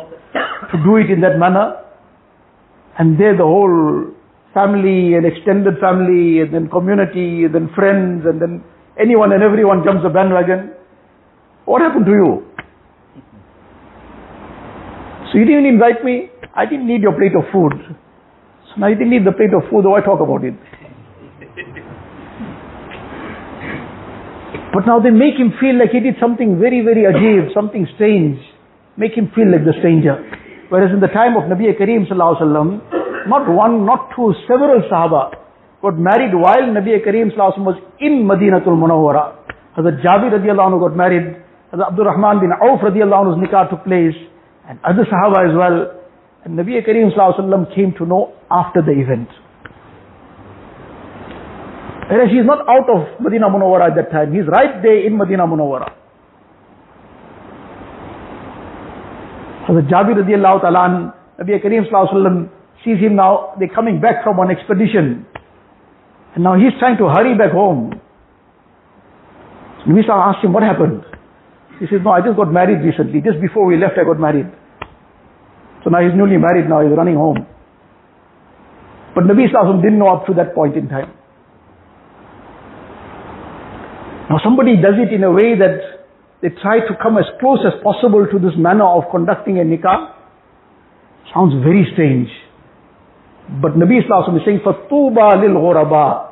to 0.71 0.77
do 0.85 0.97
it 0.97 1.11
in 1.11 1.21
that 1.23 1.39
manner. 1.39 1.82
And 3.00 3.20
there 3.20 3.36
the 3.36 3.44
whole 3.44 4.14
family 4.54 5.16
and 5.16 5.26
extended 5.26 5.80
family 5.82 6.42
and 6.42 6.54
then 6.54 6.70
community 6.70 7.46
and 7.46 7.54
then 7.54 7.70
friends 7.74 8.24
and 8.26 8.42
then 8.42 8.64
anyone 9.00 9.32
and 9.32 9.42
everyone 9.42 9.84
jumps 9.84 10.04
the 10.04 10.10
bandwagon. 10.10 10.74
What 11.66 11.82
happened 11.82 12.06
to 12.06 12.12
you? 12.12 12.46
So 15.32 15.40
you 15.40 15.46
didn't 15.46 15.66
invite 15.66 16.04
me. 16.04 16.30
I 16.56 16.66
didn't 16.66 16.88
need 16.88 17.02
your 17.02 17.18
plate 17.18 17.34
of 17.36 17.50
food. 17.52 17.74
So 18.70 18.80
now 18.80 18.88
you 18.88 18.96
didn't 18.96 19.10
need 19.10 19.26
the 19.26 19.32
plate 19.32 19.54
of 19.54 19.64
food, 19.72 19.86
why 19.86 20.02
talk 20.02 20.22
about 20.22 20.44
it? 20.46 20.54
But 24.74 24.86
now 24.86 25.00
they 25.00 25.10
make 25.10 25.36
him 25.36 25.54
feel 25.60 25.78
like 25.78 25.90
he 25.92 26.00
did 26.00 26.16
something 26.20 26.60
very, 26.60 26.82
very 26.82 27.06
ajib, 27.06 27.54
something 27.54 27.88
strange. 27.96 28.38
Make 28.98 29.14
him 29.14 29.32
feel 29.34 29.50
like 29.50 29.66
the 29.66 29.74
stranger. 29.80 30.18
Whereas 30.70 30.92
in 30.94 31.00
the 31.00 31.08
time 31.08 31.36
of 31.38 31.44
Nabi 31.44 31.72
Kareem 31.80 32.08
sallallahu 32.08 33.28
not 33.28 33.48
one, 33.48 33.86
not 33.86 34.10
two, 34.16 34.34
several 34.48 34.82
Sahaba 34.90 35.36
got 35.82 35.98
married 35.98 36.34
while 36.34 36.64
Nabi 36.72 37.00
Kareem 37.06 37.32
sallallahu 37.36 37.66
was 37.66 37.80
in 38.00 38.24
Madinatul 38.24 38.76
Munawwara. 38.76 39.36
Hazrat 39.78 40.04
Jabir 40.04 40.32
radiallahu 40.40 40.72
anhu 40.72 40.80
got 40.88 40.96
married. 40.96 41.36
Hazrat 41.74 41.88
Abdul 41.90 42.06
Rahman 42.06 42.40
bin 42.40 42.52
Auf 42.52 42.82
radiallahu 42.82 43.26
anhu's 43.26 43.40
nikah 43.44 43.70
took 43.70 43.84
place. 43.84 44.16
And 44.68 44.80
other 44.84 45.06
Sahaba 45.06 45.50
as 45.50 45.56
well. 45.56 46.00
And 46.46 46.58
Nabi 46.58 46.86
Kareem 46.86 47.16
sallallahu 47.16 47.76
came 47.76 47.94
to 47.98 48.06
know 48.06 48.34
after 48.50 48.82
the 48.82 48.92
event. 48.92 49.30
Whereas 52.10 52.30
he 52.30 52.38
is 52.38 52.46
not 52.46 52.68
out 52.68 52.90
of 52.90 53.22
Madinah 53.22 53.50
Munawwara 53.50 53.92
at 53.92 53.96
that 53.96 54.12
time. 54.12 54.34
He's 54.34 54.48
right 54.48 54.82
there 54.84 55.06
in 55.06 55.18
Madinah 55.18 55.48
Munawwara. 55.48 56.03
Hazrat 59.68 59.88
Jabir 59.88 60.16
radiallahu 60.20 60.62
ta'ala, 60.62 61.16
Nabi 61.40 61.64
Kareem 61.64 61.90
sallallahu 61.90 62.50
sees 62.84 63.00
him 63.00 63.16
now, 63.16 63.54
they're 63.60 63.74
coming 63.74 64.02
back 64.02 64.24
from 64.24 64.40
an 64.40 64.52
expedition. 64.52 65.26
And 66.36 66.44
now 66.44 66.56
he's 66.56 66.74
trying 66.80 66.98
to 66.98 67.08
hurry 67.08 67.38
back 67.38 67.52
home. 67.52 68.00
Nabi 69.88 70.04
sallallahu 70.04 70.36
asked 70.36 70.44
him, 70.44 70.54
what 70.54 70.64
happened? 70.64 71.04
He 71.80 71.86
says, 71.88 72.00
no, 72.04 72.12
I 72.12 72.22
just 72.22 72.38
got 72.38 72.52
married 72.52 72.84
recently. 72.84 73.22
Just 73.22 73.40
before 73.42 73.66
we 73.66 73.78
left, 73.78 73.98
I 73.98 74.04
got 74.04 74.20
married. 74.20 74.52
So 75.84 75.90
now 75.90 76.00
he's 76.00 76.16
newly 76.16 76.38
married 76.38 76.70
now, 76.70 76.82
he's 76.82 76.96
running 76.96 77.16
home. 77.16 77.46
But 79.16 79.26
Nabi 79.26 79.52
Sallallahu 79.52 79.82
didn't 79.84 80.00
know 80.00 80.10
up 80.10 80.26
to 80.28 80.34
that 80.34 80.56
point 80.56 80.76
in 80.76 80.88
time. 80.88 81.12
Now 84.30 84.40
somebody 84.44 84.78
does 84.78 84.96
it 84.98 85.14
in 85.14 85.24
a 85.24 85.32
way 85.32 85.56
that 85.60 85.93
they 86.43 86.49
try 86.63 86.79
to 86.81 86.95
come 87.03 87.19
as 87.19 87.25
close 87.41 87.59
as 87.67 87.75
possible 87.83 88.27
to 88.31 88.39
this 88.39 88.55
manner 88.57 88.87
of 88.87 89.05
conducting 89.11 89.59
a 89.59 89.63
nikah. 89.65 90.15
Sounds 91.35 91.53
very 91.65 91.85
strange. 91.93 92.29
But 93.61 93.73
Nabi 93.75 93.99
Sallallahu 94.07 94.37
is 94.39 94.43
saying, 94.47 94.61
فَطُوبَى 94.65 95.29
لِلْغُرَبَى 95.43 96.29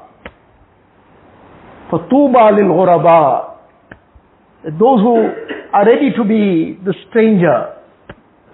فَطُوبَى 1.90 2.44
لِلْغُرَبَى 2.60 3.44
Those 4.78 5.00
who 5.00 5.16
are 5.72 5.84
ready 5.86 6.12
to 6.16 6.22
be 6.24 6.78
the 6.84 6.94
stranger, 7.08 7.74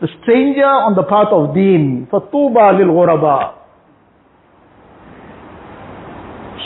the 0.00 0.08
stranger 0.22 0.64
on 0.64 0.94
the 0.96 1.02
path 1.04 1.28
of 1.32 1.54
deen, 1.54 2.08
فَطُوبَى 2.10 2.80
لِلْغُرَبَى 2.80 3.52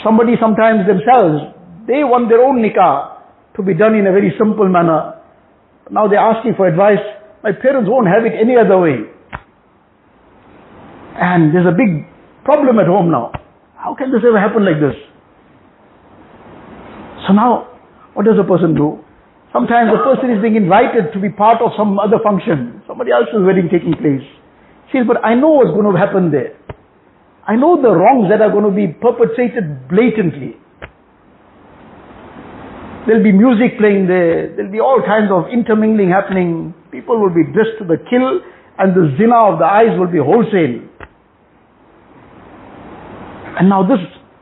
Somebody 0.03 0.35
sometimes 0.39 0.87
themselves, 0.87 1.53
they 1.87 2.03
want 2.05 2.29
their 2.29 2.41
own 2.41 2.61
nikah 2.63 3.10
to 3.56 3.62
be 3.62 3.74
done 3.74 3.94
in 3.94 4.06
a 4.06 4.12
very 4.12 4.32
simple 4.38 4.68
manner. 4.68 5.20
Now 5.90 6.08
they're 6.08 6.18
asking 6.18 6.54
for 6.56 6.66
advice. 6.66 7.02
My 7.42 7.52
parents 7.52 7.90
won't 7.90 8.06
have 8.08 8.24
it 8.24 8.32
any 8.38 8.56
other 8.56 8.78
way. 8.78 9.04
And 11.14 11.54
there's 11.54 11.66
a 11.66 11.76
big 11.76 12.08
problem 12.44 12.78
at 12.78 12.86
home 12.86 13.10
now. 13.10 13.32
How 13.76 13.94
can 13.94 14.10
this 14.10 14.22
ever 14.26 14.38
happen 14.38 14.64
like 14.64 14.80
this? 14.80 14.96
So 17.26 17.34
now, 17.34 17.68
what 18.14 18.24
does 18.24 18.38
a 18.38 18.46
person 18.46 18.74
do? 18.74 19.04
Sometimes 19.52 19.92
the 19.92 20.00
person 20.00 20.32
is 20.32 20.40
being 20.40 20.56
invited 20.56 21.12
to 21.12 21.20
be 21.20 21.28
part 21.28 21.60
of 21.60 21.76
some 21.76 21.98
other 21.98 22.16
function. 22.24 22.80
Somebody 22.88 23.12
else's 23.12 23.44
wedding 23.44 23.68
taking 23.68 23.92
place. 23.92 24.24
He 24.88 24.98
says, 24.98 25.04
but 25.06 25.20
I 25.20 25.34
know 25.34 25.60
what's 25.60 25.76
going 25.76 25.92
to 25.92 25.98
happen 25.98 26.32
there. 26.32 26.56
I 27.44 27.56
know 27.56 27.76
the 27.76 27.92
wrongs 27.92 28.30
that 28.30 28.40
are 28.40 28.50
going 28.50 28.64
to 28.64 28.74
be 28.74 28.88
perpetrated 28.88 29.88
blatantly. 29.88 30.56
There'll 33.06 33.24
be 33.24 33.32
music 33.32 33.78
playing 33.78 34.06
there. 34.06 34.54
There'll 34.54 34.70
be 34.70 34.78
all 34.78 35.02
kinds 35.02 35.26
of 35.34 35.50
intermingling 35.50 36.10
happening. 36.10 36.74
People 36.92 37.18
will 37.18 37.34
be 37.34 37.42
dressed 37.50 37.82
to 37.82 37.84
the 37.84 37.98
kill 37.98 38.38
and 38.78 38.94
the 38.94 39.10
zina 39.18 39.36
of 39.50 39.58
the 39.58 39.66
eyes 39.66 39.98
will 39.98 40.10
be 40.10 40.22
wholesale. 40.22 40.86
And 43.58 43.68
now 43.68 43.82
this 43.82 43.98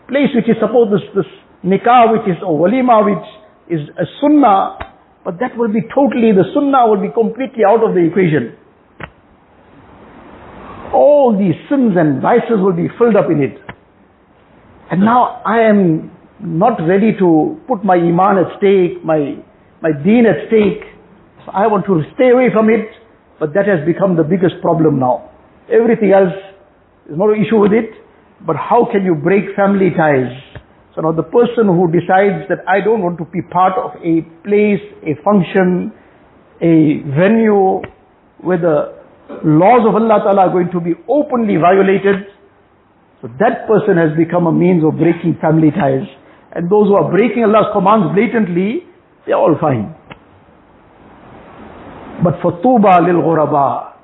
place 0.09 0.29
which 0.37 0.44
is 0.44 0.61
supposed, 0.61 0.92
this, 0.92 1.05
this 1.16 1.31
nikah 1.64 2.12
which 2.12 2.29
is 2.29 2.37
a 2.42 2.53
walima 2.53 3.01
which 3.01 3.81
is 3.81 3.88
a 3.96 4.05
sunnah, 4.20 4.77
but 5.25 5.40
that 5.40 5.57
will 5.57 5.73
be 5.73 5.81
totally, 5.94 6.33
the 6.33 6.44
sunnah 6.53 6.85
will 6.85 7.01
be 7.01 7.12
completely 7.12 7.64
out 7.64 7.81
of 7.81 7.94
the 7.94 8.05
equation. 8.05 8.57
All 10.92 11.33
these 11.33 11.57
sins 11.68 11.96
and 11.96 12.20
vices 12.20 12.61
will 12.61 12.77
be 12.77 12.88
filled 12.99 13.16
up 13.16 13.31
in 13.31 13.40
it. 13.40 13.57
And 14.90 15.01
now 15.01 15.40
I 15.46 15.61
am 15.68 16.11
not 16.42 16.81
ready 16.87 17.12
to 17.18 17.61
put 17.68 17.85
my 17.85 17.96
iman 17.96 18.38
at 18.38 18.59
stake, 18.59 19.05
my, 19.05 19.37
my 19.83 19.90
deen 20.05 20.24
at 20.26 20.48
stake. 20.48 20.85
I 21.53 21.66
want 21.66 21.87
to 21.87 22.03
stay 22.14 22.31
away 22.31 22.48
from 22.53 22.68
it, 22.68 22.88
but 23.38 23.55
that 23.55 23.66
has 23.66 23.85
become 23.87 24.16
the 24.16 24.24
biggest 24.24 24.61
problem 24.61 24.98
now. 24.98 25.31
Everything 25.72 26.12
else, 26.12 26.35
there's 27.07 27.18
no 27.18 27.33
issue 27.33 27.59
with 27.59 27.72
it. 27.72 27.90
But 28.46 28.57
how 28.57 28.88
can 28.90 29.05
you 29.05 29.14
break 29.14 29.55
family 29.55 29.90
ties? 29.96 30.33
So 30.94 31.03
now 31.03 31.12
the 31.12 31.22
person 31.22 31.68
who 31.68 31.87
decides 31.92 32.48
that 32.48 32.64
I 32.66 32.81
don't 32.81 33.03
want 33.03 33.18
to 33.18 33.24
be 33.26 33.42
part 33.42 33.76
of 33.76 34.00
a 34.00 34.22
place, 34.42 34.81
a 35.05 35.14
function, 35.22 35.92
a 36.61 37.05
venue 37.14 37.81
where 38.40 38.59
the 38.59 38.96
laws 39.44 39.87
of 39.87 39.94
Allah 39.94 40.24
Ta'ala 40.24 40.48
are 40.48 40.53
going 40.53 40.70
to 40.72 40.81
be 40.81 40.92
openly 41.09 41.57
violated, 41.57 42.26
so 43.22 43.29
that 43.38 43.68
person 43.68 43.96
has 43.96 44.16
become 44.16 44.46
a 44.46 44.53
means 44.53 44.83
of 44.83 44.96
breaking 44.96 45.37
family 45.40 45.70
ties. 45.70 46.09
And 46.52 46.68
those 46.68 46.88
who 46.88 46.96
are 46.96 47.10
breaking 47.10 47.44
Allah's 47.44 47.70
commands 47.72 48.10
blatantly, 48.14 48.82
they're 49.26 49.36
all 49.36 49.54
fine. 49.60 49.94
But 52.24 52.42
for 52.42 52.52
Tuba 52.60 53.00
lil 53.06 53.22
ghuraba, 53.22 53.94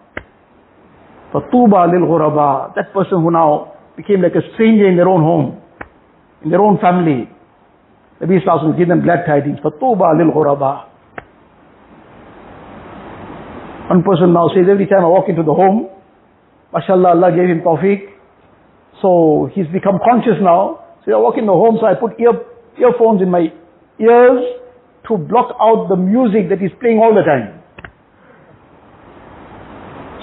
for 1.33 1.43
Tuba 1.51 1.91
lil 1.91 2.07
ghuraba, 2.07 2.75
that 2.77 2.93
person 2.93 3.21
who 3.21 3.31
now 3.31 3.75
became 3.97 4.23
like 4.23 4.35
a 4.35 4.47
stranger 4.55 4.89
in 4.89 4.97
their 4.97 5.09
own 5.09 5.23
home, 5.23 5.61
in 6.45 6.51
their 6.51 6.61
own 6.61 6.79
family, 6.79 7.29
Nabi 8.23 8.41
Sallallahu 8.47 8.79
gave 8.79 8.89
them 8.89 9.03
glad 9.03 9.27
tidings, 9.27 9.59
for 9.61 9.73
Tuba 9.73 10.15
lil 10.17 10.31
ghuraba. 10.33 10.87
One 13.91 14.03
person 14.03 14.33
now 14.33 14.49
says, 14.55 14.67
every 14.71 14.87
time 14.87 15.05
I 15.05 15.09
walk 15.09 15.29
into 15.29 15.43
the 15.43 15.55
home, 15.55 15.89
mashallah, 16.73 17.11
Allah 17.11 17.31
gave 17.31 17.51
him 17.51 17.61
tawfiq. 17.61 18.07
So 19.03 19.51
he's 19.53 19.67
become 19.69 19.99
conscious 20.03 20.39
now 20.41 20.86
so 21.07 21.15
I 21.15 21.23
walk 21.23 21.39
in 21.39 21.47
the 21.47 21.55
home, 21.55 21.79
so 21.81 21.87
I 21.87 21.95
put 21.95 22.19
ear, 22.19 22.35
earphones 22.77 23.23
in 23.23 23.31
my 23.31 23.49
ears 24.03 24.43
to 25.09 25.17
block 25.17 25.55
out 25.63 25.87
the 25.89 25.97
music 25.97 26.51
that 26.51 26.59
is 26.61 26.75
playing 26.83 26.99
all 26.99 27.15
the 27.15 27.23
time. 27.23 27.63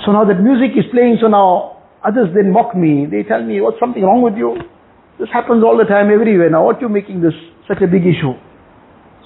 So 0.06 0.12
now 0.12 0.28
that 0.28 0.44
music 0.44 0.76
is 0.76 0.84
playing, 0.92 1.18
so 1.24 1.32
now 1.32 1.74
Others 2.04 2.36
then 2.36 2.52
mock 2.52 2.76
me. 2.76 3.08
They 3.10 3.24
tell 3.24 3.42
me, 3.42 3.62
what's 3.62 3.80
something 3.80 4.04
wrong 4.04 4.22
with 4.22 4.36
you? 4.36 4.60
This 5.20 5.30
happens 5.32 5.64
all 5.64 5.78
the 5.78 5.88
time 5.88 6.12
everywhere. 6.12 6.50
Now 6.50 6.66
what 6.66 6.78
are 6.78 6.82
you 6.82 6.90
making 6.90 7.22
this 7.22 7.34
such 7.68 7.80
a 7.80 7.88
big 7.88 8.04
issue? 8.04 8.36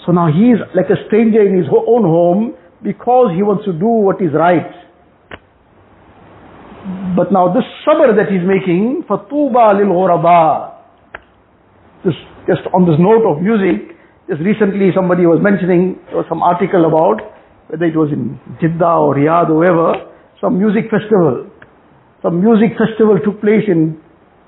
So 0.06 0.12
now 0.12 0.30
he 0.30 0.54
is 0.54 0.62
like 0.78 0.94
a 0.94 1.00
stranger 1.10 1.42
in 1.42 1.58
his 1.58 1.66
own 1.74 2.04
home 2.06 2.54
because 2.84 3.34
he 3.34 3.42
wants 3.42 3.66
to 3.66 3.74
do 3.74 3.90
what 3.90 4.22
is 4.22 4.30
right. 4.32 4.70
But 7.18 7.34
now 7.34 7.50
this 7.52 7.66
sabr 7.82 8.14
that 8.14 8.30
he's 8.30 8.46
making, 8.46 9.04
fatuba 9.10 9.74
lil 9.74 9.90
This, 12.08 12.16
just 12.48 12.64
on 12.72 12.88
this 12.88 12.96
note 12.96 13.28
of 13.28 13.44
music, 13.44 13.92
just 14.32 14.40
recently 14.40 14.96
somebody 14.96 15.28
was 15.28 15.44
mentioning, 15.44 16.00
there 16.08 16.16
was 16.16 16.26
some 16.32 16.40
article 16.40 16.88
about, 16.88 17.20
whether 17.68 17.84
it 17.84 18.00
was 18.00 18.16
in 18.16 18.40
Jeddah 18.64 19.04
or 19.04 19.12
Riyadh 19.12 19.52
or 19.52 19.60
wherever, 19.60 19.92
some 20.40 20.56
music 20.56 20.88
festival. 20.88 21.52
Some 22.24 22.40
music 22.40 22.80
festival 22.80 23.20
took 23.20 23.44
place 23.44 23.68
in 23.68 24.00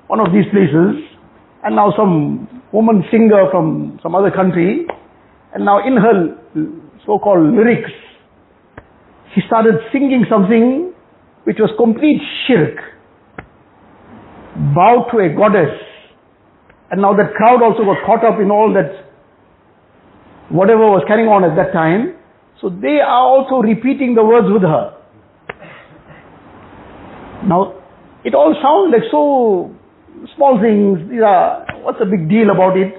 one 0.07 0.23
of 0.23 0.31
these 0.31 0.47
places, 0.55 1.03
and 1.67 1.75
now 1.75 1.91
some 1.99 2.47
woman 2.71 3.03
singer 3.11 3.51
from 3.51 3.99
some 4.01 4.15
other 4.15 4.31
country, 4.31 4.87
and 5.51 5.65
now 5.67 5.83
in 5.83 5.99
her 5.99 6.39
so-called 7.03 7.43
lyrics, 7.43 7.91
she 9.35 9.41
started 9.47 9.75
singing 9.91 10.23
something 10.31 10.95
which 11.43 11.57
was 11.59 11.75
complete 11.75 12.23
shirk, 12.47 12.79
bow 14.71 15.11
to 15.11 15.19
a 15.19 15.29
goddess, 15.35 15.75
and 16.91 17.01
now 17.01 17.13
that 17.13 17.33
crowd 17.35 17.61
also 17.61 17.83
got 17.83 18.05
caught 18.05 18.23
up 18.25 18.39
in 18.39 18.51
all 18.51 18.73
that, 18.73 19.05
whatever 20.49 20.89
was 20.89 21.03
carrying 21.07 21.29
on 21.29 21.43
at 21.43 21.55
that 21.55 21.71
time, 21.71 22.15
so 22.61 22.69
they 22.69 22.99
are 22.99 23.23
also 23.23 23.61
repeating 23.61 24.15
the 24.15 24.23
words 24.23 24.47
with 24.51 24.63
her. 24.63 24.95
Now, 27.47 27.79
it 28.25 28.35
all 28.35 28.51
sounds 28.59 28.91
like 28.91 29.07
so 29.11 29.71
small 30.35 30.59
things. 30.59 31.09
These 31.09 31.23
are, 31.23 31.63
what's 31.81 31.99
the 31.99 32.05
big 32.05 32.27
deal 32.27 32.49
about 32.51 32.75
it? 32.75 32.93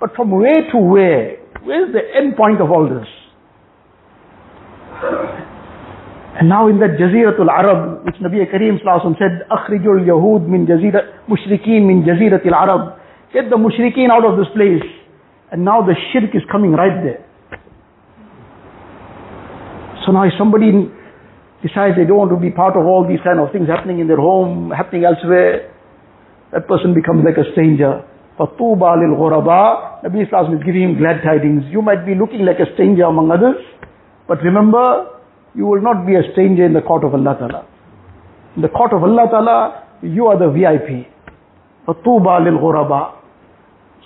But 0.00 0.16
from 0.16 0.30
where 0.30 0.64
to 0.72 0.78
where? 0.78 1.36
Where's 1.62 1.92
the 1.92 2.00
end 2.16 2.36
point 2.36 2.60
of 2.60 2.70
all 2.70 2.88
this? 2.88 3.06
And 6.40 6.48
now 6.48 6.68
in 6.68 6.80
that 6.80 6.96
Jaziratul 6.96 7.50
Arab, 7.52 8.06
which 8.06 8.16
Nabi 8.16 8.40
Kareem 8.48 8.80
said, 8.82 9.46
Akhrijul 9.50 10.06
Yahud 10.08 10.48
min 10.48 10.66
Jazira, 10.66 11.20
Mushrikeen 11.28 11.86
min 11.86 12.02
Jaziratul 12.02 12.54
Arab. 12.54 12.98
Get 13.33 13.49
the 13.49 13.57
Mushrikeen 13.57 14.09
out 14.09 14.25
of 14.25 14.37
this 14.37 14.47
place. 14.55 14.83
And 15.51 15.63
now 15.63 15.81
the 15.81 15.95
shirk 16.11 16.35
is 16.35 16.43
coming 16.51 16.71
right 16.71 17.03
there. 17.03 17.23
So 20.05 20.11
now 20.11 20.23
if 20.23 20.33
somebody 20.37 20.71
decides 21.61 21.95
they 21.97 22.05
don't 22.05 22.17
want 22.17 22.31
to 22.31 22.39
be 22.39 22.51
part 22.51 22.75
of 22.75 22.85
all 22.85 23.07
these 23.07 23.19
kind 23.23 23.39
of 23.39 23.51
things 23.51 23.67
happening 23.67 23.99
in 23.99 24.07
their 24.07 24.21
home, 24.23 24.71
happening 24.71 25.03
elsewhere, 25.03 25.71
that 26.51 26.67
person 26.67 26.93
becomes 26.93 27.23
like 27.27 27.35
a 27.35 27.51
stranger. 27.51 28.03
فَطُوبَى 28.39 28.91
لِلْغُرَبَى 29.03 30.05
Nabi 30.05 30.25
Islam 30.25 30.53
is 30.55 30.63
giving 30.63 30.83
him 30.83 30.97
glad 30.97 31.23
tidings. 31.23 31.63
You 31.71 31.81
might 31.81 32.05
be 32.05 32.13
looking 32.15 32.45
like 32.45 32.59
a 32.59 32.71
stranger 32.73 33.03
among 33.03 33.31
others, 33.31 33.57
but 34.27 34.39
remember, 34.43 35.09
you 35.55 35.65
will 35.65 35.81
not 35.81 36.05
be 36.05 36.15
a 36.15 36.23
stranger 36.31 36.63
in 36.65 36.73
the 36.73 36.81
court 36.81 37.03
of 37.03 37.13
Allah 37.13 37.35
Ta'ala. 37.39 37.65
In 38.55 38.61
the 38.61 38.69
court 38.69 38.93
of 38.93 39.03
Allah 39.03 39.25
Ta'ala, 39.29 39.83
you 40.03 40.27
are 40.27 40.37
the 40.37 40.51
VIP. 40.53 41.07
فَطُوبَى 41.87 42.47
لِلْغُرَبَى 42.47 43.17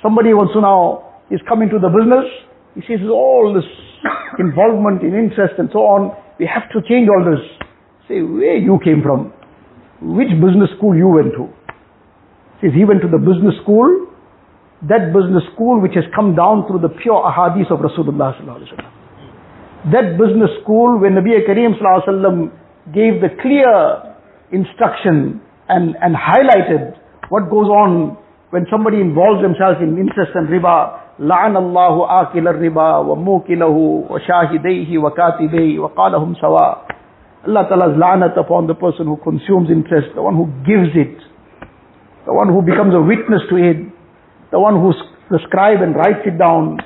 Somebody 0.03 0.34
wants 0.34 0.53
to 0.55 0.61
now, 0.61 1.20
is 1.30 1.40
coming 1.49 1.68
to 1.70 1.78
the 1.78 1.88
business, 1.88 2.26
he 2.76 2.80
sees 2.84 3.03
all 3.09 3.53
this 3.55 3.66
involvement 4.38 5.03
in 5.03 5.16
interest 5.16 5.55
and 5.59 5.68
so 5.72 5.80
on, 5.88 6.12
we 6.38 6.47
have 6.47 6.68
to 6.72 6.84
change 6.88 7.09
all 7.09 7.24
this. 7.24 7.40
Say, 8.09 8.20
where 8.20 8.57
you 8.57 8.78
came 8.84 9.03
from? 9.03 9.32
Which 10.01 10.28
business 10.36 10.68
school 10.76 10.94
you 10.94 11.09
went 11.09 11.32
to? 11.34 11.49
Says 12.61 12.76
he 12.76 12.84
went 12.84 13.01
to 13.01 13.09
the 13.09 13.18
business 13.18 13.57
school, 13.64 13.88
that 14.84 15.12
business 15.12 15.42
school 15.57 15.80
which 15.80 15.97
has 15.97 16.05
come 16.14 16.36
down 16.36 16.68
through 16.68 16.84
the 16.84 16.92
pure 17.01 17.16
ahadith 17.24 17.72
of 17.72 17.80
Rasulullah 17.80 18.36
sallallahu 18.36 18.61
alaihi 18.61 18.72
wasallam. 18.76 19.92
That 19.92 20.07
business 20.20 20.53
school 20.62 21.01
where 21.01 21.11
Nabi 21.11 21.32
Kareem 21.49 21.80
sallallahu 21.80 22.05
alaihi 22.05 22.12
wasallam 22.12 22.38
gave 22.92 23.20
the 23.24 23.32
clear 23.40 23.72
instruction 24.53 25.40
and, 25.68 25.97
and 26.01 26.14
highlighted 26.14 26.97
what 27.28 27.51
goes 27.51 27.68
on 27.68 28.16
when 28.55 28.66
somebody 28.70 28.99
involves 28.99 29.41
themselves 29.41 29.80
in 29.82 29.97
interest 29.97 30.32
and 30.36 30.47
riba. 30.47 30.97
لعن 31.22 31.57
الله 31.57 32.22
آكل 32.22 32.47
الربا 32.47 32.97
وموكله 32.97 34.05
وشاهديه 34.09 34.97
وكاتبيه 34.97 35.80
وقالهم 35.80 36.34
سواء 36.36 36.78
Allah 37.47 37.66
Ta'ala's 37.68 37.97
la'nat 37.97 38.38
upon 38.38 38.68
the 38.68 38.76
person 38.76 39.07
who 39.07 39.18
consumes 39.18 39.70
interest, 39.72 40.14
the 40.14 40.22
one 40.22 40.36
who 40.36 40.45
gives 40.62 40.93
it, 40.93 41.18
the 42.26 42.34
one 42.34 42.47
who 42.49 42.62
becomes 42.62 42.93
a 42.93 43.01
witness 43.01 43.41
to 43.49 43.57
it, 43.57 43.78
the 44.51 44.59
one 44.59 44.76
who 44.78 44.93
the 45.32 45.39
scribe 45.47 45.82
and 45.82 45.95
writes 45.95 46.22
it 46.26 46.38
down. 46.38 46.78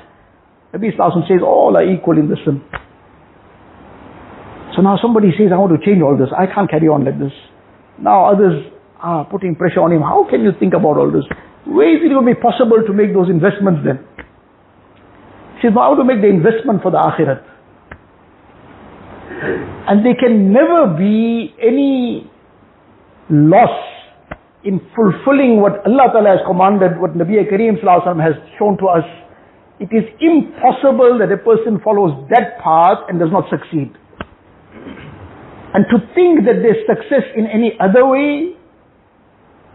Nabi 0.72 0.96
Sallallahu 0.96 1.28
says 1.28 1.44
all 1.44 1.76
are 1.76 1.84
equal 1.84 2.16
in 2.16 2.28
the 2.28 2.36
sin. 2.44 2.64
So 4.74 4.82
now 4.82 4.96
somebody 5.00 5.32
says, 5.36 5.52
I 5.52 5.56
want 5.56 5.78
to 5.78 5.84
change 5.84 6.00
all 6.00 6.16
this. 6.16 6.28
I 6.32 6.46
can't 6.46 6.70
carry 6.70 6.88
on 6.88 7.04
like 7.04 7.18
this. 7.18 7.32
Now 8.00 8.32
others 8.32 8.64
are 8.98 9.24
putting 9.24 9.56
pressure 9.56 9.80
on 9.80 9.92
him. 9.92 10.00
How 10.00 10.24
can 10.28 10.40
you 10.40 10.52
think 10.58 10.72
about 10.72 10.96
all 10.96 11.10
this? 11.12 11.24
Where 11.65 11.95
is 11.95 12.01
it 12.03 12.09
going 12.09 12.25
to 12.25 12.33
be 12.33 12.39
possible 12.39 12.81
to 12.85 12.93
make 12.93 13.13
those 13.13 13.29
investments 13.29 13.81
then? 13.85 14.05
He 15.61 15.67
says, 15.67 15.75
how 15.75 15.95
to 15.95 16.03
make 16.03 16.21
the 16.21 16.29
investment 16.29 16.81
for 16.81 16.91
the 16.91 16.97
akhirat? 16.97 17.45
And 19.87 20.05
there 20.05 20.15
can 20.19 20.51
never 20.53 20.97
be 20.97 21.53
any 21.61 22.29
loss 23.29 23.77
in 24.63 24.81
fulfilling 24.95 25.61
what 25.61 25.85
Allah 25.85 26.09
Ta'ala 26.13 26.29
has 26.37 26.39
commanded, 26.45 26.99
what 26.99 27.13
Nabi 27.17 27.41
Kareem 27.49 27.77
has 27.81 28.35
shown 28.59 28.77
to 28.77 28.85
us. 28.85 29.05
It 29.79 29.89
is 29.89 30.05
impossible 30.21 31.17
that 31.17 31.31
a 31.31 31.37
person 31.37 31.81
follows 31.83 32.13
that 32.29 32.61
path 32.61 33.09
and 33.09 33.19
does 33.19 33.31
not 33.31 33.49
succeed. 33.49 33.89
And 35.73 35.85
to 35.89 35.97
think 36.13 36.45
that 36.45 36.61
there's 36.61 36.85
success 36.85 37.25
in 37.35 37.47
any 37.47 37.73
other 37.79 38.05
way, 38.05 38.53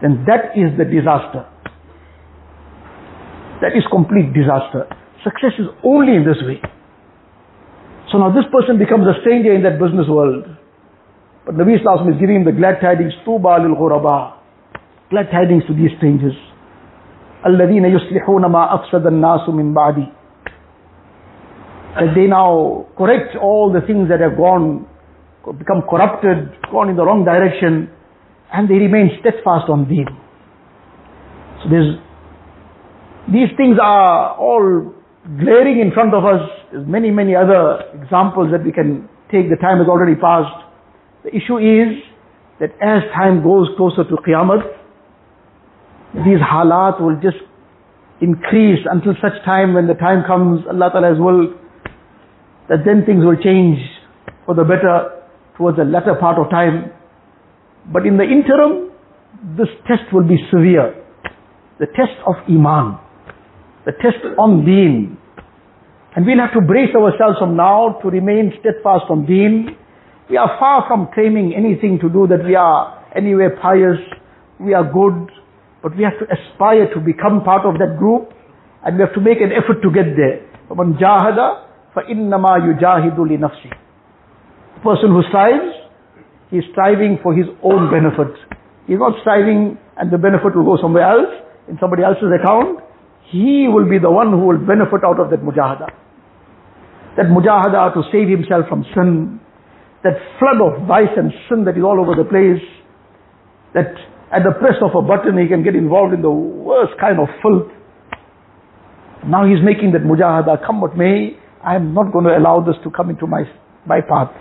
then 0.01 0.23
that 0.27 0.55
is 0.55 0.77
the 0.77 0.85
disaster. 0.85 1.43
That 3.60 3.76
is 3.76 3.84
complete 3.90 4.34
disaster. 4.34 4.90
Success 5.22 5.54
is 5.58 5.66
only 5.84 6.16
in 6.16 6.24
this 6.26 6.38
way. 6.42 6.58
So 8.10 8.18
now 8.18 8.28
this 8.34 8.44
person 8.52 8.78
becomes 8.78 9.06
a 9.06 9.16
stranger 9.22 9.54
in 9.54 9.62
that 9.62 9.78
business 9.78 10.06
world. 10.08 10.44
But 11.46 11.54
Nabi 11.54 11.78
Islam 11.78 12.06
is 12.12 12.20
giving 12.20 12.42
him 12.42 12.44
the 12.44 12.52
glad 12.52 12.80
tidings, 12.80 13.12
Tuba 13.24 13.58
lil 13.62 13.74
ghuraba. 13.74 14.38
Glad 15.10 15.30
tidings 15.30 15.64
to 15.66 15.74
these 15.74 15.90
strangers. 15.98 16.36
الذين 17.46 17.84
يصلحون 17.84 18.46
ما 18.46 18.74
أفسد 18.74 19.06
الناس 19.06 19.48
من 19.48 19.74
بعدي. 19.74 20.06
That 21.94 22.14
they 22.14 22.26
now 22.26 22.86
correct 22.96 23.36
all 23.36 23.72
the 23.72 23.80
things 23.86 24.08
that 24.08 24.20
have 24.20 24.36
gone, 24.36 24.86
become 25.58 25.82
corrupted, 25.90 26.50
gone 26.70 26.88
in 26.88 26.96
the 26.96 27.04
wrong 27.04 27.24
direction, 27.24 27.90
and 28.52 28.68
they 28.68 28.74
remain 28.74 29.10
steadfast 29.20 29.68
on 29.68 29.88
deen. 29.88 30.06
So 31.62 31.70
there's, 31.70 31.96
these 33.31 33.51
things 33.57 33.77
are 33.81 34.35
all 34.37 34.93
glaring 35.35 35.79
in 35.79 35.91
front 35.91 36.13
of 36.13 36.23
us. 36.23 36.47
There's 36.71 36.87
many, 36.87 37.11
many 37.11 37.35
other 37.35 37.83
examples 37.93 38.51
that 38.51 38.63
we 38.63 38.71
can 38.71 39.09
take. 39.31 39.49
The 39.49 39.57
time 39.59 39.79
has 39.79 39.87
already 39.87 40.15
passed. 40.15 40.63
The 41.23 41.35
issue 41.35 41.57
is 41.59 41.99
that 42.59 42.71
as 42.79 43.03
time 43.11 43.43
goes 43.43 43.67
closer 43.75 44.03
to 44.07 44.15
Qiyamah, 44.15 44.63
these 46.23 46.39
halat 46.39 47.01
will 47.01 47.19
just 47.19 47.43
increase 48.21 48.79
until 48.89 49.13
such 49.21 49.35
time 49.43 49.73
when 49.73 49.87
the 49.87 49.93
time 49.93 50.23
comes, 50.25 50.61
Allah 50.67 50.89
Ta'ala 50.91 51.09
has 51.09 51.19
will, 51.19 51.53
that 52.69 52.87
then 52.87 53.03
things 53.05 53.25
will 53.25 53.35
change 53.35 53.77
for 54.45 54.55
the 54.55 54.63
better 54.63 55.27
towards 55.57 55.77
the 55.77 55.83
latter 55.83 56.15
part 56.15 56.39
of 56.39 56.49
time. 56.49 56.91
But 57.91 58.05
in 58.07 58.15
the 58.15 58.23
interim, 58.23 58.91
this 59.57 59.67
test 59.85 60.13
will 60.13 60.23
be 60.27 60.37
severe. 60.49 60.95
The 61.79 61.87
test 61.87 62.15
of 62.25 62.35
Iman 62.49 62.99
the 63.86 63.92
test 63.98 64.22
on 64.38 64.64
deen. 64.64 65.18
And 66.14 66.26
we'll 66.26 66.38
have 66.38 66.52
to 66.52 66.60
brace 66.60 66.94
ourselves 66.94 67.38
from 67.38 67.56
now 67.56 67.98
to 68.02 68.08
remain 68.08 68.52
steadfast 68.60 69.08
on 69.08 69.26
deen. 69.26 69.76
We 70.28 70.36
are 70.36 70.56
far 70.58 70.84
from 70.86 71.08
claiming 71.14 71.54
anything 71.56 71.98
to 72.00 72.08
do 72.08 72.26
that 72.28 72.44
we 72.44 72.54
are 72.54 73.00
anywhere 73.16 73.56
pious, 73.60 73.98
we 74.60 74.74
are 74.74 74.84
good, 74.84 75.32
but 75.82 75.96
we 75.96 76.04
have 76.04 76.16
to 76.20 76.26
aspire 76.28 76.92
to 76.94 77.00
become 77.00 77.42
part 77.42 77.66
of 77.66 77.80
that 77.80 77.98
group 77.98 78.30
and 78.84 78.96
we 78.96 79.02
have 79.02 79.14
to 79.14 79.20
make 79.20 79.40
an 79.40 79.50
effort 79.50 79.82
to 79.82 79.90
get 79.90 80.14
there. 80.14 80.46
فَمَنْ 80.68 81.00
جَاهَدَ 81.00 81.38
فَإِنَّمَا 81.96 82.52
يُجَاهِدُ 82.60 83.18
لِنَفْسِهِ 83.18 83.72
The 83.72 84.80
person 84.80 85.10
who 85.10 85.22
strives, 85.28 85.74
he 86.50 86.58
is 86.58 86.64
striving 86.72 87.18
for 87.22 87.34
his 87.34 87.46
own 87.62 87.90
benefit. 87.90 88.36
He 88.86 88.94
is 88.94 89.00
not 89.00 89.18
striving 89.20 89.76
and 89.96 90.10
the 90.10 90.18
benefit 90.18 90.54
will 90.54 90.64
go 90.64 90.80
somewhere 90.80 91.08
else, 91.08 91.32
in 91.68 91.78
somebody 91.80 92.02
else's 92.02 92.28
account 92.32 92.80
he 93.31 93.67
will 93.67 93.87
be 93.89 93.99
the 93.99 94.11
one 94.11 94.31
who 94.31 94.45
will 94.47 94.57
benefit 94.57 95.03
out 95.03 95.19
of 95.19 95.29
that 95.31 95.41
mujahada. 95.43 95.87
That 97.17 97.27
mujahada 97.27 97.93
to 97.93 98.03
save 98.11 98.29
himself 98.29 98.67
from 98.69 98.85
sin, 98.95 99.39
that 100.03 100.15
flood 100.39 100.61
of 100.61 100.87
vice 100.87 101.11
and 101.17 101.31
sin 101.49 101.65
that 101.65 101.77
is 101.77 101.83
all 101.83 101.99
over 101.99 102.15
the 102.15 102.27
place, 102.27 102.63
that 103.73 103.91
at 104.31 104.43
the 104.43 104.51
press 104.59 104.79
of 104.81 104.95
a 104.95 105.01
button 105.01 105.37
he 105.37 105.47
can 105.47 105.63
get 105.63 105.75
involved 105.75 106.13
in 106.13 106.21
the 106.21 106.31
worst 106.31 106.93
kind 106.99 107.19
of 107.19 107.27
filth. 107.41 107.71
Now 109.25 109.43
he's 109.43 109.63
making 109.63 109.91
that 109.91 110.03
mujahada, 110.03 110.65
come 110.65 110.79
what 110.79 110.95
may, 110.95 111.35
I 111.63 111.75
am 111.75 111.93
not 111.93 112.13
going 112.13 112.25
to 112.25 112.37
allow 112.37 112.61
this 112.63 112.75
to 112.83 112.91
come 112.91 113.09
into 113.09 113.27
my, 113.27 113.43
my 113.85 113.99
path. 113.99 114.31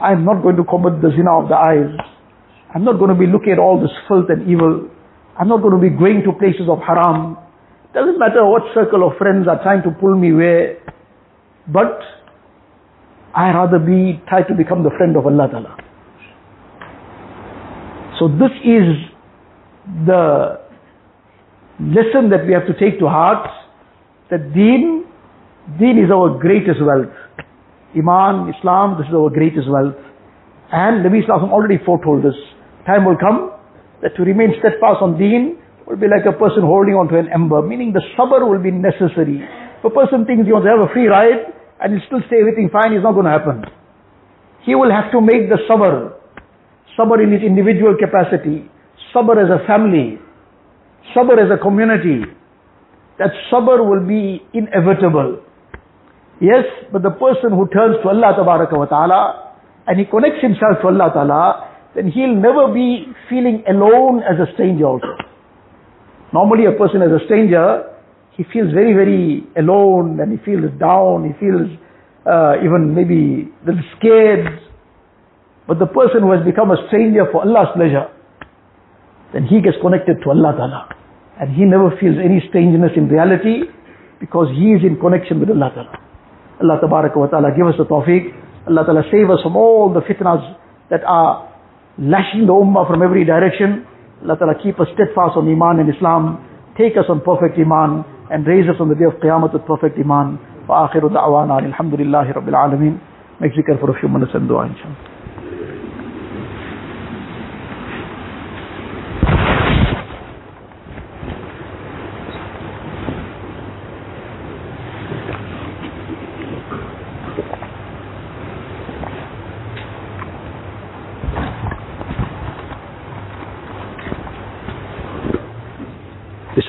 I 0.00 0.12
am 0.12 0.24
not 0.24 0.42
going 0.42 0.56
to 0.56 0.64
commit 0.64 1.02
the 1.02 1.10
zina 1.10 1.42
of 1.42 1.48
the 1.48 1.56
eyes. 1.56 1.90
I'm 2.74 2.84
not 2.84 2.98
going 2.98 3.10
to 3.10 3.18
be 3.18 3.26
looking 3.26 3.52
at 3.52 3.58
all 3.58 3.80
this 3.80 3.90
filth 4.06 4.26
and 4.28 4.48
evil. 4.48 4.90
I'm 5.38 5.48
not 5.48 5.62
going 5.62 5.74
to 5.74 5.82
be 5.82 5.90
going 5.90 6.22
to 6.22 6.32
places 6.38 6.68
of 6.68 6.78
haram. 6.78 7.36
Doesn't 7.94 8.18
matter 8.18 8.44
what 8.46 8.62
circle 8.74 9.06
of 9.06 9.18
friends 9.18 9.46
are 9.46 9.62
trying 9.62 9.82
to 9.82 9.90
pull 9.90 10.16
me 10.16 10.32
where, 10.32 10.78
but 11.68 12.00
I 13.34 13.52
rather 13.52 13.78
be, 13.78 14.20
try 14.28 14.42
to 14.42 14.54
become 14.54 14.82
the 14.82 14.90
friend 14.96 15.16
of 15.16 15.26
Allah 15.26 15.48
Ta'ala. 15.50 15.76
So 18.18 18.28
this 18.28 18.52
is 18.64 18.96
the 20.06 20.60
lesson 21.80 22.30
that 22.30 22.46
we 22.46 22.52
have 22.52 22.66
to 22.66 22.74
take 22.78 22.98
to 23.00 23.08
heart, 23.08 23.48
that 24.30 24.54
deen, 24.54 25.04
deen 25.78 25.98
is 25.98 26.10
our 26.10 26.38
greatest 26.38 26.80
wealth. 26.80 27.12
Iman, 27.96 28.52
Islam, 28.56 28.96
this 28.98 29.08
is 29.08 29.14
our 29.14 29.28
greatest 29.28 29.68
wealth. 29.68 29.96
And 30.72 31.04
Nabi 31.04 31.22
Islam 31.22 31.52
already 31.52 31.76
foretold 31.84 32.24
this. 32.24 32.36
Time 32.86 33.04
will 33.04 33.18
come 33.18 33.52
that 34.00 34.16
to 34.16 34.22
remain 34.22 34.54
steadfast 34.58 35.02
on 35.02 35.18
deen, 35.18 35.58
will 35.92 36.00
be 36.00 36.08
like 36.08 36.24
a 36.24 36.32
person 36.32 36.64
holding 36.64 36.96
onto 36.96 37.20
an 37.20 37.28
ember, 37.28 37.60
meaning 37.60 37.92
the 37.92 38.00
sabr 38.16 38.40
will 38.48 38.64
be 38.64 38.72
necessary. 38.72 39.44
If 39.44 39.84
a 39.84 39.92
person 39.92 40.24
thinks 40.24 40.48
he 40.48 40.52
wants 40.56 40.64
to 40.64 40.72
have 40.72 40.80
a 40.80 40.88
free 40.88 41.04
ride 41.04 41.52
and 41.84 41.92
he'll 41.92 42.06
still 42.08 42.24
say 42.32 42.40
everything 42.40 42.72
fine, 42.72 42.96
it's 42.96 43.04
not 43.04 43.12
going 43.12 43.28
to 43.28 43.36
happen. 43.36 43.68
He 44.64 44.72
will 44.72 44.88
have 44.88 45.12
to 45.12 45.20
make 45.20 45.52
the 45.52 45.60
sabr. 45.68 46.16
Sabr 46.96 47.20
in 47.20 47.28
his 47.28 47.44
individual 47.44 47.92
capacity. 48.00 48.72
Sabr 49.12 49.36
as 49.36 49.52
a 49.52 49.60
family. 49.68 50.16
Sabr 51.12 51.36
as 51.36 51.52
a 51.52 51.60
community. 51.60 52.24
That 53.20 53.36
sabr 53.52 53.84
will 53.84 54.08
be 54.08 54.40
inevitable. 54.56 55.44
Yes, 56.40 56.64
but 56.88 57.04
the 57.04 57.12
person 57.20 57.52
who 57.52 57.68
turns 57.68 58.00
to 58.00 58.08
Allah 58.08 58.32
wa 58.40 58.88
ta'ala 58.88 59.60
and 59.86 60.00
he 60.00 60.08
connects 60.08 60.40
himself 60.40 60.80
to 60.80 60.88
Allah 60.88 61.12
ta'ala, 61.12 61.44
then 61.92 62.08
he'll 62.08 62.32
never 62.32 62.72
be 62.72 63.12
feeling 63.28 63.60
alone 63.68 64.24
as 64.24 64.40
a 64.40 64.48
stranger 64.56 64.88
also. 64.88 65.31
Normally 66.32 66.66
a 66.66 66.72
person 66.72 67.02
as 67.02 67.10
a 67.10 67.24
stranger, 67.26 67.84
he 68.36 68.44
feels 68.52 68.72
very, 68.72 68.92
very 68.94 69.44
alone 69.56 70.20
and 70.20 70.32
he 70.32 70.38
feels 70.44 70.72
down, 70.80 71.28
he 71.28 71.34
feels 71.38 71.68
uh, 72.24 72.56
even 72.64 72.94
maybe 72.94 73.52
a 73.62 73.66
little 73.66 73.84
scared. 73.98 74.48
But 75.68 75.78
the 75.78 75.86
person 75.86 76.22
who 76.22 76.32
has 76.32 76.44
become 76.44 76.70
a 76.70 76.80
stranger 76.88 77.28
for 77.30 77.42
Allah's 77.42 77.68
pleasure, 77.76 78.08
then 79.32 79.44
he 79.44 79.60
gets 79.60 79.76
connected 79.80 80.20
to 80.24 80.30
Allah 80.30 80.52
Ta'ala. 80.56 80.88
And 81.40 81.54
he 81.54 81.64
never 81.64 81.90
feels 82.00 82.16
any 82.16 82.42
strangeness 82.48 82.92
in 82.96 83.08
reality 83.08 83.68
because 84.20 84.48
he 84.56 84.72
is 84.72 84.82
in 84.84 84.96
connection 85.00 85.40
with 85.40 85.50
Allah 85.50 85.70
Ta'ala. 85.74 85.94
Allah 86.62 86.80
Tabaraka 86.80 87.16
wa 87.16 87.26
Ta'ala 87.26 87.50
give 87.56 87.66
us 87.66 87.74
the 87.76 87.84
tawfiq. 87.84 88.32
Allah 88.68 88.84
Ta'ala 88.84 89.02
save 89.10 89.28
us 89.28 89.40
from 89.42 89.56
all 89.56 89.92
the 89.92 90.00
fitnas 90.00 90.40
that 90.90 91.02
are 91.04 91.48
lashing 91.98 92.46
the 92.46 92.52
ummah 92.52 92.86
from 92.88 93.02
every 93.02 93.24
direction. 93.24 93.86
Allah 94.23 94.37
Ta'ala 94.37 94.55
keep 94.61 94.79
us 94.79 94.87
steadfast 94.93 95.37
on 95.37 95.47
Iman 95.47 95.79
and 95.79 95.93
Islam, 95.93 96.43
take 96.77 96.97
us 96.97 97.05
on 97.09 97.21
perfect 97.21 97.57
Iman, 97.59 98.03
and 98.31 98.45
raise 98.45 98.67
us 98.69 98.75
on 98.79 98.89
the 98.89 98.95
day 98.95 99.05
of 99.05 99.13
Qiyamah 99.21 99.53
with 99.53 99.65
perfect 99.65 99.97
Iman. 99.99 100.37
وآخر 100.67 101.07
دعوانا 101.07 101.59
الحمد 101.59 101.93
لله 101.93 102.31
رب 102.31 102.49
العالمين. 102.49 102.99
Make 103.39 103.53
zikr 103.53 103.79
for 103.79 103.89
a 103.89 103.99
few 103.99 104.09
minutes 104.09 104.31
and 104.33 104.47
dua 104.47 104.65
inshallah. 104.65 105.10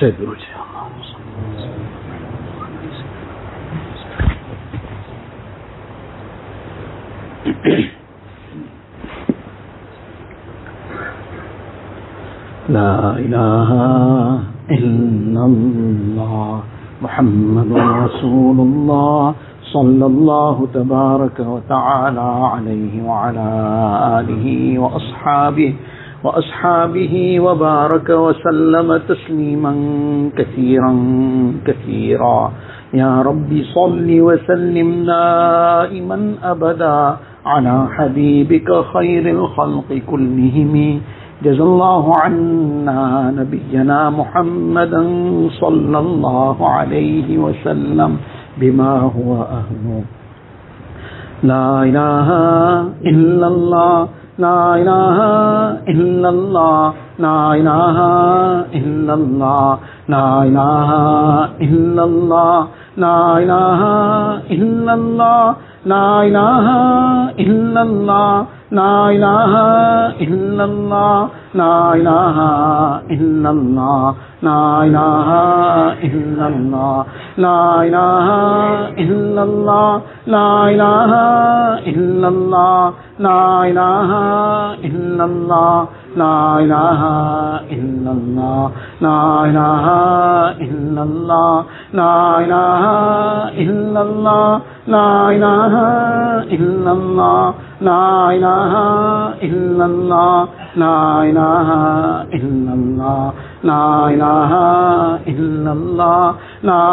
صل 0.04 0.36
لا 12.68 13.16
إله 13.18 13.70
إلا 14.70 15.44
الله 15.44 16.62
محمد 17.02 17.72
رسول 17.72 18.60
الله 18.60 19.34
صلى 19.62 20.06
الله 20.06 20.68
تبارك 20.74 21.40
وتعالى 21.40 22.20
عليه 22.52 23.02
وعلى 23.02 23.48
آله 24.20 24.78
وأصحابه 24.78 25.74
وأصحابه 26.24 27.40
وبارك 27.40 28.08
وسلم 28.10 28.88
تسليما 28.96 29.72
كثيرا 30.36 30.92
كثيرا. 31.66 32.52
يا 32.94 33.22
رب 33.22 33.50
صل 33.74 34.08
وسلم 34.08 34.88
دائما 35.04 36.18
أبدا 36.44 37.16
على 37.46 37.86
حبيبك 37.96 38.68
خير 38.94 39.24
الخلق 39.30 39.90
كلهم. 40.10 41.00
جزى 41.44 41.62
الله 41.62 42.04
عنا 42.24 43.00
نبينا 43.38 44.10
محمدا 44.10 45.02
صلى 45.60 45.98
الله 45.98 46.68
عليه 46.68 47.38
وسلم 47.38 48.16
بما 48.60 48.92
هو 49.16 49.30
أهله. 49.60 50.02
لا 51.42 51.82
إله 51.82 52.28
إلا 53.04 53.46
الله. 53.46 54.08
لا 54.38 54.74
الہ 54.74 55.18
الا 55.90 56.28
اللہ 56.28 56.90
لا 57.20 57.36
الہ 57.50 58.00
الا 58.78 59.12
اللہ 59.12 59.84
لا 60.08 60.24
الہ 60.40 60.90
اللہ 62.02 62.64
لا 62.96 63.14
الہ 63.34 63.84
اللہ 64.56 65.52
لا 65.86 66.06
الہ 66.20 66.74
اللہ 67.78 68.42
لا 68.72 69.06
الہ 69.06 69.62
اللہ 70.62 71.26
لا 71.54 71.92
الہ 71.92 72.38
الا 73.14 73.48
اللہ 73.48 74.10
لا 74.42 74.80
الہ 74.80 75.30
الا 76.08 76.46
اللہ 76.46 77.02
لا 80.26 80.42
الہ 80.64 80.92
الا 81.92 82.26
لا 100.76 101.22
الہ 101.22 101.70
الا 102.38 102.72
اللہ 102.72 103.30
لا 103.64 103.84
الہ 104.06 104.52
الا 105.32 105.70
اللہ 105.70 106.52
لا 106.64 106.84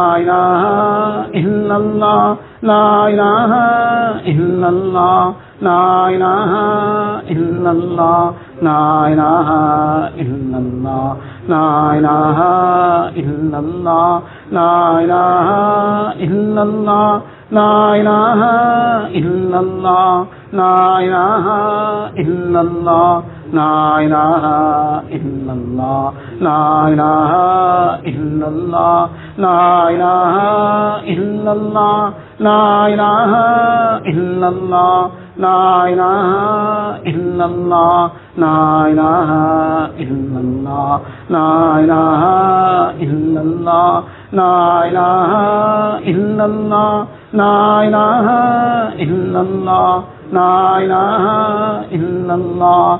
الہ 20.97 21.47
الا 22.17 22.59
اللہ 22.59 23.30
لا 23.53 23.99
إله 23.99 24.43
إلا 25.17 25.53
الله 25.53 26.13
لا 26.41 26.87
إله 26.87 27.31
إلا 28.11 28.47
الله 28.47 29.09
لا 29.37 29.89
إله 29.89 30.35
إلا 31.13 31.51
الله 31.51 32.13
لا 32.39 32.87
إله 32.87 33.31
إلا 34.11 34.47
الله 34.47 35.11
لا 35.37 35.87
إله 35.87 36.27
إلا 37.11 37.45
الله 37.45 38.11
لا 38.37 38.87
إله 38.91 39.29
إلا 40.03 40.39
الله 40.45 41.01
لا 41.29 41.79
إله 41.79 42.21
إلا 43.03 43.41
الله 43.41 44.03
لا 44.31 44.85
إله 44.87 45.31
إلا 46.11 46.45
الله 46.45 47.05
لا 47.33 47.57
إله 47.87 48.27
إلا 49.03 49.41
الله 49.41 50.03
لا 50.33 50.77
إله 50.77 51.25
إلا 51.91 52.33
الله 52.33 52.99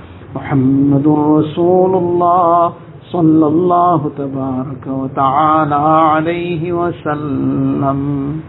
محمد 0.35 1.07
رسول 1.07 1.95
اللہ 1.95 2.67
صلی 3.11 3.43
اللہ 3.43 4.07
تبارک 4.17 4.87
و 4.87 5.07
تعالی 5.15 6.71
وسلم. 6.71 8.39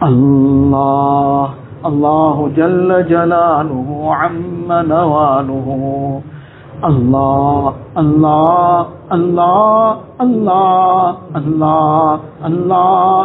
اللہ 0.00 1.46
اللہ 1.82 2.46
جل 2.56 3.02
جلالہ 3.08 4.12
عم 4.18 4.72
نوالہ. 4.86 6.18
اللہ 6.82 7.70
اللہ 7.94 8.82
اللہ 9.08 9.94
اللہ 10.18 11.12
اللہ 11.34 12.16
اللہ 12.42 13.24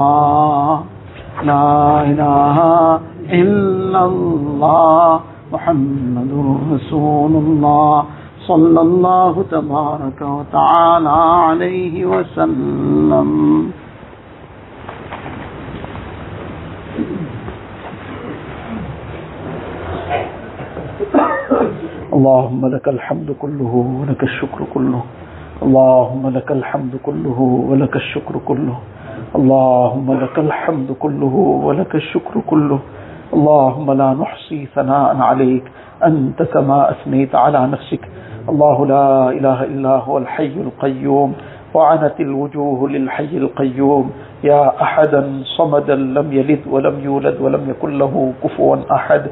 اللہ 1.41 2.59
الا 3.31 4.01
اللہ 4.01 5.17
محمد 5.51 6.33
رسول 6.73 7.37
اللہ 7.37 8.01
صلی 8.47 8.79
اللہ 8.79 9.41
تبارک 9.51 10.23
و 10.23 10.43
تعالی 10.51 11.17
علیہ 11.53 12.07
وسلم 12.07 13.31
اللهم 22.15 22.67
لك 22.67 22.89
الحمد 22.89 23.31
كله 23.43 23.73
ولك 24.01 24.23
الشكر 24.23 24.61
كله. 24.75 25.03
اللهم 25.63 26.29
لك 26.29 26.53
الحمد 26.53 26.95
كله 27.03 27.39
ولك 27.71 27.97
الشكر 27.97 28.35
كله. 28.47 28.77
اللهم 29.35 30.13
لك 30.23 30.39
الحمد 30.39 30.93
كله 30.93 31.35
ولك 31.67 31.95
الشكر 31.95 32.35
كله. 32.47 32.79
اللهم 33.35 33.93
لا 33.93 34.15
نحصي 34.15 34.67
ثناء 34.75 35.17
عليك. 35.17 35.65
أنت 36.05 36.43
كما 36.43 36.91
أثنيت 36.91 37.35
على 37.35 37.67
نفسك. 37.67 38.09
الله 38.49 38.87
لا 38.87 39.31
إله 39.31 39.65
إلا 39.65 39.95
هو 40.07 40.19
الحي 40.19 40.55
القيوم. 40.67 41.33
وعنت 41.75 42.21
الوجوه 42.21 42.89
للحي 42.89 43.37
القيوم. 43.37 44.11
يا 44.45 44.83
أحدا 44.83 45.43
صمدا 45.59 45.95
لم 45.95 46.33
يلد 46.33 46.63
ولم 46.71 46.97
يولد 47.05 47.37
ولم 47.41 47.71
يكن 47.71 47.99
له 47.99 48.33
كفوا 48.45 48.77
أحد. 48.93 49.23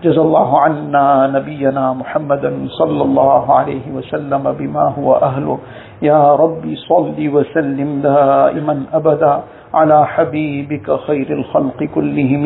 جزا 0.00 0.22
الله 0.22 0.50
عنا 0.60 1.26
نبينا 1.36 1.92
محمدا 1.92 2.52
صلى 2.80 3.02
الله 3.02 3.44
عليه 3.54 3.86
وسلم 3.92 4.44
بما 4.52 4.84
هو 4.96 5.12
أهله. 5.14 5.58
يا 6.02 6.34
ربي 6.34 6.72
صل 6.88 7.20
وسلم 7.20 8.00
دائما 8.00 8.74
أبدا 8.92 9.34
على 9.74 10.06
حبيبك 10.06 10.88
خير 11.06 11.28
الخلق 11.32 11.78
كلهم. 11.94 12.44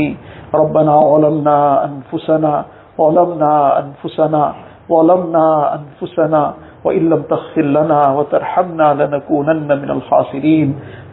ربنا 0.55 0.95
ظلمنا 1.01 1.59
أنفسنا 1.85 2.53
ظلمنا 2.99 3.53
أنفسنا 3.83 4.43
ظلمنا 4.91 5.47
أنفسنا 5.79 6.43
وإن 6.85 7.03
لم 7.11 7.23
تغفر 7.23 7.63
لنا 7.63 8.01
وترحمنا 8.19 8.89
لنكونن 8.95 9.69
من 9.83 9.91
الخاسرين. 9.91 10.69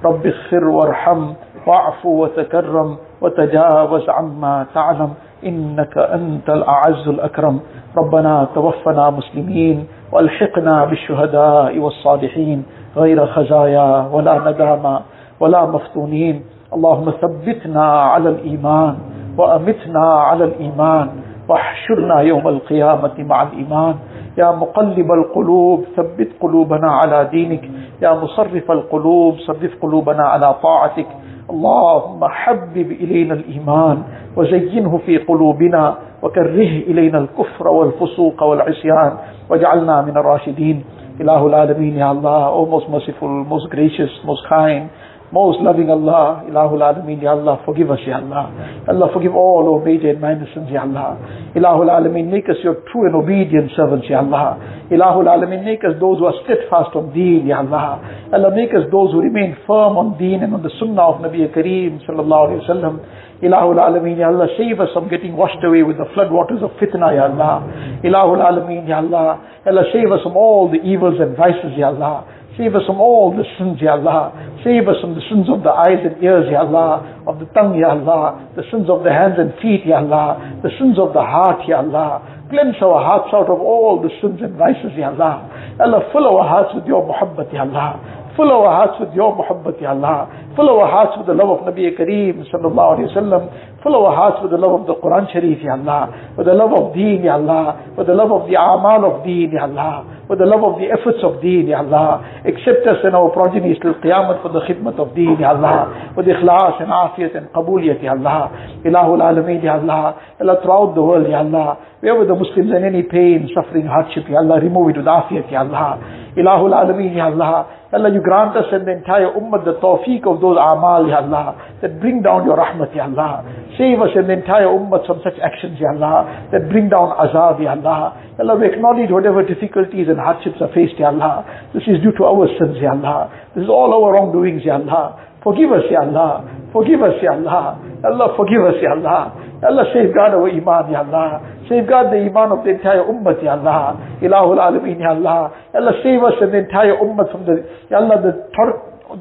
رب 0.05 0.25
اغفر 0.25 0.63
وارحم. 0.65 1.21
واعف 1.67 2.05
وتكرم 2.05 2.97
وتجاوز 3.21 4.09
عما 4.09 4.65
تعلم 4.73 5.13
إنك 5.45 5.97
أنت 5.97 6.49
الأعز 6.49 7.07
الأكرم. 7.07 7.59
ربنا 7.97 8.47
توفنا 8.55 9.09
مسلمين 9.09 9.87
وألحقنا 10.11 10.85
بالشهداء 10.85 11.79
والصالحين 11.79 12.63
غير 12.97 13.27
خزايا 13.27 14.07
ولا 14.11 14.51
ندامى 14.51 14.99
ولا 15.39 15.65
مفتونين. 15.65 16.43
اللهم 16.73 17.11
ثبتنا 17.21 17.85
على 18.01 18.29
الإيمان 18.29 18.95
وأمتنا 19.37 20.05
على 20.13 20.43
الإيمان. 20.43 21.07
واحشرنا 21.51 22.19
يوم 22.21 22.47
القيامة 22.47 23.15
مع 23.19 23.43
الإيمان. 23.43 23.95
يا 24.37 24.51
مقلب 24.51 25.11
القلوب 25.11 25.79
ثبت 25.95 26.29
قلوبنا 26.39 26.91
على 26.91 27.29
دينك. 27.31 27.63
يا 28.01 28.11
مصرف 28.13 28.71
القلوب 28.71 29.33
صرف 29.47 29.71
قلوبنا 29.81 30.23
على 30.23 30.55
طاعتك. 30.63 31.07
اللهم 31.49 32.21
حبب 32.25 32.87
إلينا 33.03 33.33
الإيمان 33.33 33.97
وزينه 34.37 34.97
في 35.05 35.17
قلوبنا 35.17 35.95
وكره 36.23 36.71
إلينا 36.91 37.17
الكفر 37.17 37.67
والفسوق 37.67 38.43
والعصيان 38.43 39.13
واجعلنا 39.49 40.01
من 40.01 40.17
الراشدين. 40.17 40.83
إله 41.21 41.47
العالمين 41.47 41.97
يا 41.97 42.07
Allah 42.13 42.55
O 42.55 42.65
most 42.65 42.87
merciful, 42.89 43.33
most 43.53 43.67
gracious, 43.69 44.13
most 44.23 44.43
kind. 44.47 44.83
Most 45.31 45.63
loving 45.63 45.89
Allah, 45.89 46.43
Ilahul 46.43 46.83
Alameen, 46.83 47.21
Ya 47.23 47.31
Allah, 47.31 47.61
forgive 47.65 47.89
us, 47.89 47.99
Ya 48.05 48.19
Allah. 48.19 48.51
Allah, 48.87 49.07
forgive 49.13 49.33
all 49.33 49.63
our 49.63 49.79
major 49.83 50.09
and 50.09 50.19
minor 50.19 50.45
sins, 50.53 50.67
Ya 50.69 50.83
Allah. 50.83 51.15
Ilahul 51.55 51.87
Alameen, 51.87 52.27
make 52.29 52.49
us 52.51 52.59
your 52.63 52.83
true 52.91 53.07
and 53.07 53.15
obedient 53.15 53.71
servants, 53.75 54.07
Ya 54.09 54.19
Allah. 54.19 54.59
Ilahul 54.91 55.31
Alameen, 55.31 55.63
make 55.63 55.83
us 55.87 55.95
those 56.03 56.19
who 56.19 56.25
are 56.27 56.35
steadfast 56.43 56.91
on 56.99 57.13
deen, 57.15 57.47
Ya 57.47 57.63
Allah. 57.63 58.27
Allah, 58.33 58.51
make 58.51 58.75
us 58.75 58.83
those 58.91 59.15
who 59.15 59.21
remain 59.23 59.55
firm 59.65 59.95
on 59.95 60.19
deen 60.19 60.43
and 60.43 60.53
on 60.53 60.63
the 60.63 60.71
sunnah 60.79 61.15
of 61.15 61.23
Nabi 61.23 61.47
Kareem, 61.47 62.03
Sallallahu 62.03 62.51
Alaihi 62.51 62.67
Wasallam. 62.67 62.95
Ilahul 63.39 63.79
Alameen, 63.79 64.19
Ya 64.19 64.27
Allah, 64.27 64.51
save 64.59 64.79
us 64.83 64.89
from 64.93 65.07
getting 65.07 65.37
washed 65.39 65.63
away 65.63 65.81
with 65.81 65.95
the 65.95 66.11
floodwaters 66.11 66.59
of 66.61 66.75
fitna, 66.75 67.15
Ya 67.15 67.31
Allah. 67.31 67.63
Ilahul 68.03 68.43
Alameen, 68.43 68.83
Ya 68.83 68.99
Allah. 68.99 69.39
Allah, 69.65 69.83
save 69.95 70.11
us 70.11 70.19
from 70.23 70.35
all 70.35 70.67
the 70.69 70.83
evils 70.83 71.15
and 71.23 71.37
vices, 71.37 71.71
Ya 71.79 71.87
Allah. 71.87 72.27
Save 72.57 72.75
us 72.75 72.83
from 72.85 72.99
all 72.99 73.31
the 73.31 73.47
sins, 73.57 73.79
Ya 73.79 73.95
Allah. 73.95 74.35
Save 74.63 74.87
us 74.87 74.99
from 74.99 75.15
the 75.15 75.23
sins 75.31 75.47
of 75.47 75.63
the 75.63 75.71
eyes 75.71 76.03
and 76.03 76.21
ears, 76.21 76.51
Ya 76.51 76.67
Allah. 76.67 77.23
Of 77.25 77.39
the 77.39 77.47
tongue, 77.55 77.79
Ya 77.79 77.95
Allah. 77.95 78.51
The 78.55 78.63
sins 78.69 78.89
of 78.91 79.03
the 79.07 79.11
hands 79.11 79.39
and 79.39 79.55
feet, 79.63 79.87
Ya 79.87 80.03
Allah. 80.03 80.59
The 80.61 80.69
sins 80.77 80.99
of 80.99 81.13
the 81.15 81.23
heart, 81.23 81.63
Ya 81.67 81.79
Allah. 81.79 82.43
Cleanse 82.51 82.75
our 82.83 82.99
hearts 82.99 83.31
out 83.31 83.47
of 83.47 83.63
all 83.63 84.03
the 84.03 84.11
sins 84.19 84.43
and 84.43 84.59
vices, 84.59 84.91
Ya 84.99 85.15
Allah. 85.15 85.47
Allah, 85.79 86.03
fill 86.11 86.27
our 86.27 86.43
hearts 86.43 86.75
with 86.75 86.83
your 86.85 86.99
muhabbat, 87.07 87.47
Ya 87.55 87.63
Allah. 87.63 88.19
Fill 88.35 88.51
our 88.51 88.67
hearts 88.67 88.99
with 88.99 89.15
your 89.15 89.31
muhabbat, 89.31 89.79
Ya 89.79 89.95
Allah. 89.95 90.27
Fill 90.55 90.67
our 90.69 90.91
hearts 90.91 91.15
with 91.15 91.27
the 91.27 91.33
love 91.33 91.55
of 91.55 91.63
Nabi 91.63 91.87
Kareem, 91.95 92.43
sallallahu 92.51 92.99
alayhi 92.99 93.07
wa 93.15 93.15
sallam. 93.15 93.43
Fill 93.81 93.95
our 93.95 94.11
hearts 94.13 94.43
with 94.43 94.51
the 94.51 94.59
love 94.59 94.81
of 94.81 94.87
the 94.87 94.95
Quran 94.99 95.31
Sharif, 95.31 95.63
Ya 95.63 95.79
Allah. 95.79 96.35
With 96.35 96.45
the 96.47 96.53
love 96.53 96.75
of 96.75 96.93
deen, 96.93 97.23
Ya 97.23 97.39
Allah. 97.39 97.87
With 97.95 98.07
the 98.07 98.13
love 98.13 98.31
of 98.35 98.51
the 98.51 98.59
amal 98.59 99.07
of 99.07 99.23
deen, 99.23 99.55
Ya 99.55 99.63
Allah. 99.63 100.20
With 100.31 100.39
the 100.39 100.45
love 100.47 100.63
of 100.63 100.79
the 100.79 100.87
efforts 100.87 101.19
of 101.27 101.43
deen, 101.43 101.67
Ya 101.67 101.83
Allah. 101.83 102.23
Accept 102.47 102.87
us 102.87 103.03
and 103.03 103.11
our 103.19 103.35
progeny 103.35 103.75
till 103.83 103.99
qiyamah 103.99 104.39
for 104.41 104.47
the 104.47 104.63
khidmat 104.63 104.95
of 104.95 105.11
deen, 105.13 105.35
Ya 105.43 105.51
Allah. 105.51 106.15
For 106.15 106.23
the 106.23 106.31
ikhlas 106.31 106.79
and 106.79 106.87
afiyat 106.87 107.35
and 107.35 107.51
qabuliyat, 107.51 107.99
Ya 108.01 108.15
Allah. 108.15 108.79
Ilahul 108.79 109.19
alameen, 109.19 109.61
Ya 109.61 109.75
Allah. 109.75 110.15
Allah, 110.39 110.55
throughout 110.63 110.95
the 110.95 111.03
world, 111.03 111.27
Ya 111.27 111.39
Allah. 111.43 111.99
Wherever 111.99 112.23
the 112.23 112.33
Muslims 112.39 112.71
in 112.71 112.79
any 112.79 113.03
pain, 113.03 113.51
suffering, 113.53 113.85
hardship, 113.85 114.23
Ya 114.31 114.39
Allah, 114.39 114.61
remove 114.63 114.95
it 114.95 115.03
with 115.03 115.05
afiyat, 115.05 115.51
Ya 115.51 115.67
Allah. 115.67 115.99
Ilahul 116.39 116.71
alameen, 116.79 117.11
Ya 117.13 117.27
Allah. 117.27 117.67
Allah, 117.91 118.07
you 118.07 118.23
grant 118.23 118.55
us 118.55 118.71
and 118.71 118.87
the 118.87 119.03
entire 119.03 119.27
ummah 119.35 119.65
the 119.67 119.75
tawfiq 119.83 120.23
of 120.23 120.39
those 120.39 120.55
amal, 120.55 121.03
Ya 121.11 121.19
Allah, 121.27 121.59
that 121.81 121.99
bring 121.99 122.23
down 122.23 122.47
your 122.47 122.55
rahmat, 122.55 122.95
Ya 122.95 123.03
Allah. 123.03 123.43
Save 123.77 123.99
us 123.99 124.15
and 124.15 124.29
the 124.31 124.39
entire 124.39 124.71
ummah 124.71 125.03
from 125.05 125.19
such 125.27 125.35
actions, 125.43 125.75
Ya 125.75 125.91
Allah, 125.91 126.47
that 126.55 126.71
bring 126.71 126.87
down 126.87 127.11
azab, 127.19 127.59
Ya 127.59 127.75
Allah. 127.75 128.15
Allah, 128.39 128.55
we 128.55 128.71
acknowledge 128.71 129.11
whatever 129.11 129.43
difficulties 129.43 130.07
and 130.07 130.20
hardships 130.21 130.61
are 130.61 130.71
faced, 130.73 130.97
Ya 130.97 131.09
Allah. 131.09 131.45
This 131.73 131.83
is 131.83 132.01
due 132.01 132.13
to 132.17 132.23
our 132.25 132.47
sins, 132.59 132.77
Ya 132.81 132.91
Allah. 132.93 133.29
This 133.55 133.63
is 133.65 133.69
all 133.69 133.91
our 133.91 134.13
wrongdoings, 134.13 134.63
Ya 134.63 134.77
Allah. 134.79 135.37
Forgive 135.43 135.71
us, 135.71 135.85
Ya 135.89 136.01
Allah. 136.05 136.45
Forgive 136.71 137.01
us, 137.01 137.17
Ya 137.21 137.33
Allah. 137.33 137.81
Allah, 138.05 138.27
forgive 138.37 138.61
us, 138.63 138.77
Ya 138.81 138.93
Allah. 138.93 139.33
Allah, 139.61 139.85
safeguard 139.93 140.33
our 140.33 140.49
iman, 140.49 140.83
Ya 140.91 141.01
Allah. 141.01 141.41
Safeguard 141.69 142.13
the 142.13 142.21
iman 142.29 142.57
of 142.57 142.65
the 142.65 142.77
entire 142.77 143.03
ummah, 143.05 143.37
Ya 143.41 143.57
Allah. 143.57 143.97
Ilahul 144.21 144.61
Alameen, 144.61 144.99
Ya 145.01 145.11
Allah. 145.17 145.51
Allah, 145.73 145.93
save 146.01 146.21
us 146.23 146.37
and 146.41 146.53
the 146.53 146.65
entire 146.65 146.97
ummah 146.97 147.29
from 147.31 147.45
the, 147.45 147.65
Ya 147.89 147.99
Allah, 147.99 148.21
the 148.21 148.31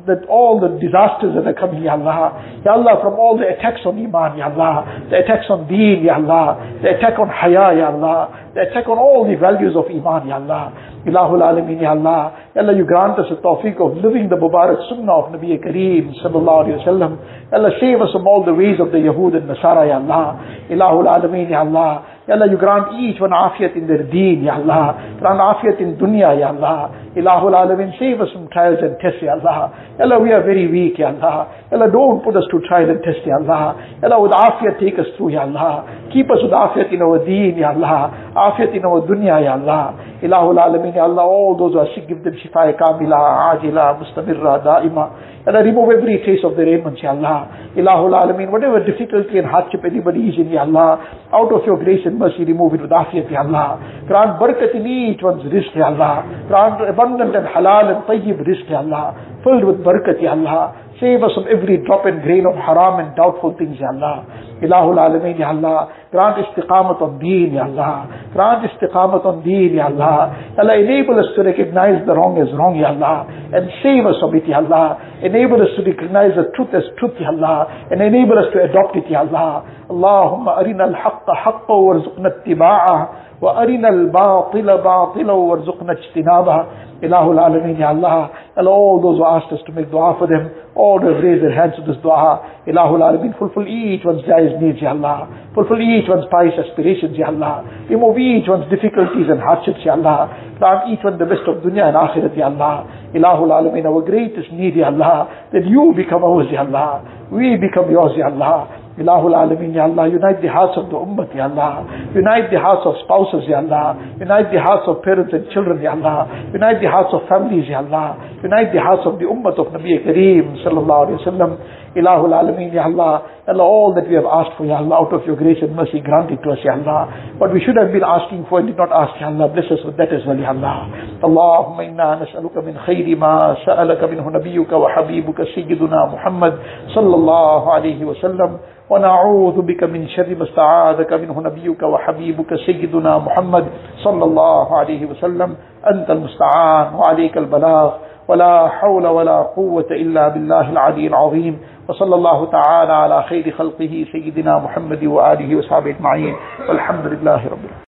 that 0.06 0.22
all 0.30 0.60
the 0.60 0.78
disasters 0.78 1.34
that 1.34 1.46
are 1.46 1.54
coming, 1.58 1.82
Ya 1.82 1.98
Allah. 1.98 2.38
Ya 2.64 2.72
Allah, 2.78 3.00
from 3.02 3.18
all 3.18 3.36
the 3.36 3.46
attacks 3.48 3.80
on 3.84 3.98
Iman, 3.98 4.38
Ya 4.38 4.50
Allah. 4.50 4.86
The 5.10 5.18
attacks 5.24 5.46
on 5.50 5.66
Deen, 5.66 6.04
Ya 6.04 6.16
Allah. 6.16 6.78
The 6.82 6.96
attack 6.98 7.18
on 7.18 7.28
Haya, 7.28 7.74
Ya 7.74 7.90
Allah. 7.90 8.49
The 8.52 8.66
attack 8.66 8.88
on 8.88 8.98
all 8.98 9.22
the 9.30 9.38
values 9.38 9.76
of 9.78 9.86
Iman, 9.86 10.26
Ya 10.26 10.42
Allah. 10.42 10.74
Ilahul 11.06 11.38
Alameen, 11.38 11.80
Ya 11.80 11.94
Allah. 11.94 12.50
Ya 12.54 12.62
Allah, 12.62 12.74
you 12.76 12.84
grant 12.84 13.14
us 13.18 13.26
the 13.30 13.36
tawfiq 13.38 13.78
of 13.78 14.02
living 14.02 14.28
the 14.28 14.34
Mubarak 14.34 14.88
Sunnah 14.90 15.22
of 15.22 15.30
Nabi 15.30 15.54
Kareem, 15.62 16.10
Sallallahu 16.18 16.66
Alaihi 16.66 16.82
Wasallam. 16.82 17.12
Ya 17.52 17.58
Allah, 17.58 17.70
save 17.78 18.02
us 18.02 18.10
from 18.12 18.26
all 18.26 18.44
the 18.44 18.52
ways 18.54 18.80
of 18.82 18.90
the 18.90 18.98
Yahud 18.98 19.38
and 19.38 19.46
Nasara, 19.46 19.86
Ya 19.86 20.02
Allah. 20.02 20.66
Ilahul 20.66 21.06
Alameen, 21.06 21.48
Ya 21.50 21.60
Allah. 21.62 22.18
Ya 22.26 22.34
Allah, 22.34 22.50
you 22.50 22.58
grant 22.58 22.94
each 22.98 23.20
one 23.20 23.30
afiyat 23.30 23.74
in 23.78 23.86
their 23.86 24.02
deen, 24.02 24.42
Ya 24.42 24.58
Allah. 24.58 24.98
Grant 25.22 25.38
afiyat 25.38 25.78
in 25.80 25.94
dunya, 25.94 26.34
Ya 26.38 26.50
Allah. 26.50 26.90
Ilahul 27.14 27.54
Alameen, 27.54 27.94
save 27.98 28.20
us 28.20 28.28
from 28.34 28.50
trials 28.50 28.78
and 28.82 28.98
tests, 28.98 29.22
Ya 29.22 29.38
Allah. 29.38 29.94
Ya 29.98 30.04
Allah, 30.10 30.18
we 30.18 30.30
are 30.34 30.42
very 30.42 30.66
weak, 30.66 30.98
Ya 30.98 31.14
Allah. 31.14 31.54
Ya 31.70 31.78
Allah, 31.78 31.90
don't 31.90 32.22
put 32.22 32.34
us 32.34 32.44
to 32.50 32.58
trial 32.66 32.90
and 32.90 32.98
test, 33.06 33.22
Ya 33.24 33.38
Allah. 33.38 33.78
Ya 34.02 34.10
Allah, 34.10 34.20
with 34.20 34.34
afiyat 34.34 34.78
take 34.82 34.98
us 34.98 35.06
through, 35.16 35.38
Ya 35.38 35.46
Allah. 35.46 35.86
Keep 36.12 36.26
us 36.30 36.42
with 36.42 36.50
afiyat 36.50 36.92
in 36.92 37.02
our 37.02 37.18
deen, 37.24 37.56
Ya 37.56 37.70
Allah. 37.74 38.10
Afiyat 38.40 38.74
in 38.74 38.84
our 38.84 39.02
dunya, 39.04 39.36
Ya 39.44 39.52
Allah. 39.60 39.94
Ilahul 40.22 40.56
Alameen, 40.56 40.94
Ya 40.96 41.04
Allah, 41.04 41.22
all 41.22 41.56
those 41.56 41.72
who 41.72 41.80
are 41.80 41.88
sick, 41.94 42.08
give 42.08 42.24
them 42.24 42.34
shifa 42.40 42.72
kamila, 42.80 43.52
ajila, 43.52 44.00
mustamirra, 44.00 44.64
daima. 44.64 45.46
And 45.46 45.56
I 45.56 45.60
remove 45.60 45.88
every 45.96 46.20
trace 46.24 46.44
of 46.44 46.56
their 46.56 46.68
ailments, 46.68 47.02
Ya 47.02 47.10
Allah. 47.10 47.72
Ilahul 47.76 48.16
Alameen, 48.16 48.50
whatever 48.50 48.80
difficulty 48.84 49.38
and 49.38 49.46
hardship 49.46 49.84
anybody 49.84 50.32
is 50.32 50.36
in, 50.36 50.50
Ya 50.50 50.62
Allah, 50.62 51.28
out 51.32 51.52
of 51.52 51.64
your 51.66 51.76
grace 51.76 52.04
and 52.04 52.18
mercy, 52.18 52.44
remove 52.44 52.74
it 52.74 52.82
with 52.82 52.90
afiyat, 52.90 53.30
Ya 53.30 53.44
Allah. 53.44 53.80
Grant 54.08 54.40
barakat 54.40 54.74
in 54.74 54.86
each 54.86 55.22
one's 55.22 55.44
rizq, 55.44 55.76
Ya 55.76 55.92
Allah. 55.92 56.24
Grant 56.48 56.80
abundant 56.88 57.36
and 57.36 57.46
halal 57.46 57.92
and 57.92 58.00
tayyib 58.08 58.40
rizq, 58.40 58.68
Ya 58.68 58.80
Allah. 58.80 59.16
Filled 59.44 59.64
with 59.64 59.84
barakat, 59.84 60.20
Ya 60.20 60.32
Allah. 60.32 60.89
Save 61.00 61.24
us 61.24 61.32
from 61.32 61.48
every 61.48 61.80
drop 61.80 62.04
and 62.04 62.20
grain 62.20 62.44
of 62.44 62.52
haram 62.60 63.00
and 63.00 63.16
doubtful 63.16 63.56
things, 63.56 63.80
Ya 63.80 63.88
Allah. 63.88 64.28
Ilahul 64.60 65.00
Alameen, 65.00 65.40
Ya 65.40 65.48
Allah. 65.48 65.88
Grant 66.12 66.36
istiqamat 66.44 67.00
on 67.00 67.16
deen, 67.18 67.56
Ya 67.56 67.64
Allah. 67.64 68.28
Grant 68.36 68.68
istiqamat 68.68 69.24
on 69.24 69.40
deen, 69.40 69.80
Ya 69.80 69.88
Allah. 69.88 70.52
Allah, 70.60 70.76
enable 70.76 71.16
us 71.16 71.32
to 71.36 71.42
recognize 71.42 72.04
the 72.04 72.12
wrong 72.12 72.36
as 72.36 72.52
wrong, 72.52 72.76
Ya 72.76 72.92
Allah. 72.92 73.24
And 73.32 73.72
save 73.80 74.04
us 74.04 74.20
from 74.20 74.36
it, 74.36 74.44
Ya 74.44 74.60
Allah. 74.60 75.00
Enable 75.24 75.64
us 75.64 75.72
to 75.80 75.88
recognize 75.88 76.36
the 76.36 76.52
truth 76.52 76.68
as 76.76 76.84
truth, 77.00 77.16
Ya 77.16 77.32
Allah. 77.32 77.88
And 77.88 78.04
enable 78.04 78.36
us 78.36 78.52
to 78.52 78.60
adopt 78.60 78.92
it, 79.00 79.08
Ya 79.08 79.24
Allah. 79.24 79.64
Allahumma 79.88 80.60
arina 80.60 80.84
al-haqqa 80.92 81.32
haqqa 81.32 81.72
warzuqna 81.72 82.28
ittiba'ah. 82.44 83.29
وأرنا 83.42 83.88
الباطل 83.88 84.78
باطلا 84.78 85.32
وارزقنا 85.32 85.92
اجتنابها 85.92 86.66
Ilahul 87.02 87.40
Alameen, 87.40 87.78
Ya 87.78 87.88
Allah. 87.88 88.30
And 88.56 88.68
all 88.68 89.00
those 89.00 89.16
who 89.16 89.24
asked 89.24 89.52
us 89.52 89.60
to 89.66 89.72
make 89.72 89.90
dua 89.90 90.16
for 90.18 90.28
them, 90.28 90.52
all 90.76 91.00
who 91.00 91.08
have 91.08 91.24
raised 91.24 91.42
their 91.42 91.54
hands 91.54 91.72
to 91.80 91.82
this 91.88 91.96
dua, 92.02 92.44
Ilahul 92.68 93.00
Alameen, 93.00 93.32
fulfill 93.38 93.64
each 93.64 94.04
one's 94.04 94.20
jaiz 94.28 94.52
needs, 94.60 94.80
Ya 94.84 94.92
Allah. 94.92 95.24
Fulfill 95.54 95.80
each 95.80 96.08
one's 96.08 96.28
pious 96.28 96.52
aspirations, 96.60 97.16
Ya 97.16 97.32
Allah. 97.32 97.64
Remove 97.88 98.20
each 98.20 98.48
one's 98.48 98.68
difficulties 98.68 99.32
and 99.32 99.40
hardships, 99.40 99.80
Ya 99.80 99.96
Allah. 99.96 100.28
Grant 100.60 100.92
each 100.92 101.00
one 101.00 101.16
the 101.16 101.24
best 101.24 101.48
of 101.48 101.64
dunya 101.64 101.88
and 101.88 101.96
akhirat, 101.96 102.36
Ya 102.36 102.52
Allah. 102.52 102.84
Ilahul 103.16 103.48
Alameen, 103.48 103.88
our 103.88 104.04
greatest 104.04 104.52
need, 104.52 104.76
Ya 104.76 104.92
Allah, 104.92 105.48
that 105.56 105.64
you 105.64 105.96
become 105.96 106.20
ours, 106.20 106.52
Ya 106.52 106.68
Allah. 106.68 107.00
We 107.32 107.56
become 107.56 107.88
yours, 107.88 108.12
Ya 108.12 108.28
Allah. 108.28 108.68
Ilahul 108.98 109.34
Alameen, 109.34 109.74
Ya 109.74 109.84
Allah, 109.84 110.08
unite 110.08 110.42
the 110.42 110.48
hearts 110.50 110.74
of 110.76 110.90
the 110.90 110.96
ummah, 110.98 111.28
Ya 111.34 111.46
Allah. 111.46 111.86
Unite 112.14 112.50
the 112.50 112.58
hearts 112.58 112.82
of 112.84 112.98
spouses, 113.04 113.46
Ya 113.46 113.62
Allah. 113.62 113.94
Unite 114.18 114.50
the 114.50 114.60
hearts 114.60 114.84
of 114.90 115.02
parents 115.02 115.32
and 115.32 115.46
children, 115.54 115.80
Ya 115.80 115.92
Allah. 115.94 116.26
Unite 116.52 116.82
the 116.82 116.90
hearts 116.90 117.14
of 117.14 117.22
families, 117.28 117.68
Ya 117.70 117.78
Allah. 117.86 118.18
Unite 118.42 118.72
the 118.74 118.82
hearts 118.82 119.06
of 119.06 119.18
the 119.22 119.26
ummah 119.30 119.54
of 119.54 119.70
Nabi 119.70 119.94
Kareem, 120.02 120.58
Sallallahu 120.66 121.06
Alaihi 121.06 121.18
Wasallam. 121.22 121.50
Ilahul 121.96 122.30
Alameen, 122.30 122.72
Ya 122.72 122.84
Allah. 122.84 123.42
Allah, 123.48 123.64
all 123.64 123.94
that 123.94 124.06
we 124.08 124.14
have 124.14 124.24
asked 124.24 124.54
for, 124.56 124.64
Ya 124.64 124.78
Allah, 124.78 125.02
out 125.02 125.12
of 125.12 125.26
your 125.26 125.34
grace 125.34 125.58
and 125.60 125.74
mercy, 125.74 125.98
grant 125.98 126.30
it 126.30 126.38
to 126.44 126.50
us, 126.54 126.58
Ya 126.62 126.78
Allah. 126.78 127.34
What 127.38 127.52
we 127.52 127.58
should 127.60 127.74
have 127.76 127.90
been 127.90 128.06
asking 128.06 128.46
for 128.48 128.60
and 128.60 128.68
did 128.68 128.76
not 128.78 128.92
ask, 128.94 129.18
Ya 129.20 129.26
Allah, 129.26 129.48
bless 129.50 129.66
us 129.74 129.82
with 129.84 129.96
that 129.98 130.12
as 130.14 130.22
well, 130.26 130.38
Ya 130.38 130.54
Allah. 130.54 130.86
اللهم 131.24 131.80
إنا 131.80 132.22
نسألك 132.22 132.56
من 132.64 132.78
خير 132.86 133.16
ما 133.18 133.56
سألك 133.66 134.04
منه 134.04 134.30
نبيك 134.30 134.72
وحبيبك 134.72 135.42
سيدنا 135.54 136.00
محمد 136.14 136.54
صلى 136.94 137.14
الله 137.14 137.72
عليه 137.72 138.04
وسلم 138.04 138.50
ونعوذ 138.90 139.62
بك 139.62 139.82
من 139.84 140.08
شر 140.08 140.34
ما 140.34 140.44
استعاذك 140.44 141.12
منه 141.12 141.40
نبيك 141.40 141.82
وحبيبك 141.82 142.54
سيدنا 142.66 143.18
محمد 143.18 143.64
صلى 144.02 144.24
الله 144.24 144.76
عليه 144.76 145.06
وسلم 145.06 145.56
أنت 145.92 146.10
المستعان 146.10 146.94
وعليك 146.94 147.36
البلاغ 147.38 147.90
ولا 148.30 148.68
حول 148.68 149.06
ولا 149.06 149.42
قوة 149.58 149.90
إلا 149.90 150.28
بالله 150.28 150.70
العلي 150.70 151.06
العظيم. 151.06 151.58
وصلى 151.88 152.14
الله 152.14 152.46
تعالى 152.46 152.92
على 152.92 153.22
خير 153.22 153.50
خلقه 153.50 154.06
سيدنا 154.12 154.58
محمد 154.58 155.02
وآله 155.04 155.50
وصحبه 155.58 155.90
أجمعين. 155.90 156.34
والحمد 156.68 157.06
لله 157.06 157.40
رب 157.50 157.64
العالمين. 157.66 157.89